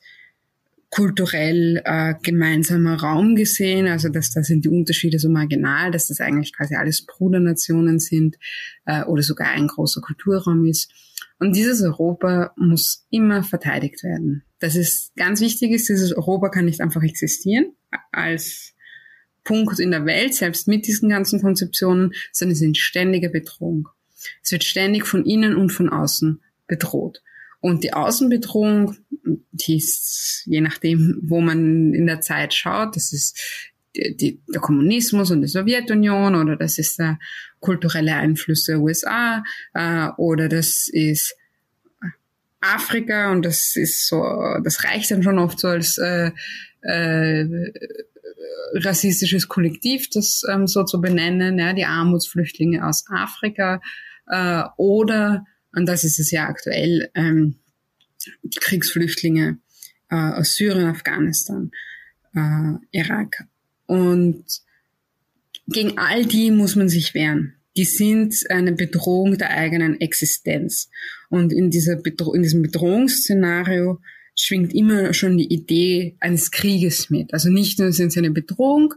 kulturell 0.91 1.81
äh, 1.85 2.15
gemeinsamer 2.21 3.01
Raum 3.01 3.35
gesehen, 3.35 3.87
also 3.87 4.09
dass 4.09 4.31
da 4.31 4.43
sind 4.43 4.65
die 4.65 4.69
Unterschiede 4.69 5.19
so 5.19 5.29
marginal, 5.29 5.89
dass 5.89 6.07
das 6.07 6.19
eigentlich 6.19 6.53
quasi 6.53 6.75
alles 6.75 7.05
Brudernationen 7.05 7.97
sind 7.97 8.37
äh, 8.85 9.03
oder 9.05 9.23
sogar 9.23 9.47
ein 9.47 9.67
großer 9.67 10.01
Kulturraum 10.01 10.65
ist. 10.65 10.91
Und 11.39 11.55
dieses 11.55 11.81
Europa 11.81 12.53
muss 12.57 13.07
immer 13.09 13.41
verteidigt 13.41 14.03
werden. 14.03 14.43
Das 14.59 14.75
ist 14.75 15.15
ganz 15.15 15.39
wichtig 15.39 15.71
ist, 15.71 15.87
dieses 15.87 16.13
Europa 16.13 16.49
kann 16.49 16.65
nicht 16.65 16.81
einfach 16.81 17.01
existieren 17.01 17.73
als 18.11 18.73
Punkt 19.45 19.79
in 19.79 19.91
der 19.91 20.05
Welt, 20.05 20.35
selbst 20.35 20.67
mit 20.67 20.85
diesen 20.85 21.09
ganzen 21.09 21.41
Konzeptionen, 21.41 22.13
sondern 22.31 22.51
es 22.51 22.61
ist 22.61 22.67
in 22.67 22.75
ständiger 22.75 23.29
Bedrohung. 23.29 23.87
Es 24.43 24.51
wird 24.51 24.65
ständig 24.65 25.07
von 25.07 25.25
innen 25.25 25.55
und 25.55 25.71
von 25.71 25.89
außen 25.89 26.41
bedroht. 26.67 27.23
Und 27.61 27.83
die 27.83 27.93
Außenbedrohung, 27.93 28.97
die 29.51 29.77
ist, 29.77 30.43
je 30.45 30.61
nachdem, 30.61 31.19
wo 31.23 31.41
man 31.41 31.93
in 31.93 32.07
der 32.07 32.21
Zeit 32.21 32.53
schaut, 32.53 32.95
das 32.95 33.13
ist 33.13 33.39
die, 33.95 34.15
die, 34.15 34.41
der 34.47 34.61
Kommunismus 34.61 35.31
und 35.31 35.41
die 35.41 35.47
Sowjetunion 35.47 36.35
oder 36.35 36.55
das 36.55 36.77
ist 36.77 36.99
der 36.99 37.19
kulturelle 37.59 38.15
Einfluss 38.15 38.63
der 38.63 38.79
USA 38.79 39.43
äh, 39.73 40.07
oder 40.17 40.49
das 40.49 40.89
ist 40.91 41.35
Afrika 42.61 43.31
und 43.31 43.43
das 43.43 43.75
ist 43.75 44.07
so, 44.07 44.23
das 44.63 44.83
reicht 44.83 45.11
dann 45.11 45.23
schon 45.23 45.39
oft 45.39 45.59
so 45.59 45.67
als 45.67 45.97
äh, 45.97 46.31
äh, 46.81 47.45
rassistisches 48.75 49.47
Kollektiv, 49.47 50.09
das 50.09 50.43
ähm, 50.49 50.67
so 50.67 50.83
zu 50.83 51.01
benennen, 51.01 51.57
ja, 51.59 51.73
die 51.73 51.85
Armutsflüchtlinge 51.85 52.85
aus 52.85 53.05
Afrika 53.09 53.81
äh, 54.27 54.63
oder, 54.77 55.45
und 55.73 55.85
das 55.85 56.03
ist 56.03 56.19
es 56.19 56.31
ja 56.31 56.47
aktuell, 56.47 57.09
ähm, 57.15 57.55
die 58.43 58.59
Kriegsflüchtlinge 58.59 59.57
äh, 60.09 60.15
aus 60.15 60.55
Syrien, 60.55 60.87
Afghanistan, 60.87 61.71
äh, 62.35 62.73
Irak. 62.91 63.45
Und 63.85 64.45
gegen 65.67 65.97
all 65.97 66.25
die 66.25 66.51
muss 66.51 66.75
man 66.75 66.89
sich 66.89 67.13
wehren. 67.13 67.55
Die 67.77 67.85
sind 67.85 68.35
eine 68.49 68.73
Bedrohung 68.73 69.37
der 69.37 69.51
eigenen 69.51 69.99
Existenz. 70.01 70.89
Und 71.29 71.53
in, 71.53 71.71
dieser 71.71 71.95
Bedro 71.95 72.33
in 72.33 72.43
diesem 72.43 72.61
Bedrohungsszenario 72.61 74.01
schwingt 74.35 74.73
immer 74.73 75.13
schon 75.13 75.37
die 75.37 75.51
Idee 75.53 76.17
eines 76.19 76.51
Krieges 76.51 77.09
mit. 77.09 77.33
Also 77.33 77.49
nicht 77.49 77.79
nur 77.79 77.93
sind 77.93 78.11
sie 78.11 78.19
eine 78.19 78.31
Bedrohung, 78.31 78.93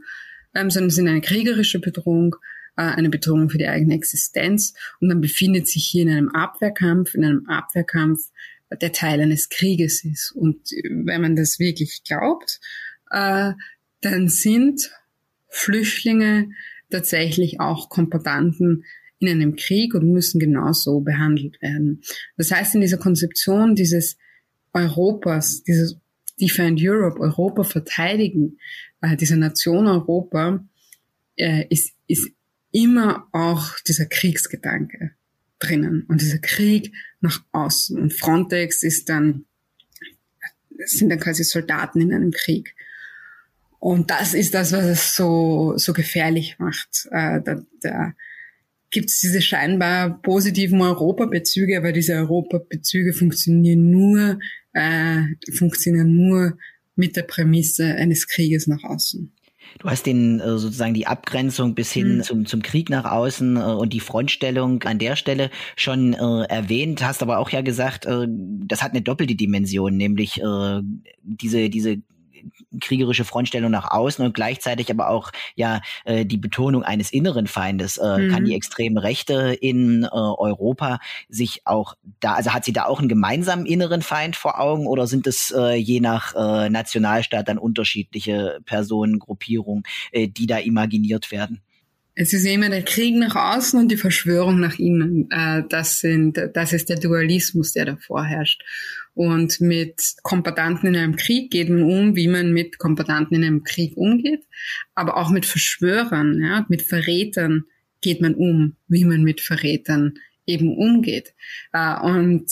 ähm, 0.54 0.70
sondern 0.70 0.90
sind 0.90 1.08
eine 1.08 1.20
kriegerische 1.20 1.80
Bedrohung, 1.80 2.36
eine 2.82 3.10
Bedrohung 3.10 3.50
für 3.50 3.58
die 3.58 3.68
eigene 3.68 3.94
Existenz. 3.94 4.74
Und 5.00 5.08
man 5.08 5.20
befindet 5.20 5.68
sich 5.68 5.86
hier 5.86 6.02
in 6.02 6.10
einem 6.10 6.28
Abwehrkampf, 6.30 7.14
in 7.14 7.24
einem 7.24 7.46
Abwehrkampf, 7.46 8.30
der 8.80 8.92
Teil 8.92 9.20
eines 9.20 9.48
Krieges 9.48 10.04
ist. 10.04 10.32
Und 10.32 10.70
wenn 10.90 11.20
man 11.20 11.36
das 11.36 11.58
wirklich 11.58 12.02
glaubt, 12.04 12.60
äh, 13.10 13.52
dann 14.00 14.28
sind 14.28 14.90
Flüchtlinge 15.48 16.50
tatsächlich 16.90 17.60
auch 17.60 17.88
Kombatanten 17.88 18.84
in 19.20 19.28
einem 19.28 19.56
Krieg 19.56 19.94
und 19.94 20.12
müssen 20.12 20.38
genauso 20.38 21.00
behandelt 21.00 21.60
werden. 21.62 22.02
Das 22.36 22.50
heißt, 22.50 22.74
in 22.74 22.80
dieser 22.80 22.98
Konzeption 22.98 23.74
dieses 23.74 24.16
Europas, 24.72 25.62
dieses 25.62 25.96
Defend 26.40 26.80
Europe, 26.82 27.20
Europa 27.20 27.62
verteidigen, 27.62 28.58
äh, 29.00 29.16
dieser 29.16 29.36
Nation 29.36 29.86
Europa, 29.86 30.66
äh, 31.36 31.64
ist, 31.70 31.94
ist 32.08 32.32
immer 32.74 33.28
auch 33.30 33.78
dieser 33.86 34.06
Kriegsgedanke 34.06 35.12
drinnen 35.60 36.04
und 36.08 36.20
dieser 36.20 36.38
Krieg 36.38 36.92
nach 37.20 37.42
außen. 37.52 37.96
Und 37.98 38.12
Frontex 38.12 38.82
ist 38.82 39.08
dann, 39.08 39.44
sind 40.84 41.08
dann 41.08 41.20
quasi 41.20 41.44
Soldaten 41.44 42.00
in 42.00 42.12
einem 42.12 42.32
Krieg. 42.32 42.74
Und 43.78 44.10
das 44.10 44.34
ist 44.34 44.54
das, 44.54 44.72
was 44.72 44.84
es 44.86 45.14
so, 45.14 45.74
so 45.76 45.92
gefährlich 45.92 46.58
macht. 46.58 47.06
Äh, 47.12 47.40
da 47.42 47.62
da 47.80 48.14
gibt 48.90 49.10
es 49.10 49.20
diese 49.20 49.40
scheinbar 49.40 50.20
positiven 50.22 50.80
Europabezüge, 50.80 51.78
aber 51.78 51.92
diese 51.92 52.14
Europabezüge 52.14 53.12
funktionieren 53.12 53.90
nur, 53.90 54.38
äh, 54.72 55.22
funktionieren 55.52 56.16
nur 56.16 56.58
mit 56.96 57.14
der 57.14 57.22
Prämisse 57.22 57.86
eines 57.94 58.26
Krieges 58.26 58.66
nach 58.66 58.82
außen. 58.82 59.32
Du 59.78 59.88
hast 59.88 60.06
den 60.06 60.40
äh, 60.40 60.58
sozusagen 60.58 60.94
die 60.94 61.06
Abgrenzung 61.06 61.74
bis 61.74 61.92
hin 61.92 62.18
mhm. 62.18 62.22
zum, 62.22 62.46
zum 62.46 62.62
Krieg 62.62 62.90
nach 62.90 63.04
außen 63.04 63.56
äh, 63.56 63.60
und 63.60 63.92
die 63.92 64.00
Frontstellung 64.00 64.82
an 64.84 64.98
der 64.98 65.16
Stelle 65.16 65.50
schon 65.76 66.14
äh, 66.14 66.44
erwähnt, 66.44 67.04
hast 67.04 67.22
aber 67.22 67.38
auch 67.38 67.50
ja 67.50 67.62
gesagt, 67.62 68.06
äh, 68.06 68.26
das 68.28 68.82
hat 68.82 68.92
eine 68.92 69.02
doppelte 69.02 69.34
Dimension, 69.34 69.96
nämlich 69.96 70.40
äh, 70.40 70.80
diese, 71.22 71.70
diese 71.70 71.98
kriegerische 72.80 73.24
Frontstellung 73.24 73.70
nach 73.70 73.90
außen 73.90 74.24
und 74.24 74.34
gleichzeitig 74.34 74.90
aber 74.90 75.08
auch 75.08 75.30
ja 75.54 75.80
äh, 76.04 76.24
die 76.24 76.36
Betonung 76.36 76.82
eines 76.82 77.12
inneren 77.12 77.46
Feindes. 77.46 77.98
Äh, 77.98 78.18
mhm. 78.18 78.30
Kann 78.30 78.44
die 78.44 78.54
extreme 78.54 79.02
Rechte 79.02 79.56
in 79.60 80.04
äh, 80.04 80.08
Europa 80.08 80.98
sich 81.28 81.62
auch 81.64 81.94
da, 82.20 82.34
also 82.34 82.52
hat 82.52 82.64
sie 82.64 82.72
da 82.72 82.86
auch 82.86 83.00
einen 83.00 83.08
gemeinsamen 83.08 83.66
inneren 83.66 84.02
Feind 84.02 84.36
vor 84.36 84.60
Augen 84.60 84.86
oder 84.86 85.06
sind 85.06 85.26
es 85.26 85.52
äh, 85.56 85.74
je 85.74 86.00
nach 86.00 86.34
äh, 86.34 86.68
Nationalstaat 86.70 87.48
dann 87.48 87.58
unterschiedliche 87.58 88.60
Personengruppierungen, 88.64 89.84
äh, 90.12 90.28
die 90.28 90.46
da 90.46 90.58
imaginiert 90.58 91.30
werden? 91.30 91.63
Es 92.16 92.32
ist 92.32 92.46
immer 92.46 92.68
der 92.68 92.84
Krieg 92.84 93.16
nach 93.16 93.34
außen 93.34 93.78
und 93.78 93.90
die 93.90 93.96
Verschwörung 93.96 94.60
nach 94.60 94.78
innen. 94.78 95.28
Äh, 95.30 95.64
das 95.68 95.98
sind, 95.98 96.38
das 96.54 96.72
ist 96.72 96.88
der 96.88 96.98
Dualismus, 96.98 97.72
der 97.72 97.86
da 97.86 97.96
vorherrscht. 97.96 98.62
Und 99.14 99.60
mit 99.60 100.00
Kombatanten 100.22 100.88
in 100.88 100.96
einem 100.96 101.16
Krieg 101.16 101.50
geht 101.50 101.68
man 101.68 101.82
um, 101.82 102.14
wie 102.14 102.28
man 102.28 102.52
mit 102.52 102.78
Kombatanten 102.78 103.36
in 103.36 103.44
einem 103.44 103.64
Krieg 103.64 103.96
umgeht. 103.96 104.44
Aber 104.94 105.16
auch 105.16 105.30
mit 105.30 105.44
Verschwörern, 105.44 106.40
ja, 106.40 106.64
mit 106.68 106.82
Verrätern 106.82 107.64
geht 108.00 108.20
man 108.20 108.34
um, 108.34 108.76
wie 108.86 109.04
man 109.04 109.22
mit 109.22 109.40
Verrätern 109.40 110.14
eben 110.46 110.76
umgeht. 110.76 111.34
Äh, 111.72 112.00
und 112.00 112.46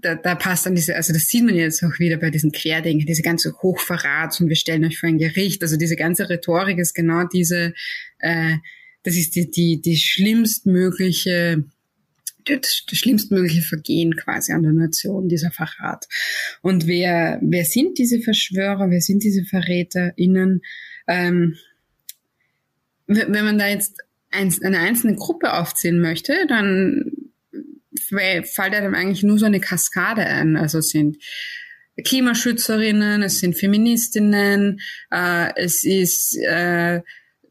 da, 0.00 0.14
da 0.14 0.34
passt 0.36 0.64
dann 0.64 0.74
diese, 0.74 0.96
also 0.96 1.12
das 1.12 1.26
sieht 1.26 1.44
man 1.44 1.54
jetzt 1.54 1.82
auch 1.82 1.98
wieder 1.98 2.16
bei 2.16 2.30
diesen 2.30 2.52
Querdenken, 2.52 3.04
diese 3.04 3.22
ganze 3.22 3.52
Hochverrat 3.62 4.40
und 4.40 4.48
wir 4.48 4.56
stellen 4.56 4.84
euch 4.84 4.98
vor 4.98 5.08
ein 5.08 5.18
Gericht. 5.18 5.62
Also 5.62 5.76
diese 5.76 5.96
ganze 5.96 6.30
Rhetorik 6.30 6.78
ist 6.78 6.94
genau 6.94 7.24
diese, 7.24 7.74
äh, 8.20 8.56
das 9.02 9.16
ist 9.16 9.34
die, 9.34 9.50
die, 9.50 9.80
die 9.80 9.96
schlimmstmögliche 9.96 11.64
das, 12.44 12.84
schlimmstmögliche 12.92 13.62
Vergehen 13.62 14.16
quasi 14.16 14.52
an 14.52 14.62
der 14.62 14.72
Nation, 14.72 15.28
dieser 15.28 15.50
Verrat. 15.50 16.06
Und 16.60 16.86
wer, 16.86 17.38
wer 17.42 17.64
sind 17.64 17.98
diese 17.98 18.20
Verschwörer, 18.20 18.90
wer 18.90 19.00
sind 19.00 19.22
diese 19.22 19.44
VerräterInnen? 19.44 20.62
Ähm, 21.06 21.56
wenn 23.06 23.44
man 23.44 23.58
da 23.58 23.68
jetzt 23.68 24.00
eine 24.30 24.78
einzelne 24.78 25.16
Gruppe 25.16 25.52
aufzählen 25.52 26.00
möchte, 26.00 26.46
dann 26.48 27.12
fällt 28.08 28.74
einem 28.74 28.94
eigentlich 28.94 29.22
nur 29.22 29.38
so 29.38 29.46
eine 29.46 29.60
Kaskade 29.60 30.22
ein. 30.22 30.56
Also 30.56 30.80
sind 30.80 31.18
Klimaschützerinnen, 32.02 33.22
es 33.22 33.40
sind 33.40 33.54
Feministinnen, 33.54 34.80
äh, 35.10 35.50
es 35.56 35.84
ist 35.84 36.36
äh, 36.38 37.02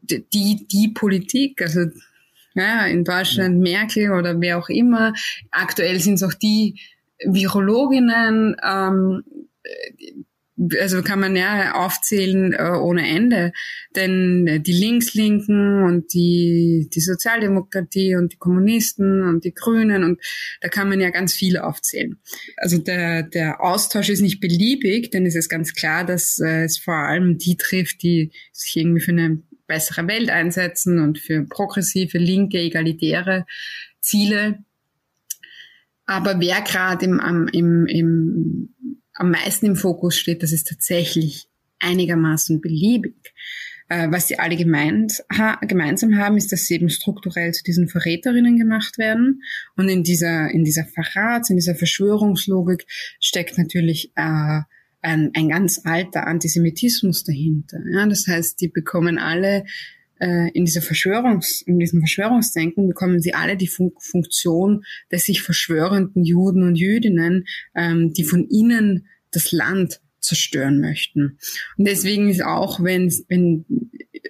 die, 0.02 0.66
die 0.66 0.88
Politik, 0.94 1.62
also 1.62 1.86
ja, 2.54 2.86
in 2.86 3.04
Deutschland 3.04 3.60
Merkel 3.60 4.12
oder 4.12 4.40
wer 4.40 4.58
auch 4.58 4.68
immer. 4.68 5.14
Aktuell 5.50 6.00
sind 6.00 6.14
es 6.14 6.22
auch 6.22 6.34
die 6.34 6.80
Virologinnen, 7.24 8.56
ähm, 8.62 9.22
also 10.80 11.02
kann 11.02 11.18
man 11.18 11.34
ja 11.34 11.74
aufzählen 11.74 12.52
äh, 12.52 12.70
ohne 12.80 13.08
Ende. 13.08 13.52
Denn 13.96 14.62
die 14.62 14.72
Linkslinken 14.72 15.82
und 15.82 16.12
die, 16.12 16.88
die 16.92 17.00
Sozialdemokratie 17.00 18.16
und 18.16 18.34
die 18.34 18.36
Kommunisten 18.36 19.22
und 19.22 19.44
die 19.44 19.54
Grünen 19.54 20.04
und 20.04 20.20
da 20.60 20.68
kann 20.68 20.88
man 20.88 21.00
ja 21.00 21.10
ganz 21.10 21.32
viel 21.32 21.58
aufzählen. 21.58 22.20
Also 22.56 22.78
der, 22.78 23.22
der 23.22 23.62
Austausch 23.62 24.10
ist 24.10 24.20
nicht 24.20 24.40
beliebig, 24.40 25.10
denn 25.10 25.26
es 25.26 25.34
ist 25.34 25.48
ganz 25.48 25.74
klar, 25.74 26.04
dass 26.04 26.38
äh, 26.38 26.64
es 26.64 26.78
vor 26.78 26.96
allem 26.96 27.38
die 27.38 27.56
trifft, 27.56 28.02
die 28.02 28.30
sich 28.52 28.76
irgendwie 28.76 29.00
für 29.00 29.12
eine 29.12 29.42
bessere 29.72 30.06
Welt 30.06 30.28
einsetzen 30.28 30.98
und 30.98 31.18
für 31.18 31.44
progressive, 31.44 32.18
linke, 32.18 32.58
egalitäre 32.58 33.46
Ziele. 34.00 34.58
Aber 36.04 36.38
wer 36.40 36.60
gerade 36.60 37.06
im, 37.06 37.48
im, 37.52 37.86
im 37.86 38.74
am 39.14 39.30
meisten 39.30 39.66
im 39.66 39.76
Fokus 39.76 40.18
steht, 40.18 40.42
das 40.42 40.52
ist 40.52 40.68
tatsächlich 40.68 41.48
einigermaßen 41.78 42.60
beliebig. 42.60 43.14
Äh, 43.88 44.08
was 44.10 44.28
sie 44.28 44.38
alle 44.38 44.56
gemeint, 44.56 45.22
ha, 45.32 45.58
gemeinsam 45.62 46.18
haben, 46.18 46.36
ist, 46.36 46.52
dass 46.52 46.66
sie 46.66 46.74
eben 46.74 46.90
strukturell 46.90 47.52
zu 47.52 47.62
diesen 47.62 47.88
Verräterinnen 47.88 48.58
gemacht 48.58 48.98
werden. 48.98 49.42
Und 49.76 49.88
in 49.88 50.02
dieser, 50.02 50.50
in 50.50 50.64
dieser 50.64 50.84
Verrats, 50.84 51.48
in 51.48 51.56
dieser 51.56 51.74
Verschwörungslogik 51.74 52.86
steckt 53.20 53.56
natürlich 53.56 54.12
äh, 54.16 54.60
ein, 55.02 55.30
ein 55.34 55.48
ganz 55.48 55.80
alter 55.84 56.26
Antisemitismus 56.26 57.24
dahinter. 57.24 57.78
Ja? 57.92 58.06
Das 58.06 58.26
heißt, 58.26 58.60
die 58.60 58.68
bekommen 58.68 59.18
alle 59.18 59.64
äh, 60.20 60.50
in 60.52 60.64
dieser 60.64 60.82
Verschwörungs, 60.82 61.62
in 61.62 61.78
diesem 61.78 62.00
Verschwörungsdenken 62.00 62.88
bekommen 62.88 63.20
sie 63.20 63.34
alle 63.34 63.56
die 63.56 63.66
Fun 63.66 63.92
Funktion 63.98 64.84
des 65.10 65.24
sich 65.24 65.42
verschwörenden 65.42 66.24
Juden 66.24 66.62
und 66.62 66.76
Jüdinnen, 66.76 67.44
ähm, 67.74 68.12
die 68.12 68.24
von 68.24 68.48
ihnen 68.48 69.08
das 69.32 69.50
Land 69.50 70.00
zerstören 70.20 70.80
möchten. 70.80 71.38
Und 71.76 71.88
deswegen 71.88 72.28
ist 72.30 72.44
auch, 72.44 72.82
wenn, 72.82 73.12
wenn, 73.28 73.64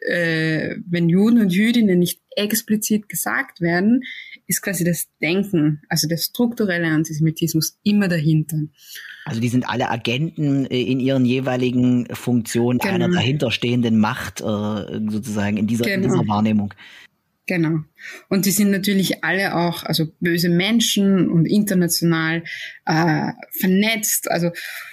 äh, 0.06 0.76
wenn 0.87 1.11
Juden 1.11 1.40
und 1.40 1.52
Jüdinnen 1.52 1.98
nicht 1.98 2.22
explizit 2.35 3.11
gesagt 3.11 3.61
werden, 3.61 4.02
ist 4.46 4.62
quasi 4.62 4.85
das 4.85 5.09
Denken, 5.20 5.83
also 5.88 6.09
der 6.09 6.16
strukturelle 6.16 6.88
Antisemitismus 6.88 7.78
immer 7.83 8.09
dahinter. 8.09 8.59
Also 9.24 9.40
die 9.40 9.48
sind 9.48 9.68
alle 9.68 9.88
Agenten 9.90 10.66
äh, 10.66 10.83
in 10.83 11.00
ihren 11.00 11.24
jeweiligen 11.24 12.07
Funktionen 12.12 12.78
genau. 12.78 12.94
einer 12.94 13.09
dahinterstehenden 13.09 13.98
Macht 13.98 14.40
äh, 14.40 14.44
sozusagen 14.44 15.57
in 15.57 15.66
dieser, 15.66 15.85
genau. 15.85 15.96
in 15.96 16.02
dieser 16.02 16.28
Wahrnehmung. 16.28 16.74
Genau. 17.46 17.81
Und 18.28 18.46
die 18.46 18.52
sind 18.52 18.70
natürlich 18.70 19.24
alle 19.24 19.57
auch, 19.57 19.83
also 19.83 20.07
böse 20.20 20.48
Menschen 20.48 21.28
und 21.28 21.46
international 21.46 22.44
äh, 22.87 23.33
vernetzt, 23.59 24.31
also 24.31 24.50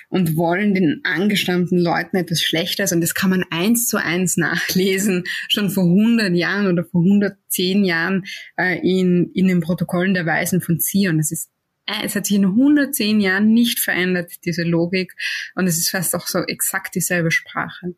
und 0.09 0.35
wollen 0.35 0.73
den 0.73 1.01
angestammten 1.03 1.77
Leuten 1.77 2.17
etwas 2.17 2.41
Schlechtes. 2.41 2.91
Und 2.91 3.01
das 3.01 3.13
kann 3.13 3.29
man 3.29 3.45
eins 3.51 3.88
zu 3.88 3.97
eins 3.97 4.38
nachlesen, 4.38 5.23
schon 5.47 5.69
vor 5.69 5.83
100 5.83 6.33
Jahren 6.35 6.67
oder 6.67 6.83
vor 6.83 7.01
110 7.01 7.85
Jahren 7.85 8.25
äh, 8.57 8.79
in, 8.79 9.31
in 9.33 9.47
den 9.47 9.62
Protokollen 9.62 10.15
der 10.15 10.25
Weisen 10.25 10.62
von 10.62 10.79
Zion. 10.79 11.19
Das 11.19 11.31
ist 11.31 11.51
es 12.04 12.15
hat 12.15 12.25
sich 12.25 12.38
in 12.38 12.45
110 12.45 13.19
Jahren 13.19 13.54
nicht 13.54 13.80
verändert, 13.80 14.32
diese 14.45 14.63
Logik. 14.63 15.13
Und 15.56 15.67
es 15.67 15.78
ist 15.78 15.89
fast 15.89 16.15
auch 16.15 16.28
so 16.28 16.39
exakt 16.39 16.95
dieselbe 16.95 17.32
Sprache. 17.32 17.95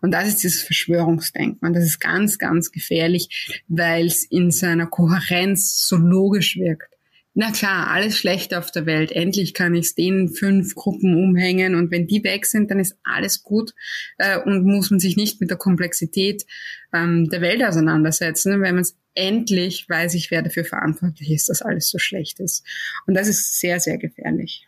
Und 0.00 0.12
das 0.12 0.28
ist 0.28 0.42
dieses 0.42 0.62
Verschwörungsdenken. 0.62 1.66
Und 1.66 1.74
das 1.74 1.84
ist 1.84 2.00
ganz, 2.00 2.38
ganz 2.38 2.70
gefährlich, 2.70 3.62
weil 3.68 4.06
es 4.06 4.24
in 4.24 4.50
seiner 4.50 4.86
Kohärenz 4.86 5.86
so 5.86 5.96
logisch 5.96 6.56
wirkt 6.56 6.98
na 7.40 7.52
klar, 7.52 7.86
alles 7.86 8.18
schlecht 8.18 8.52
auf 8.52 8.72
der 8.72 8.84
Welt. 8.84 9.12
Endlich 9.12 9.54
kann 9.54 9.72
ich 9.76 9.86
es 9.86 9.94
den 9.94 10.28
fünf 10.28 10.74
Gruppen 10.74 11.14
umhängen 11.14 11.76
und 11.76 11.92
wenn 11.92 12.08
die 12.08 12.24
weg 12.24 12.46
sind, 12.46 12.68
dann 12.68 12.80
ist 12.80 12.98
alles 13.04 13.44
gut 13.44 13.74
äh, 14.16 14.40
und 14.40 14.64
muss 14.64 14.90
man 14.90 14.98
sich 14.98 15.16
nicht 15.16 15.40
mit 15.40 15.48
der 15.48 15.56
Komplexität 15.56 16.44
ähm, 16.92 17.28
der 17.30 17.40
Welt 17.40 17.62
auseinandersetzen. 17.62 18.60
Wenn 18.60 18.74
man 18.74 18.82
es 18.82 18.96
endlich 19.18 19.88
weiß 19.88 20.14
ich, 20.14 20.30
wer 20.30 20.42
dafür 20.42 20.64
verantwortlich 20.64 21.30
ist, 21.30 21.48
dass 21.48 21.60
alles 21.60 21.90
so 21.90 21.98
schlecht 21.98 22.40
ist. 22.40 22.64
Und 23.06 23.14
das 23.14 23.28
ist 23.28 23.60
sehr, 23.60 23.80
sehr 23.80 23.98
gefährlich. 23.98 24.66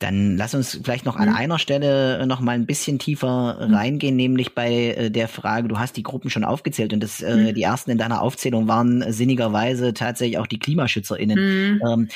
Dann 0.00 0.36
lass 0.36 0.54
uns 0.54 0.78
vielleicht 0.82 1.06
noch 1.06 1.16
an 1.16 1.30
mhm. 1.30 1.36
einer 1.36 1.58
Stelle 1.58 2.26
noch 2.26 2.40
mal 2.40 2.52
ein 2.52 2.66
bisschen 2.66 2.98
tiefer 2.98 3.66
mhm. 3.66 3.74
reingehen, 3.74 4.16
nämlich 4.16 4.54
bei 4.54 4.88
äh, 4.90 5.10
der 5.10 5.28
Frage, 5.28 5.68
du 5.68 5.78
hast 5.78 5.96
die 5.96 6.02
Gruppen 6.02 6.30
schon 6.30 6.44
aufgezählt 6.44 6.92
und 6.92 7.02
das, 7.02 7.22
äh, 7.22 7.34
mhm. 7.34 7.54
die 7.54 7.62
ersten 7.62 7.90
in 7.90 7.98
deiner 7.98 8.20
Aufzählung 8.20 8.68
waren 8.68 9.12
sinnigerweise 9.12 9.94
tatsächlich 9.94 10.38
auch 10.38 10.46
die 10.46 10.58
KlimaschützerInnen. 10.58 11.38
Mhm. 11.38 11.80
Ähm, 11.86 12.08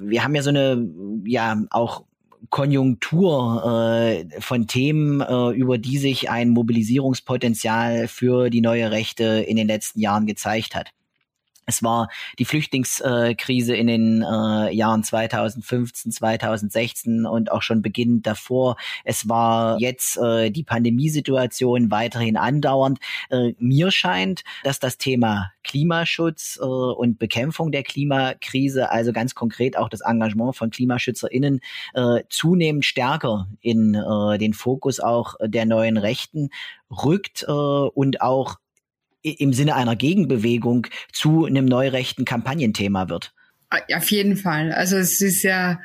wir 0.00 0.24
haben 0.24 0.34
ja 0.34 0.42
so 0.42 0.50
eine, 0.50 0.88
ja, 1.24 1.62
auch 1.70 2.04
Konjunktur 2.50 3.64
äh, 3.64 4.40
von 4.40 4.66
Themen, 4.66 5.20
äh, 5.20 5.50
über 5.50 5.78
die 5.78 5.98
sich 5.98 6.30
ein 6.30 6.50
Mobilisierungspotenzial 6.50 8.08
für 8.08 8.50
die 8.50 8.60
neue 8.60 8.90
Rechte 8.90 9.24
in 9.24 9.56
den 9.56 9.68
letzten 9.68 10.00
Jahren 10.00 10.26
gezeigt 10.26 10.74
hat. 10.74 10.90
Es 11.66 11.82
war 11.82 12.08
die 12.38 12.44
Flüchtlingskrise 12.44 13.76
in 13.76 13.86
den 13.86 14.22
äh, 14.22 14.72
Jahren 14.72 15.04
2015, 15.04 16.10
2016 16.10 17.26
und 17.26 17.52
auch 17.52 17.62
schon 17.62 17.82
beginnend 17.82 18.26
davor. 18.26 18.76
Es 19.04 19.28
war 19.28 19.78
jetzt 19.78 20.16
äh, 20.16 20.50
die 20.50 20.64
Pandemiesituation 20.64 21.90
weiterhin 21.90 22.36
andauernd. 22.36 22.98
Äh, 23.30 23.54
mir 23.58 23.90
scheint, 23.90 24.42
dass 24.64 24.80
das 24.80 24.98
Thema 24.98 25.52
Klimaschutz 25.62 26.58
äh, 26.60 26.64
und 26.64 27.18
Bekämpfung 27.18 27.70
der 27.70 27.82
Klimakrise, 27.82 28.90
also 28.90 29.12
ganz 29.12 29.34
konkret 29.34 29.76
auch 29.76 29.88
das 29.88 30.00
Engagement 30.00 30.56
von 30.56 30.70
KlimaschützerInnen, 30.70 31.60
äh, 31.94 32.22
zunehmend 32.28 32.84
stärker 32.84 33.48
in 33.60 33.94
äh, 33.94 34.38
den 34.38 34.54
Fokus 34.54 34.98
auch 34.98 35.34
der 35.40 35.66
neuen 35.66 35.96
Rechten 35.96 36.50
rückt 36.90 37.44
äh, 37.46 37.52
und 37.52 38.20
auch 38.22 38.56
im 39.22 39.52
Sinne 39.52 39.76
einer 39.76 39.96
Gegenbewegung 39.96 40.86
zu 41.12 41.44
einem 41.44 41.64
neurechten 41.64 42.24
Kampagnenthema 42.24 43.08
wird. 43.08 43.32
Auf 43.94 44.10
jeden 44.10 44.36
Fall. 44.36 44.72
Also 44.72 44.96
es 44.96 45.20
ist 45.20 45.42
ja 45.42 45.80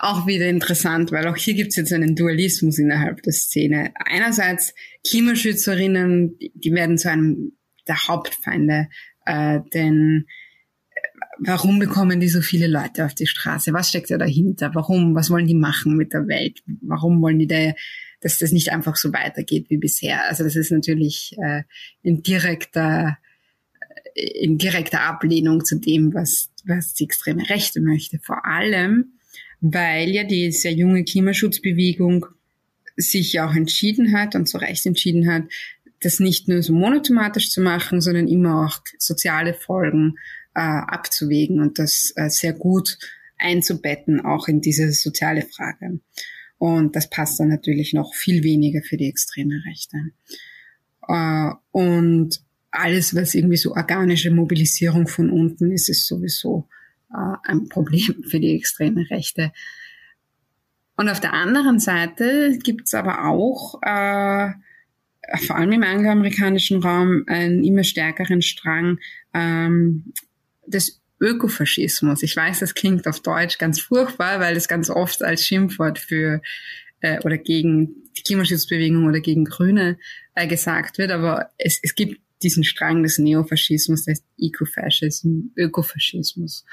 auch 0.00 0.26
wieder 0.26 0.48
interessant, 0.48 1.12
weil 1.12 1.26
auch 1.28 1.36
hier 1.36 1.54
gibt 1.54 1.70
es 1.70 1.76
jetzt 1.76 1.92
einen 1.92 2.16
Dualismus 2.16 2.78
innerhalb 2.78 3.22
der 3.22 3.32
Szene. 3.32 3.92
Einerseits 3.94 4.74
Klimaschützerinnen, 5.06 6.38
die 6.38 6.72
werden 6.72 6.98
zu 6.98 7.10
einem 7.10 7.52
der 7.86 8.08
Hauptfeinde, 8.08 8.88
äh, 9.26 9.60
denn 9.74 10.26
äh, 10.90 11.00
warum 11.38 11.78
bekommen 11.78 12.20
die 12.20 12.28
so 12.28 12.40
viele 12.40 12.66
Leute 12.66 13.04
auf 13.04 13.14
die 13.14 13.26
Straße? 13.26 13.72
Was 13.72 13.90
steckt 13.90 14.10
da 14.10 14.16
dahinter? 14.16 14.70
Warum? 14.74 15.14
Was 15.14 15.30
wollen 15.30 15.46
die 15.46 15.54
machen 15.54 15.96
mit 15.96 16.12
der 16.14 16.26
Welt? 16.28 16.62
Warum 16.80 17.20
wollen 17.20 17.38
die 17.38 17.46
da 17.46 17.72
dass 18.20 18.38
das 18.38 18.52
nicht 18.52 18.72
einfach 18.72 18.96
so 18.96 19.12
weitergeht 19.12 19.66
wie 19.68 19.78
bisher. 19.78 20.28
Also 20.28 20.44
das 20.44 20.56
ist 20.56 20.70
natürlich 20.70 21.36
äh, 21.38 21.62
in 22.02 22.22
direkter 22.22 23.18
äh, 24.14 24.44
in 24.44 24.58
direkter 24.58 25.02
Ablehnung 25.02 25.64
zu 25.64 25.78
dem, 25.78 26.12
was, 26.14 26.50
was 26.64 26.94
die 26.94 27.04
extreme 27.04 27.48
Rechte 27.48 27.80
möchte. 27.80 28.18
Vor 28.18 28.44
allem, 28.44 29.14
weil 29.60 30.10
ja 30.10 30.24
die 30.24 30.52
sehr 30.52 30.72
junge 30.72 31.04
Klimaschutzbewegung 31.04 32.26
sich 32.96 33.32
ja 33.32 33.48
auch 33.48 33.54
entschieden 33.54 34.12
hat 34.12 34.34
und 34.34 34.48
zu 34.48 34.58
Recht 34.58 34.84
entschieden 34.84 35.30
hat, 35.30 35.44
das 36.00 36.20
nicht 36.20 36.48
nur 36.48 36.62
so 36.62 36.72
monothematisch 36.72 37.50
zu 37.50 37.60
machen, 37.60 38.00
sondern 38.00 38.26
immer 38.26 38.66
auch 38.66 38.78
soziale 38.98 39.54
Folgen 39.54 40.16
äh, 40.54 40.60
abzuwägen 40.60 41.60
und 41.60 41.78
das 41.78 42.12
äh, 42.16 42.28
sehr 42.28 42.52
gut 42.52 42.98
einzubetten, 43.38 44.20
auch 44.20 44.48
in 44.48 44.60
diese 44.60 44.92
soziale 44.92 45.42
Frage. 45.42 46.00
Und 46.60 46.94
das 46.94 47.08
passt 47.08 47.40
dann 47.40 47.48
natürlich 47.48 47.94
noch 47.94 48.12
viel 48.12 48.44
weniger 48.44 48.82
für 48.82 48.98
die 48.98 49.08
extreme 49.08 49.62
Rechte. 49.66 49.96
Äh, 51.08 51.52
und 51.72 52.38
alles, 52.70 53.16
was 53.16 53.34
irgendwie 53.34 53.56
so 53.56 53.74
organische 53.74 54.30
Mobilisierung 54.30 55.08
von 55.08 55.30
unten 55.30 55.72
ist, 55.72 55.88
ist 55.88 56.06
sowieso 56.06 56.68
äh, 57.10 57.36
ein 57.44 57.70
Problem 57.70 58.24
für 58.28 58.40
die 58.40 58.54
extreme 58.54 59.08
Rechte. 59.08 59.52
Und 60.98 61.08
auf 61.08 61.18
der 61.18 61.32
anderen 61.32 61.80
Seite 61.80 62.58
gibt's 62.62 62.92
aber 62.92 63.24
auch, 63.24 63.80
äh, 63.82 64.50
vor 65.38 65.56
allem 65.56 65.72
im 65.72 65.82
angloamerikanischen 65.82 66.82
Raum, 66.82 67.24
einen 67.26 67.64
immer 67.64 67.84
stärkeren 67.84 68.42
Strang 68.42 68.98
ähm, 69.32 70.12
des 70.66 71.00
Ökofaschismus. 71.20 72.22
Ich 72.22 72.34
weiß, 72.34 72.60
das 72.60 72.74
klingt 72.74 73.06
auf 73.06 73.20
Deutsch 73.20 73.58
ganz 73.58 73.80
furchtbar, 73.80 74.40
weil 74.40 74.56
es 74.56 74.68
ganz 74.68 74.90
oft 74.90 75.22
als 75.22 75.44
Schimpfwort 75.44 75.98
für 75.98 76.40
äh, 77.00 77.20
oder 77.20 77.38
gegen 77.38 77.94
die 78.16 78.22
Klimaschutzbewegung 78.22 79.06
oder 79.06 79.20
gegen 79.20 79.44
Grüne 79.44 79.98
äh, 80.34 80.46
gesagt 80.46 80.98
wird, 80.98 81.10
aber 81.10 81.50
es, 81.58 81.78
es 81.82 81.94
gibt 81.94 82.20
diesen 82.42 82.64
Strang 82.64 83.02
des 83.02 83.18
Neofaschismus, 83.18 84.04
des 84.04 84.24
Ecofaschismus, 84.38 85.44
Ökofaschismus. 85.56 86.64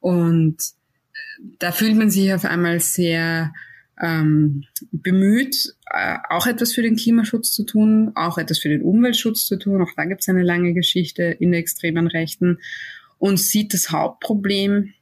Und 0.00 0.56
äh, 0.56 1.42
da 1.58 1.72
fühlt 1.72 1.96
man 1.96 2.10
sich 2.10 2.32
auf 2.32 2.44
einmal 2.44 2.80
sehr 2.80 3.52
ähm, 4.00 4.64
bemüht, 4.92 5.74
äh, 5.90 6.18
auch 6.30 6.46
etwas 6.46 6.72
für 6.72 6.82
den 6.82 6.96
Klimaschutz 6.96 7.50
zu 7.50 7.64
tun, 7.64 8.12
auch 8.14 8.38
etwas 8.38 8.60
für 8.60 8.68
den 8.68 8.82
Umweltschutz 8.82 9.46
zu 9.46 9.58
tun. 9.58 9.82
Auch 9.82 9.90
da 9.96 10.04
gibt 10.04 10.20
es 10.20 10.28
eine 10.28 10.44
lange 10.44 10.72
Geschichte 10.72 11.24
in 11.24 11.50
der 11.50 11.60
extremen 11.60 12.06
Rechten 12.06 12.58
und 13.18 13.38
sieht 13.38 13.74
das 13.74 13.90
Hauptproblem 13.90 14.92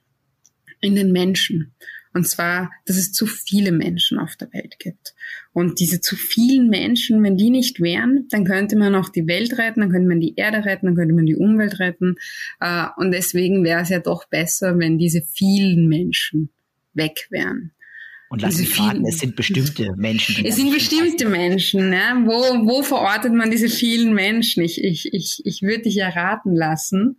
in 0.81 0.94
den 0.94 1.12
Menschen. 1.12 1.74
Und 2.16 2.26
zwar, 2.26 2.70
dass 2.87 2.96
es 2.96 3.12
zu 3.12 3.26
viele 3.26 3.72
Menschen 3.72 4.18
auf 4.18 4.37
der 4.37 4.50
Welt 4.55 4.79
gibt. 4.79 5.14
Und 5.52 5.81
diese 5.81 6.00
zu 6.00 6.16
vielen 6.16 6.70
Menschen, 6.70 7.22
wenn 7.22 7.37
die 7.37 7.50
nicht 7.50 7.79
wären, 7.81 8.26
dann 8.31 8.44
könnte 8.44 8.76
man 8.76 8.94
auch 8.94 9.11
die 9.11 9.26
Welt 9.26 9.59
retten, 9.59 9.81
dann 9.81 9.90
könnte 9.90 10.09
man 10.09 10.20
die 10.20 10.35
Erde 10.37 10.64
retten, 10.64 10.87
dann 10.87 10.94
könnte 10.96 11.14
man 11.14 11.26
die 11.26 11.37
Umwelt 11.37 11.79
retten. 11.79 12.14
Äh, 12.61 12.87
und 12.96 13.12
deswegen 13.12 13.64
wäre 13.64 13.83
es 13.83 13.90
ja 13.90 14.00
doch 14.00 14.26
besser, 14.29 14.79
wenn 14.79 14.96
diese 14.96 15.20
vielen 15.20 15.88
Menschen 15.88 16.48
weg 16.94 17.26
wären. 17.29 17.72
Und 18.29 18.42
lass 18.42 18.59
mich 18.59 18.70
fragen, 18.70 19.07
es 19.07 19.18
sind 19.18 19.37
bestimmte 19.37 19.94
Menschen. 19.96 20.44
es 20.44 20.57
sind 20.57 20.72
bestimmte 20.72 21.29
Menschen. 21.29 21.92
Ja? 21.92 22.22
Wo, 22.24 22.66
wo 22.66 22.83
verortet 22.83 23.33
man 23.33 23.50
diese 23.50 23.68
vielen 23.68 24.14
Menschen? 24.14 24.64
Ich, 24.64 24.83
ich, 24.83 25.12
ich, 25.12 25.42
ich 25.44 25.62
würde 25.62 25.83
dich 25.83 25.98
erraten 25.98 26.57
lassen. 26.57 27.18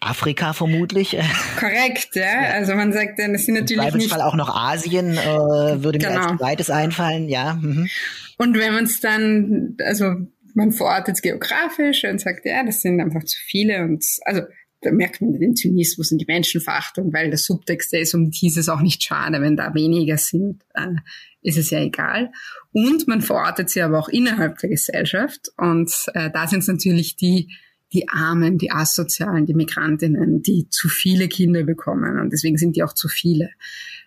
Afrika 0.00 0.52
vermutlich. 0.52 1.16
Korrekt, 1.58 2.14
ja. 2.14 2.52
Also 2.52 2.74
man 2.74 2.92
sagt, 2.92 3.18
das 3.18 3.44
sind 3.44 3.54
natürlich 3.54 3.86
Im 3.86 3.98
nicht. 3.98 4.12
auch 4.12 4.36
noch 4.36 4.54
Asien 4.54 5.12
äh, 5.12 5.82
würde 5.82 5.98
mir 5.98 6.08
genau. 6.08 6.28
als 6.28 6.38
zweites 6.38 6.70
einfallen, 6.70 7.28
ja. 7.28 7.54
Mhm. 7.54 7.88
Und 8.36 8.58
wenn 8.58 8.74
man 8.74 8.84
es 8.84 9.00
dann, 9.00 9.76
also 9.84 10.14
man 10.54 10.72
verortet 10.72 11.16
es 11.16 11.22
geografisch 11.22 12.04
und 12.04 12.20
sagt, 12.20 12.44
ja, 12.44 12.64
das 12.64 12.82
sind 12.82 13.00
einfach 13.00 13.24
zu 13.24 13.38
viele 13.46 13.82
und 13.82 14.04
also 14.24 14.42
da 14.80 14.92
merkt 14.92 15.20
man 15.20 15.32
den 15.32 15.56
Zynismus 15.56 16.12
und 16.12 16.18
die 16.18 16.26
Menschenverachtung, 16.26 17.12
weil 17.12 17.30
der 17.30 17.38
Subtext 17.38 17.94
ist, 17.94 18.14
um 18.14 18.30
dieses 18.30 18.68
auch 18.68 18.80
nicht 18.80 19.02
schade, 19.02 19.40
wenn 19.40 19.56
da 19.56 19.74
weniger 19.74 20.18
sind, 20.18 20.62
äh, 20.74 20.94
ist 21.42 21.58
es 21.58 21.70
ja 21.70 21.80
egal. 21.80 22.30
Und 22.72 23.08
man 23.08 23.20
verortet 23.20 23.70
sie 23.70 23.82
aber 23.82 23.98
auch 23.98 24.08
innerhalb 24.08 24.58
der 24.58 24.70
Gesellschaft 24.70 25.48
und 25.56 25.90
äh, 26.14 26.30
da 26.30 26.46
sind 26.46 26.60
es 26.60 26.68
natürlich 26.68 27.16
die 27.16 27.48
die 27.92 28.08
Armen, 28.08 28.58
die 28.58 28.70
Asozialen, 28.70 29.46
die 29.46 29.54
Migrantinnen, 29.54 30.42
die 30.42 30.68
zu 30.70 30.88
viele 30.88 31.28
Kinder 31.28 31.62
bekommen 31.62 32.18
und 32.20 32.32
deswegen 32.32 32.58
sind 32.58 32.76
die 32.76 32.82
auch 32.82 32.92
zu 32.92 33.08
viele. 33.08 33.50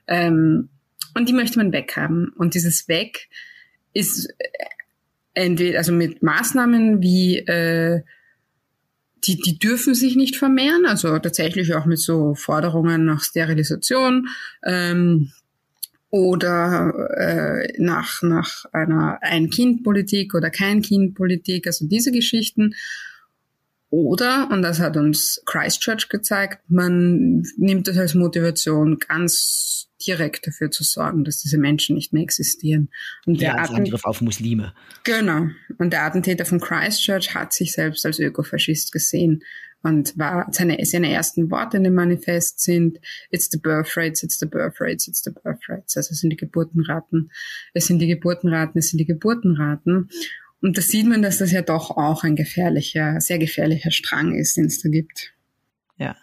Ähm, 0.08 0.70
und 1.16 1.28
die 1.28 1.34
möchte 1.34 1.58
man 1.58 1.74
weghaben. 1.74 2.30
Und 2.38 2.54
dieses 2.54 2.88
Weg 2.88 3.30
ist 3.94 4.30
äh, 4.38 4.48
entweder 5.34 5.80
also 5.80 5.92
mit 5.92 6.24
Maßnahmen 6.24 7.02
wie 7.02 7.38
äh, 7.40 8.02
die, 9.26 9.38
die 9.38 9.60
dürfen 9.60 9.94
sich 9.94 10.16
nicht 10.16 10.36
vermehren, 10.36 10.86
also 10.86 11.18
tatsächlich 11.20 11.76
auch 11.76 11.86
mit 11.86 12.00
so 12.00 12.34
Forderungen 12.34 13.06
nach 13.06 13.24
Sterilisation 13.24 14.28
ähm, 14.66 15.32
oder 16.10 16.92
äh, 17.18 17.74
nach, 17.78 18.24
nach 18.24 18.66
einer 18.72 19.20
Ein-Kind-Politik 19.22 20.34
oder 20.34 20.50
Kein-Kind-Politik, 20.50 21.68
also 21.68 21.88
diese 21.88 22.12
Geschichten. 22.12 22.74
Oder, 23.92 24.50
und 24.52 24.62
das 24.62 24.80
hat 24.80 24.96
uns 24.96 25.44
Christchurch 25.46 26.08
gezeigt, 26.08 26.60
man 26.70 27.44
nimmt 27.58 27.90
das 27.90 27.98
als 27.98 28.16
Motivation, 28.16 28.98
ganz 29.00 29.90
direkt 30.08 30.48
dafür 30.48 30.72
zu 30.72 30.86
sorgen, 30.86 31.26
dass 31.26 31.42
diese 31.42 31.58
Menschen 31.58 31.96
nicht 31.96 32.14
mehr 32.14 32.24
existieren. 32.24 32.90
Und 33.26 33.42
der 33.42 33.50
ja, 33.50 33.56
als 33.56 33.70
Angriff 33.72 34.06
auf 34.06 34.22
Muslime. 34.22 34.74
Genau. 35.04 35.48
Und 35.78 35.92
der 35.92 36.04
Attentäter 36.06 36.46
von 36.46 36.62
Christchurch 36.62 37.36
hat 37.36 37.52
sich 37.52 37.74
selbst 37.74 38.06
als 38.06 38.18
Ökofaschist 38.18 38.94
gesehen 38.94 39.44
und 39.84 40.18
war 40.18 40.48
seine, 40.52 40.78
seine 40.86 41.12
ersten 41.12 41.50
Worte 41.50 41.78
in 41.78 41.84
dem 41.84 41.96
Manifest 41.96 42.62
sind 42.62 43.00
It's 43.30 43.50
the 43.52 43.58
birth 43.58 43.98
rates, 43.98 44.24
it's 44.24 44.40
the 44.40 44.46
birth 44.46 44.80
rates, 44.80 45.08
it's 45.08 45.24
the 45.24 45.32
birth 45.32 45.68
rates. 45.68 45.98
Also 45.98 46.12
es 46.12 46.20
sind 46.20 46.30
die 46.30 46.38
Geburtenraten, 46.38 47.32
es 47.74 47.88
sind 47.88 48.00
die 48.00 48.08
Geburtenraten, 48.08 48.80
es 48.80 48.90
sind 48.90 49.00
die 49.00 49.06
Geburtenraten. 49.06 50.10
Und 50.62 50.78
da 50.78 50.82
sieht 50.82 51.08
man, 51.08 51.22
dass 51.22 51.40
das 51.40 51.52
ja 51.52 51.62
doch 51.62 51.92
auch 51.92 52.24
ein 52.24 52.36
gefährlicher, 52.36 53.20
sehr 53.20 53.40
gefährlicher 53.40 53.92
Strang 53.92 54.36
ist, 54.36 54.58
den 54.58 54.66
es 54.66 54.82
da 54.82 54.90
gibt. 54.90 55.34
Ja. 55.98 56.16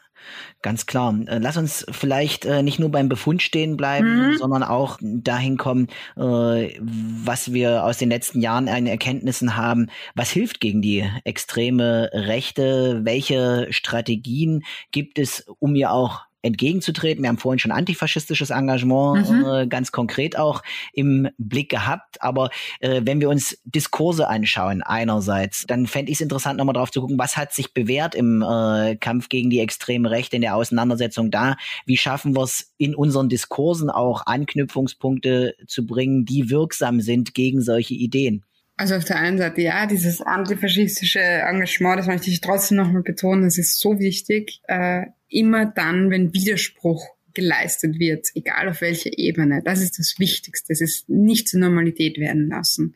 Ganz 0.62 0.86
klar. 0.86 1.16
Äh, 1.26 1.38
lass 1.38 1.56
uns 1.56 1.86
vielleicht 1.90 2.44
äh, 2.44 2.62
nicht 2.62 2.78
nur 2.78 2.90
beim 2.90 3.08
Befund 3.08 3.42
stehen 3.42 3.76
bleiben, 3.76 4.30
mhm. 4.30 4.38
sondern 4.38 4.62
auch 4.62 4.98
dahin 5.00 5.56
kommen, 5.56 5.88
äh, 6.16 6.74
was 6.80 7.52
wir 7.52 7.84
aus 7.84 7.98
den 7.98 8.10
letzten 8.10 8.40
Jahren 8.40 8.68
an 8.68 8.86
Erkenntnissen 8.86 9.56
haben. 9.56 9.88
Was 10.14 10.30
hilft 10.30 10.60
gegen 10.60 10.82
die 10.82 11.08
extreme 11.24 12.10
Rechte? 12.12 13.00
Welche 13.04 13.68
Strategien 13.70 14.64
gibt 14.90 15.18
es, 15.18 15.46
um 15.60 15.74
ihr 15.74 15.92
auch 15.92 16.27
entgegenzutreten. 16.48 17.22
Wir 17.22 17.28
haben 17.28 17.38
vorhin 17.38 17.58
schon 17.58 17.70
antifaschistisches 17.70 18.50
Engagement 18.50 19.30
mhm. 19.30 19.44
äh, 19.44 19.66
ganz 19.66 19.92
konkret 19.92 20.36
auch 20.36 20.62
im 20.92 21.28
Blick 21.38 21.70
gehabt. 21.70 22.20
Aber 22.20 22.50
äh, 22.80 23.02
wenn 23.04 23.20
wir 23.20 23.28
uns 23.28 23.58
Diskurse 23.64 24.28
anschauen, 24.28 24.82
einerseits, 24.82 25.64
dann 25.66 25.86
fände 25.86 26.10
ich 26.10 26.18
es 26.18 26.20
interessant, 26.20 26.58
nochmal 26.58 26.74
drauf 26.74 26.90
zu 26.90 27.00
gucken, 27.00 27.18
was 27.18 27.36
hat 27.36 27.52
sich 27.52 27.72
bewährt 27.72 28.14
im 28.14 28.42
äh, 28.42 28.96
Kampf 28.96 29.28
gegen 29.28 29.50
die 29.50 29.60
extreme 29.60 30.10
Rechte, 30.10 30.36
in 30.36 30.42
der 30.42 30.56
Auseinandersetzung 30.56 31.30
da? 31.30 31.56
Wie 31.86 31.96
schaffen 31.96 32.36
wir 32.36 32.42
es 32.42 32.72
in 32.78 32.94
unseren 32.94 33.28
Diskursen 33.28 33.90
auch 33.90 34.26
Anknüpfungspunkte 34.26 35.54
zu 35.66 35.86
bringen, 35.86 36.24
die 36.24 36.50
wirksam 36.50 37.00
sind 37.00 37.34
gegen 37.34 37.60
solche 37.60 37.94
Ideen? 37.94 38.44
Also 38.78 38.94
auf 38.94 39.04
der 39.04 39.16
einen 39.16 39.38
Seite 39.38 39.60
ja, 39.60 39.86
dieses 39.86 40.22
antifaschistische 40.22 41.18
Engagement, 41.18 41.98
das 41.98 42.06
möchte 42.06 42.30
ich 42.30 42.40
trotzdem 42.40 42.76
nochmal 42.76 43.02
betonen, 43.02 43.42
das 43.42 43.58
ist 43.58 43.80
so 43.80 43.98
wichtig. 43.98 44.60
Äh, 44.68 45.06
immer 45.28 45.66
dann, 45.66 46.10
wenn 46.10 46.32
Widerspruch 46.32 47.06
geleistet 47.34 47.98
wird, 47.98 48.28
egal 48.34 48.68
auf 48.68 48.80
welcher 48.80 49.16
Ebene, 49.16 49.62
das 49.64 49.80
ist 49.80 49.98
das 49.98 50.18
Wichtigste. 50.18 50.72
Das 50.72 50.80
ist 50.80 51.08
nicht 51.08 51.48
zur 51.48 51.60
Normalität 51.60 52.18
werden 52.18 52.48
lassen. 52.48 52.94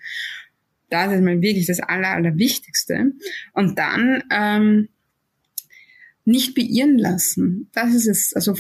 Das 0.91 1.13
ist 1.13 1.23
mal 1.23 1.41
wirklich 1.41 1.67
das 1.67 1.81
Aller, 1.81 2.11
Allerwichtigste. 2.11 3.13
Und 3.53 3.79
dann 3.79 4.23
ähm, 4.31 4.89
nicht 6.25 6.55
beirren 6.55 6.99
lassen. 6.99 7.69
Das 7.73 7.95
ist 7.95 8.07
es. 8.07 8.33
Also 8.35 8.57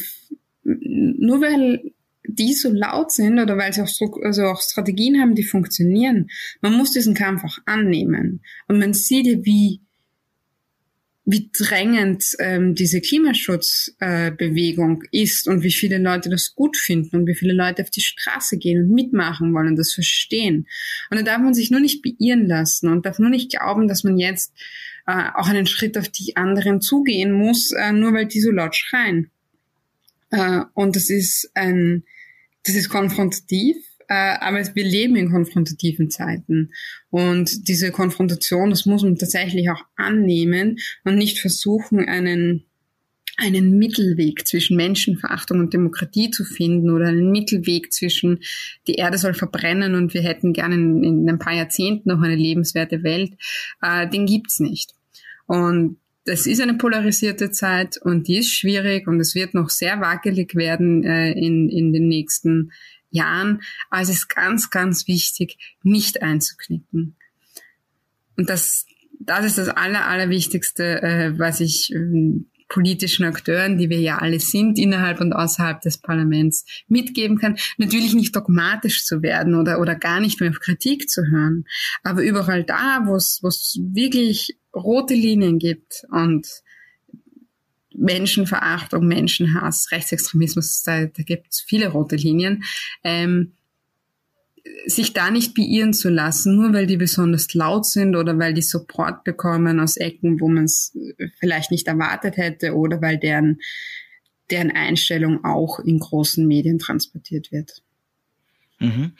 nur 0.65 1.41
weil 1.41 1.93
die 2.25 2.55
so 2.55 2.71
laut 2.71 3.13
sind 3.13 3.39
oder 3.39 3.59
weil 3.59 3.73
sie 3.73 3.83
auch, 3.83 3.89
so, 3.89 4.15
also 4.23 4.45
auch 4.45 4.63
Strategien 4.63 5.21
haben, 5.21 5.35
die 5.35 5.43
funktionieren. 5.43 6.31
Man 6.61 6.75
muss 6.75 6.93
diesen 6.93 7.15
Kampf 7.15 7.45
auch 7.45 7.59
annehmen. 7.67 8.41
Und 8.69 8.79
man 8.79 8.95
sieht 8.95 9.27
ja, 9.27 9.45
wie, 9.45 9.81
wie 11.25 11.51
drängend 11.57 12.25
ähm, 12.41 12.75
diese 12.75 13.01
Klimaschutzbewegung 13.01 15.05
äh, 15.13 15.23
ist 15.23 15.47
und 15.47 15.63
wie 15.63 15.71
viele 15.71 15.99
Leute 15.99 16.31
das 16.31 16.55
gut 16.55 16.77
finden 16.77 17.17
und 17.17 17.29
wie 17.29 17.37
viele 17.37 17.53
Leute 17.53 17.83
auf 17.83 17.91
die 17.91 18.01
Straße 18.01 18.59
gehen 18.59 18.83
und 18.83 18.95
mitmachen 18.95 19.55
wollen 19.55 19.69
und 19.69 19.77
das 19.77 19.93
verstehen. 19.93 20.67
Und 21.11 21.19
da 21.19 21.23
darf 21.23 21.41
man 21.41 21.55
sich 21.55 21.71
nur 21.71 21.81
nicht 21.81 22.03
beirren 22.03 22.49
lassen 22.49 22.89
und 22.89 23.07
darf 23.07 23.21
nur 23.21 23.31
nicht 23.31 23.53
glauben, 23.53 23.87
dass 23.87 24.03
man 24.03 24.19
jetzt 24.19 24.53
äh, 25.07 25.29
auch 25.35 25.49
einen 25.49 25.67
Schritt 25.67 25.97
auf 25.97 26.09
die 26.09 26.37
anderen 26.37 26.81
zugehen 26.81 27.33
muss, 27.33 27.71
äh, 27.71 27.93
nur 27.93 28.13
weil 28.13 28.27
die 28.27 28.41
so 28.41 28.51
laut 28.51 28.75
schreien. 28.75 29.31
Äh, 30.31 30.63
und 30.75 30.97
das 30.97 31.09
ist 31.09 31.53
ein, 31.55 32.03
das 32.65 32.75
ist 32.75 32.89
konfrontativ, 32.89 33.77
aber 34.14 34.59
wir 34.75 34.85
leben 34.85 35.16
in 35.16 35.31
konfrontativen 35.31 36.11
Zeiten. 36.11 36.72
Und 37.11 37.68
diese 37.68 37.90
Konfrontation, 37.90 38.70
das 38.70 38.87
muss 38.87 39.03
man 39.03 39.16
tatsächlich 39.16 39.70
auch 39.70 39.83
annehmen 39.96 40.79
und 41.05 41.16
nicht 41.16 41.38
versuchen, 41.38 42.01
einen 42.01 42.64
einen 43.38 43.79
Mittelweg 43.79 44.46
zwischen 44.46 44.77
Menschenverachtung 44.77 45.59
und 45.59 45.72
Demokratie 45.72 46.31
zu 46.31 46.44
finden 46.44 46.90
oder 46.90 47.07
einen 47.07 47.31
Mittelweg 47.31 47.92
zwischen 47.92 48.40
die 48.87 48.96
Erde 48.96 49.16
soll 49.16 49.35
verbrennen 49.35 49.94
und 49.94 50.12
wir 50.12 50.22
hätten 50.22 50.53
gerne 50.53 50.75
in, 50.75 51.03
in 51.03 51.31
ein 51.31 51.38
paar 51.38 51.55
Jahrzehnten 51.55 52.11
noch 52.11 52.20
eine 52.20 52.37
lebenswerte 52.37 53.03
Welt, 53.03 53.33
äh, 53.81 54.07
den 54.09 54.27
gibt's 54.27 54.61
nicht. 54.61 54.94
Und 55.46 55.96
das 56.25 56.46
ist 56.46 56.61
eine 56.61 56.75
polarisierte 56.75 57.51
Zeit 57.51 57.96
und 58.01 58.29
die 58.29 58.38
ist 58.38 58.55
schwierig 58.55 59.09
und 59.09 59.18
es 59.18 59.35
wird 59.35 59.55
noch 59.55 59.70
sehr 59.70 60.01
wackelig 60.01 60.55
werden 60.55 61.03
äh, 61.03 61.33
in, 61.33 61.68
in 61.68 61.92
den 61.92 62.09
nächsten 62.09 62.70
Jahren. 63.12 63.62
Aber 63.90 64.03
es 64.03 64.09
ist 64.09 64.29
ganz, 64.29 64.70
ganz 64.70 65.07
wichtig, 65.07 65.59
nicht 65.83 66.22
einzuknicken. 66.22 67.16
Und 68.37 68.51
das, 68.51 68.87
das 69.20 69.44
ist 69.44 69.59
das 69.59 69.68
Aller, 69.68 70.07
Allerwichtigste, 70.07 71.02
äh, 71.02 71.38
was 71.38 71.60
ich 71.60 71.94
äh, 71.94 72.44
politischen 72.73 73.27
Akteuren, 73.27 73.77
die 73.77 73.90
wir 73.90 74.00
ja 74.00 74.19
alle 74.19 74.40
sind, 74.40 74.79
innerhalb 74.79 75.21
und 75.21 75.35
außerhalb 75.35 75.83
des 75.83 75.98
Parlaments 75.98 76.65
mitgeben 76.88 77.38
kann. 77.38 77.58
Natürlich 77.77 78.15
nicht 78.15 78.35
dogmatisch 78.35 79.04
zu 79.04 79.23
werden 79.23 79.54
oder, 79.54 79.79
oder 79.79 79.94
gar 79.94 80.21
nicht 80.21 80.40
mehr 80.40 80.48
auf 80.48 80.58
Kritik 80.58 81.10
zu 81.10 81.27
hören, 81.27 81.67
aber 82.02 82.23
überall 82.23 82.65
da, 82.65 83.02
wo 83.04 83.15
es 83.17 83.79
wirklich 83.92 84.56
rote 84.75 85.13
Linien 85.13 85.58
gibt 85.58 86.04
und 86.10 86.48
Menschenverachtung, 87.97 89.07
Menschenhass, 89.07 89.88
Rechtsextremismus, 89.90 90.83
da, 90.83 91.07
da 91.07 91.23
gibt 91.23 91.49
es 91.51 91.61
viele 91.61 91.88
rote 91.88 92.17
Linien, 92.17 92.65
ähm, 93.05 93.53
sich 94.87 95.13
da 95.13 95.31
nicht 95.31 95.55
beirren 95.55 95.93
zu 95.93 96.09
lassen, 96.09 96.57
nur 96.57 96.73
weil 96.73 96.87
die 96.87 96.97
besonders 96.97 97.53
laut 97.55 97.87
sind 97.87 98.17
oder 98.17 98.38
weil 98.38 98.55
die 98.55 98.63
Support 98.63 99.25
bekommen 99.25 99.81
aus 99.81 99.97
Ecken, 99.97 100.40
wo 100.40 100.49
man 100.49 100.65
es 100.65 100.97
vielleicht 101.40 101.71
nicht 101.71 101.88
erwartet 101.88 102.37
hätte 102.37 102.75
oder 102.75 103.03
weil 103.03 103.19
deren, 103.19 103.61
deren 104.51 104.71
Einstellung 104.71 105.45
auch 105.45 105.81
in 105.81 105.99
großen 105.99 106.47
Medien 106.47 106.79
transportiert 106.79 107.51
wird. 107.53 107.83
Mhm 108.83 109.13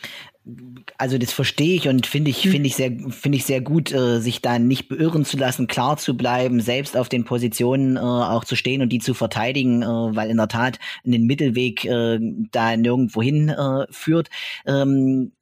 also 0.99 1.19
das 1.19 1.33
verstehe 1.33 1.77
ich 1.77 1.89
und 1.89 2.07
finde 2.07 2.31
ich, 2.31 2.49
finde 2.49 2.67
ich 2.67 2.77
sehr, 2.77 2.91
finde 3.11 3.39
ich 3.39 3.45
sehr 3.45 3.61
gut, 3.61 3.93
äh, 3.93 4.21
sich 4.21 4.43
da 4.43 4.59
nicht 4.59 4.89
beirren 4.89 5.25
zu 5.25 5.37
lassen, 5.37 5.67
klar 5.67 5.97
zu 5.97 6.17
bleiben, 6.17 6.61
selbst 6.61 6.97
auf 6.97 7.09
den 7.09 7.25
Positionen 7.25 7.97
äh, 7.97 8.01
auch 8.01 8.45
zu 8.45 8.57
stehen 8.57 8.83
und 8.83 8.89
die 8.89 8.99
zu 8.99 9.15
verteidigen, 9.15 9.83
äh, 9.83 9.87
weil 9.87 10.31
in 10.31 10.37
der 10.37 10.49
Tat 10.49 10.79
ein 11.07 11.23
Mittelweg 11.25 11.85
äh, 11.85 12.19
da 12.51 12.77
nirgendwo 12.77 13.23
hin 13.23 13.49
äh, 13.51 13.87
führt. 13.91 14.31
Ähm, 14.67 15.33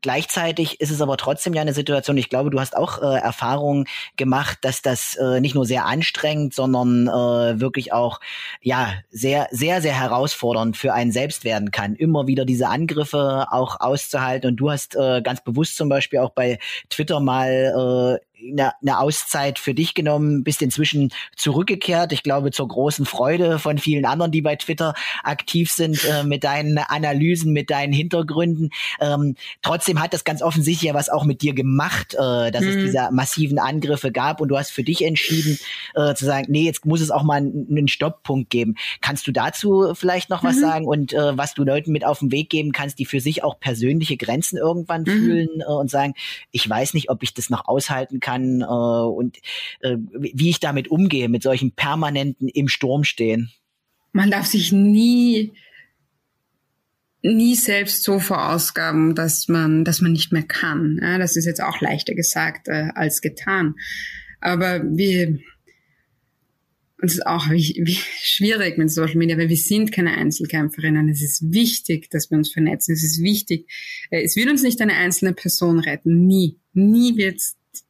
Gleichzeitig 0.00 0.80
ist 0.80 0.90
es 0.90 1.02
aber 1.02 1.18
trotzdem 1.18 1.52
ja 1.52 1.60
eine 1.60 1.74
Situation, 1.74 2.16
ich 2.16 2.30
glaube, 2.30 2.48
du 2.48 2.58
hast 2.58 2.74
auch 2.74 3.02
äh, 3.02 3.18
Erfahrungen 3.18 3.86
gemacht, 4.16 4.58
dass 4.62 4.80
das 4.80 5.16
äh, 5.16 5.40
nicht 5.40 5.54
nur 5.54 5.66
sehr 5.66 5.84
anstrengend, 5.84 6.54
sondern 6.54 7.08
äh, 7.08 7.60
wirklich 7.60 7.92
auch 7.92 8.20
ja 8.62 8.94
sehr, 9.10 9.48
sehr, 9.50 9.82
sehr 9.82 9.92
herausfordernd 9.92 10.78
für 10.78 10.94
einen 10.94 11.12
selbst 11.12 11.44
werden 11.44 11.72
kann, 11.72 11.94
immer 11.94 12.26
wieder 12.26 12.46
diese 12.46 12.68
Angriffe 12.68 13.48
auch 13.50 13.78
auszuhalten. 13.78 14.48
Und 14.50 14.56
du 14.56 14.70
hast 14.70 14.96
äh, 14.96 15.20
ganz 15.20 15.44
bewusst 15.44 15.76
zum 15.76 15.90
Beispiel 15.90 16.20
auch 16.20 16.30
bei 16.30 16.58
Twitter 16.88 17.20
mal 17.20 18.18
äh, 18.18 18.26
eine, 18.38 18.72
eine 18.80 18.98
Auszeit 18.98 19.58
für 19.58 19.74
dich 19.74 19.94
genommen, 19.94 20.44
bist 20.44 20.60
inzwischen 20.62 21.12
zurückgekehrt. 21.36 22.12
Ich 22.12 22.22
glaube, 22.22 22.50
zur 22.50 22.68
großen 22.68 23.06
Freude 23.06 23.58
von 23.58 23.78
vielen 23.78 24.04
anderen, 24.04 24.30
die 24.30 24.42
bei 24.42 24.56
Twitter 24.56 24.94
aktiv 25.22 25.70
sind, 25.70 26.04
äh, 26.04 26.24
mit 26.24 26.44
deinen 26.44 26.78
Analysen, 26.78 27.52
mit 27.52 27.70
deinen 27.70 27.92
Hintergründen. 27.92 28.70
Ähm, 29.00 29.36
trotzdem 29.62 30.02
hat 30.02 30.12
das 30.12 30.24
ganz 30.24 30.42
offensichtlich 30.42 30.88
ja 30.88 30.94
was 30.94 31.08
auch 31.08 31.24
mit 31.24 31.42
dir 31.42 31.54
gemacht, 31.54 32.14
äh, 32.14 32.50
dass 32.50 32.62
mhm. 32.62 32.68
es 32.68 32.76
diese 32.76 33.08
massiven 33.10 33.58
Angriffe 33.58 34.12
gab 34.12 34.40
und 34.40 34.48
du 34.48 34.58
hast 34.58 34.70
für 34.70 34.84
dich 34.84 35.04
entschieden, 35.04 35.58
äh, 35.94 36.14
zu 36.14 36.24
sagen, 36.24 36.46
nee, 36.48 36.64
jetzt 36.64 36.84
muss 36.84 37.00
es 37.00 37.10
auch 37.10 37.22
mal 37.22 37.36
einen, 37.36 37.66
einen 37.70 37.88
Stopppunkt 37.88 38.50
geben. 38.50 38.76
Kannst 39.00 39.26
du 39.26 39.32
dazu 39.32 39.94
vielleicht 39.94 40.28
noch 40.30 40.42
mhm. 40.42 40.48
was 40.48 40.60
sagen 40.60 40.86
und 40.86 41.12
äh, 41.12 41.36
was 41.36 41.54
du 41.54 41.64
Leuten 41.64 41.92
mit 41.92 42.04
auf 42.04 42.18
den 42.18 42.32
Weg 42.32 42.50
geben 42.50 42.72
kannst, 42.72 42.98
die 42.98 43.06
für 43.06 43.20
sich 43.20 43.42
auch 43.42 43.58
persönliche 43.58 44.16
Grenzen 44.16 44.58
irgendwann 44.58 45.02
mhm. 45.02 45.06
fühlen 45.06 45.48
äh, 45.60 45.64
und 45.64 45.90
sagen, 45.90 46.14
ich 46.50 46.68
weiß 46.68 46.92
nicht, 46.94 47.08
ob 47.08 47.22
ich 47.22 47.32
das 47.32 47.48
noch 47.48 47.66
aushalten 47.66 48.20
kann 48.20 48.25
kann 48.26 48.60
äh, 48.60 48.64
und 48.64 49.38
äh, 49.80 49.96
wie 50.12 50.50
ich 50.50 50.60
damit 50.60 50.88
umgehe, 50.88 51.28
mit 51.28 51.42
solchen 51.42 51.72
permanenten 51.72 52.48
im 52.48 52.68
Sturm 52.68 53.04
stehen. 53.04 53.52
Man 54.12 54.30
darf 54.30 54.46
sich 54.46 54.72
nie 54.72 55.52
nie 57.22 57.56
selbst 57.56 58.04
so 58.04 58.18
verausgaben, 58.18 59.14
dass 59.14 59.48
man, 59.48 59.84
dass 59.84 60.00
man 60.00 60.12
nicht 60.12 60.32
mehr 60.32 60.44
kann. 60.44 61.00
Ja, 61.02 61.18
das 61.18 61.36
ist 61.36 61.44
jetzt 61.44 61.62
auch 61.62 61.80
leichter 61.80 62.14
gesagt 62.14 62.68
äh, 62.68 62.90
als 62.94 63.20
getan. 63.20 63.74
Aber 64.40 64.82
wir, 64.84 65.38
und 67.00 67.10
es 67.10 67.14
ist 67.14 67.26
auch 67.26 67.50
wie, 67.50 67.82
wie 67.84 67.98
schwierig 68.22 68.78
mit 68.78 68.90
Social 68.90 69.16
Media, 69.16 69.36
weil 69.36 69.48
wir 69.48 69.56
sind 69.56 69.92
keine 69.92 70.12
Einzelkämpferinnen. 70.12 71.08
Es 71.08 71.22
ist 71.22 71.52
wichtig, 71.52 72.10
dass 72.10 72.30
wir 72.30 72.38
uns 72.38 72.52
vernetzen. 72.52 72.94
Es 72.94 73.02
ist 73.02 73.22
wichtig. 73.22 73.68
Äh, 74.10 74.22
es 74.22 74.36
wird 74.36 74.48
uns 74.48 74.62
nicht 74.62 74.80
eine 74.80 74.94
einzelne 74.94 75.32
Person 75.32 75.80
retten. 75.80 76.26
Nie. 76.26 76.58
Nie 76.74 77.16
wird 77.16 77.40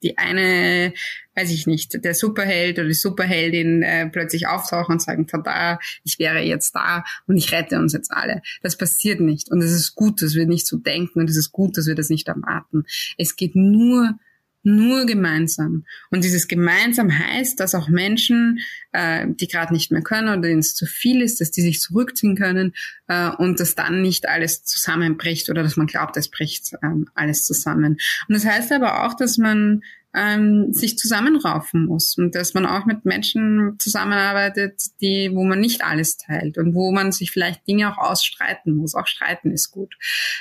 die 0.03 0.18
eine, 0.18 0.93
weiß 1.34 1.51
ich 1.51 1.66
nicht, 1.66 2.05
der 2.05 2.14
Superheld 2.14 2.78
oder 2.78 2.89
die 2.89 2.95
Superheldin 2.95 3.82
äh, 3.82 4.09
plötzlich 4.09 4.47
auftauchen 4.47 4.95
und 4.95 5.03
sagen, 5.03 5.26
tada, 5.26 5.78
ich 6.05 6.18
wäre 6.18 6.41
jetzt 6.41 6.74
da 6.74 7.05
und 7.26 7.37
ich 7.37 7.53
rette 7.53 7.78
uns 7.78 7.93
jetzt 7.93 8.12
alle. 8.12 8.43
Das 8.62 8.76
passiert 8.76 9.20
nicht. 9.20 9.51
Und 9.51 9.62
es 9.62 9.72
ist 9.72 9.95
gut, 9.95 10.22
dass 10.22 10.34
wir 10.34 10.47
nicht 10.47 10.66
so 10.66 10.76
denken 10.76 11.20
und 11.20 11.30
es 11.30 11.37
ist 11.37 11.53
gut, 11.53 11.76
dass 11.76 11.87
wir 11.87 11.95
das 11.95 12.11
nicht 12.11 12.28
erwarten. 12.28 12.84
Es 13.18 13.37
geht 13.37 13.55
nur 13.55 14.18
nur 14.66 15.06
gemeinsam. 15.06 15.84
Und 16.10 16.24
dieses 16.24 16.48
gemeinsam 16.48 17.16
heißt, 17.16 17.60
dass 17.60 17.76
auch 17.76 17.88
Menschen, 17.88 18.58
äh, 18.90 19.26
die 19.28 19.46
gerade 19.46 19.72
nicht 19.72 19.92
mehr 19.92 20.02
können 20.02 20.28
oder 20.28 20.48
denen 20.48 20.58
es 20.58 20.74
zu 20.74 20.86
viel 20.86 21.22
ist, 21.22 21.40
dass 21.40 21.52
die 21.52 21.62
sich 21.62 21.80
zurückziehen 21.80 22.36
können 22.36 22.74
äh, 23.06 23.30
und 23.30 23.60
dass 23.60 23.76
dann 23.76 24.02
nicht 24.02 24.28
alles 24.28 24.64
zusammenbricht 24.64 25.48
oder 25.50 25.62
dass 25.62 25.76
man 25.76 25.86
glaubt, 25.86 26.16
es 26.16 26.28
bricht 26.28 26.72
ähm, 26.82 27.08
alles 27.14 27.44
zusammen. 27.44 27.98
Und 28.28 28.34
das 28.34 28.44
heißt 28.44 28.72
aber 28.72 29.04
auch, 29.04 29.14
dass 29.14 29.38
man 29.38 29.82
ähm, 30.16 30.72
sich 30.72 30.98
zusammenraufen 30.98 31.84
muss 31.84 32.16
und 32.16 32.34
dass 32.34 32.54
man 32.54 32.66
auch 32.66 32.86
mit 32.86 33.04
Menschen 33.04 33.76
zusammenarbeitet, 33.78 34.80
die, 35.00 35.30
wo 35.32 35.44
man 35.44 35.60
nicht 35.60 35.84
alles 35.84 36.16
teilt 36.16 36.58
und 36.58 36.74
wo 36.74 36.90
man 36.90 37.12
sich 37.12 37.30
vielleicht 37.30 37.68
Dinge 37.68 37.92
auch 37.92 37.98
ausstreiten 37.98 38.74
muss. 38.74 38.94
Auch 38.94 39.06
streiten 39.06 39.52
ist 39.52 39.70
gut. 39.70 39.94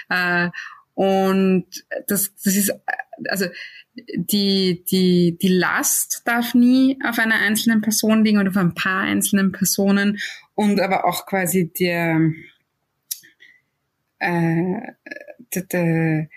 Äh, 0.10 0.50
und 0.96 1.66
das, 2.08 2.34
das 2.44 2.56
ist, 2.56 2.74
also 3.30 3.46
die, 4.16 4.84
die, 4.90 5.38
die 5.42 5.48
Last 5.48 6.24
darf 6.26 6.54
nie 6.54 6.98
auf 7.04 7.20
einer 7.20 7.36
einzelnen 7.36 7.82
Person 7.82 8.24
liegen 8.24 8.40
oder 8.40 8.50
auf 8.50 8.58
ein 8.58 8.74
paar 8.74 9.02
einzelnen 9.02 9.52
Personen. 9.52 10.18
Und 10.56 10.80
aber 10.80 11.06
auch 11.06 11.26
quasi 11.26 11.72
der, 11.72 12.32
äh, 14.20 14.82
der, 15.54 15.62
der 15.64 16.30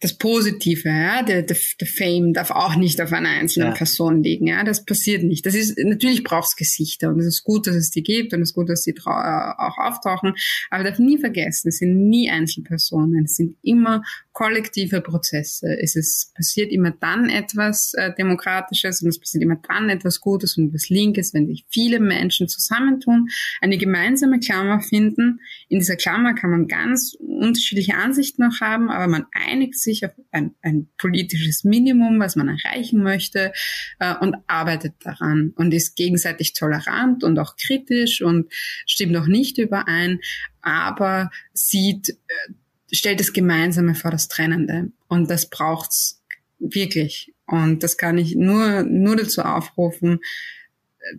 das 0.00 0.12
Positive, 0.18 0.88
ja, 0.88 1.22
der, 1.22 1.42
der, 1.42 1.56
der 1.80 1.86
Fame 1.86 2.34
darf 2.34 2.50
auch 2.50 2.76
nicht 2.76 3.00
auf 3.00 3.12
einer 3.12 3.30
einzelnen 3.30 3.68
ja. 3.68 3.74
Person 3.74 4.22
liegen, 4.22 4.46
ja, 4.46 4.62
das 4.62 4.84
passiert 4.84 5.22
nicht. 5.22 5.46
Das 5.46 5.54
ist, 5.54 5.78
natürlich 5.78 6.22
braucht 6.22 6.48
es 6.48 6.56
Gesichter 6.56 7.08
und 7.08 7.20
es 7.20 7.26
ist 7.26 7.44
gut, 7.44 7.66
dass 7.66 7.76
es 7.76 7.90
die 7.90 8.02
gibt 8.02 8.34
und 8.34 8.42
es 8.42 8.50
ist 8.50 8.54
gut, 8.54 8.68
dass 8.68 8.82
sie 8.82 8.90
äh, 8.90 9.00
auch 9.08 9.78
auftauchen, 9.78 10.34
aber 10.70 10.84
darf 10.84 10.98
nie 10.98 11.18
vergessen, 11.18 11.68
es 11.68 11.78
sind 11.78 12.08
nie 12.08 12.30
Einzelpersonen, 12.30 13.24
es 13.24 13.36
sind 13.36 13.56
immer 13.62 14.02
kollektive 14.36 15.00
Prozesse. 15.00 15.78
Es 15.80 15.96
ist, 15.96 16.34
passiert 16.34 16.70
immer 16.70 16.90
dann 16.90 17.30
etwas 17.30 17.94
äh, 17.94 18.12
Demokratisches 18.14 19.00
und 19.00 19.08
es 19.08 19.18
passiert 19.18 19.42
immer 19.42 19.56
dann 19.66 19.88
etwas 19.88 20.20
Gutes 20.20 20.58
und 20.58 20.68
etwas 20.68 20.90
Linkes, 20.90 21.32
wenn 21.32 21.46
sich 21.46 21.64
viele 21.70 22.00
Menschen 22.00 22.46
zusammentun, 22.46 23.30
eine 23.62 23.78
gemeinsame 23.78 24.38
Klammer 24.38 24.80
finden. 24.80 25.40
In 25.70 25.78
dieser 25.78 25.96
Klammer 25.96 26.34
kann 26.34 26.50
man 26.50 26.68
ganz 26.68 27.16
unterschiedliche 27.18 27.94
Ansichten 27.94 28.42
noch 28.42 28.60
haben, 28.60 28.90
aber 28.90 29.08
man 29.08 29.24
einigt 29.32 29.78
sich 29.86 30.04
auf 30.04 30.12
ein, 30.30 30.54
ein 30.60 30.88
politisches 30.98 31.64
Minimum, 31.64 32.20
was 32.20 32.36
man 32.36 32.48
erreichen 32.48 33.02
möchte 33.02 33.52
äh, 33.98 34.14
und 34.20 34.36
arbeitet 34.46 34.94
daran 35.00 35.52
und 35.56 35.72
ist 35.72 35.96
gegenseitig 35.96 36.52
tolerant 36.52 37.24
und 37.24 37.38
auch 37.38 37.56
kritisch 37.56 38.20
und 38.20 38.52
stimmt 38.86 39.12
noch 39.12 39.26
nicht 39.26 39.56
überein, 39.58 40.20
aber 40.60 41.30
sieht, 41.54 42.10
äh, 42.10 42.52
stellt 42.92 43.20
das 43.20 43.32
Gemeinsame 43.32 43.94
vor 43.94 44.10
das 44.10 44.28
Trennende 44.28 44.92
und 45.08 45.30
das 45.30 45.48
braucht's 45.48 46.22
wirklich. 46.58 47.32
Und 47.46 47.82
das 47.82 47.96
kann 47.96 48.18
ich 48.18 48.34
nur 48.34 48.82
nur 48.82 49.16
dazu 49.16 49.42
aufrufen, 49.42 50.20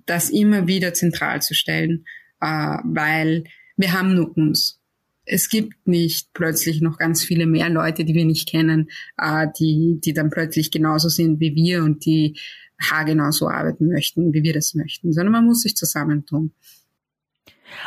das 0.05 0.29
immer 0.29 0.67
wieder 0.67 0.93
zentral 0.93 1.41
zu 1.41 1.53
stellen, 1.53 2.05
äh, 2.41 2.77
weil 2.83 3.45
wir 3.77 3.93
haben 3.93 4.15
nur 4.15 4.35
uns 4.35 4.81
es 5.27 5.49
gibt 5.49 5.87
nicht 5.87 6.29
plötzlich 6.33 6.81
noch 6.81 6.97
ganz 6.97 7.23
viele 7.23 7.45
mehr 7.45 7.69
Leute, 7.69 8.05
die 8.05 8.13
wir 8.13 8.25
nicht 8.25 8.49
kennen, 8.49 8.89
äh, 9.17 9.47
die, 9.59 9.99
die 10.03 10.13
dann 10.13 10.29
plötzlich 10.29 10.71
genauso 10.71 11.09
sind 11.09 11.39
wie 11.39 11.53
wir 11.53 11.83
und 11.83 12.05
die 12.05 12.39
haargenau 12.81 13.31
so 13.31 13.47
arbeiten 13.47 13.87
möchten, 13.87 14.33
wie 14.33 14.43
wir 14.43 14.53
das 14.53 14.73
möchten, 14.73 15.11
sondern 15.11 15.33
man 15.33 15.45
muss 15.45 15.61
sich 15.61 15.75
zusammentun. 15.75 16.53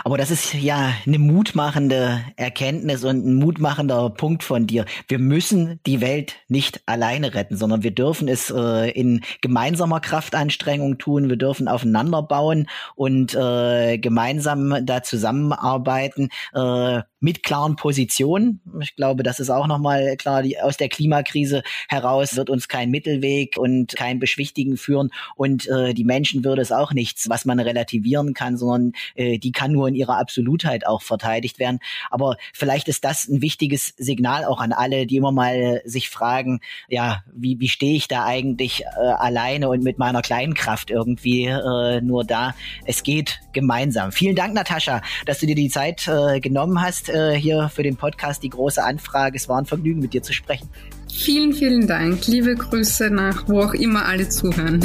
Aber 0.04 0.18
das 0.18 0.30
ist 0.30 0.52
ja 0.54 0.92
eine 1.06 1.18
mutmachende 1.18 2.20
Erkenntnis 2.36 3.02
und 3.02 3.26
ein 3.26 3.34
mutmachender 3.34 4.10
Punkt 4.10 4.44
von 4.44 4.66
dir. 4.66 4.84
Wir 5.08 5.18
müssen 5.18 5.80
die 5.86 6.02
Welt 6.02 6.36
nicht 6.48 6.82
alleine 6.86 7.34
retten, 7.34 7.56
sondern 7.56 7.82
wir 7.82 7.90
dürfen 7.90 8.28
es 8.28 8.50
äh, 8.50 8.90
in 8.90 9.22
gemeinsamer 9.40 10.00
Kraftanstrengung 10.00 10.98
tun. 10.98 11.30
Wir 11.30 11.36
dürfen 11.36 11.66
aufeinander 11.66 12.22
bauen 12.22 12.68
und 12.94 13.34
äh, 13.34 13.98
gemeinsam 13.98 14.84
da 14.84 15.02
zusammenarbeiten. 15.02 16.28
Äh, 16.52 17.00
mit 17.20 17.42
klaren 17.42 17.76
Positionen. 17.76 18.60
Ich 18.80 18.96
glaube, 18.96 19.22
das 19.22 19.40
ist 19.40 19.50
auch 19.50 19.66
nochmal 19.66 20.16
klar, 20.16 20.42
die, 20.42 20.58
aus 20.58 20.78
der 20.78 20.88
Klimakrise 20.88 21.62
heraus 21.88 22.34
wird 22.36 22.48
uns 22.48 22.66
kein 22.66 22.90
Mittelweg 22.90 23.56
und 23.58 23.94
kein 23.94 24.18
Beschwichtigen 24.18 24.78
führen 24.78 25.10
und 25.36 25.68
äh, 25.68 25.92
die 25.92 26.04
Menschen 26.04 26.44
würde 26.44 26.62
es 26.62 26.72
auch 26.72 26.92
nichts, 26.92 27.28
was 27.28 27.44
man 27.44 27.60
relativieren 27.60 28.32
kann, 28.32 28.56
sondern 28.56 28.92
äh, 29.14 29.38
die 29.38 29.52
kann 29.52 29.72
nur 29.72 29.88
in 29.88 29.94
ihrer 29.94 30.18
Absolutheit 30.18 30.86
auch 30.86 31.02
verteidigt 31.02 31.58
werden. 31.58 31.80
Aber 32.10 32.36
vielleicht 32.54 32.88
ist 32.88 33.04
das 33.04 33.28
ein 33.28 33.42
wichtiges 33.42 33.94
Signal 33.98 34.46
auch 34.46 34.60
an 34.60 34.72
alle, 34.72 35.06
die 35.06 35.16
immer 35.16 35.32
mal 35.32 35.82
sich 35.84 36.08
fragen, 36.08 36.60
ja, 36.88 37.22
wie, 37.32 37.60
wie 37.60 37.68
stehe 37.68 37.96
ich 37.96 38.08
da 38.08 38.24
eigentlich 38.24 38.82
äh, 38.82 39.00
alleine 39.00 39.68
und 39.68 39.84
mit 39.84 39.98
meiner 39.98 40.22
kleinen 40.22 40.54
Kraft 40.54 40.90
irgendwie 40.90 41.44
äh, 41.44 42.00
nur 42.00 42.24
da? 42.24 42.54
Es 42.86 43.02
geht 43.02 43.40
gemeinsam. 43.52 44.10
Vielen 44.10 44.36
Dank, 44.36 44.54
Natascha, 44.54 45.02
dass 45.26 45.40
du 45.40 45.46
dir 45.46 45.54
die 45.54 45.68
Zeit 45.68 46.08
äh, 46.08 46.40
genommen 46.40 46.80
hast 46.80 47.09
äh, 47.10 47.34
hier 47.34 47.68
für 47.68 47.82
den 47.82 47.96
Podcast 47.96 48.42
die 48.42 48.50
große 48.50 48.82
Anfrage. 48.82 49.36
Es 49.36 49.48
war 49.48 49.58
ein 49.58 49.66
Vergnügen, 49.66 50.00
mit 50.00 50.12
dir 50.12 50.22
zu 50.22 50.32
sprechen. 50.32 50.68
Vielen, 51.12 51.52
vielen 51.52 51.86
Dank. 51.86 52.26
Liebe 52.26 52.54
Grüße 52.54 53.10
nach 53.10 53.48
wo 53.48 53.60
auch 53.60 53.74
immer 53.74 54.06
alle 54.06 54.28
zuhören. 54.28 54.80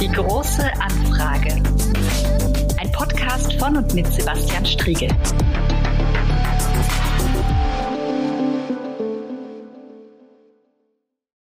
Die 0.00 0.08
große 0.08 0.70
Anfrage. 0.80 1.62
Ein 2.78 2.92
Podcast 2.92 3.54
von 3.54 3.76
und 3.76 3.94
mit 3.94 4.06
Sebastian 4.12 4.64
Striegel. 4.64 5.08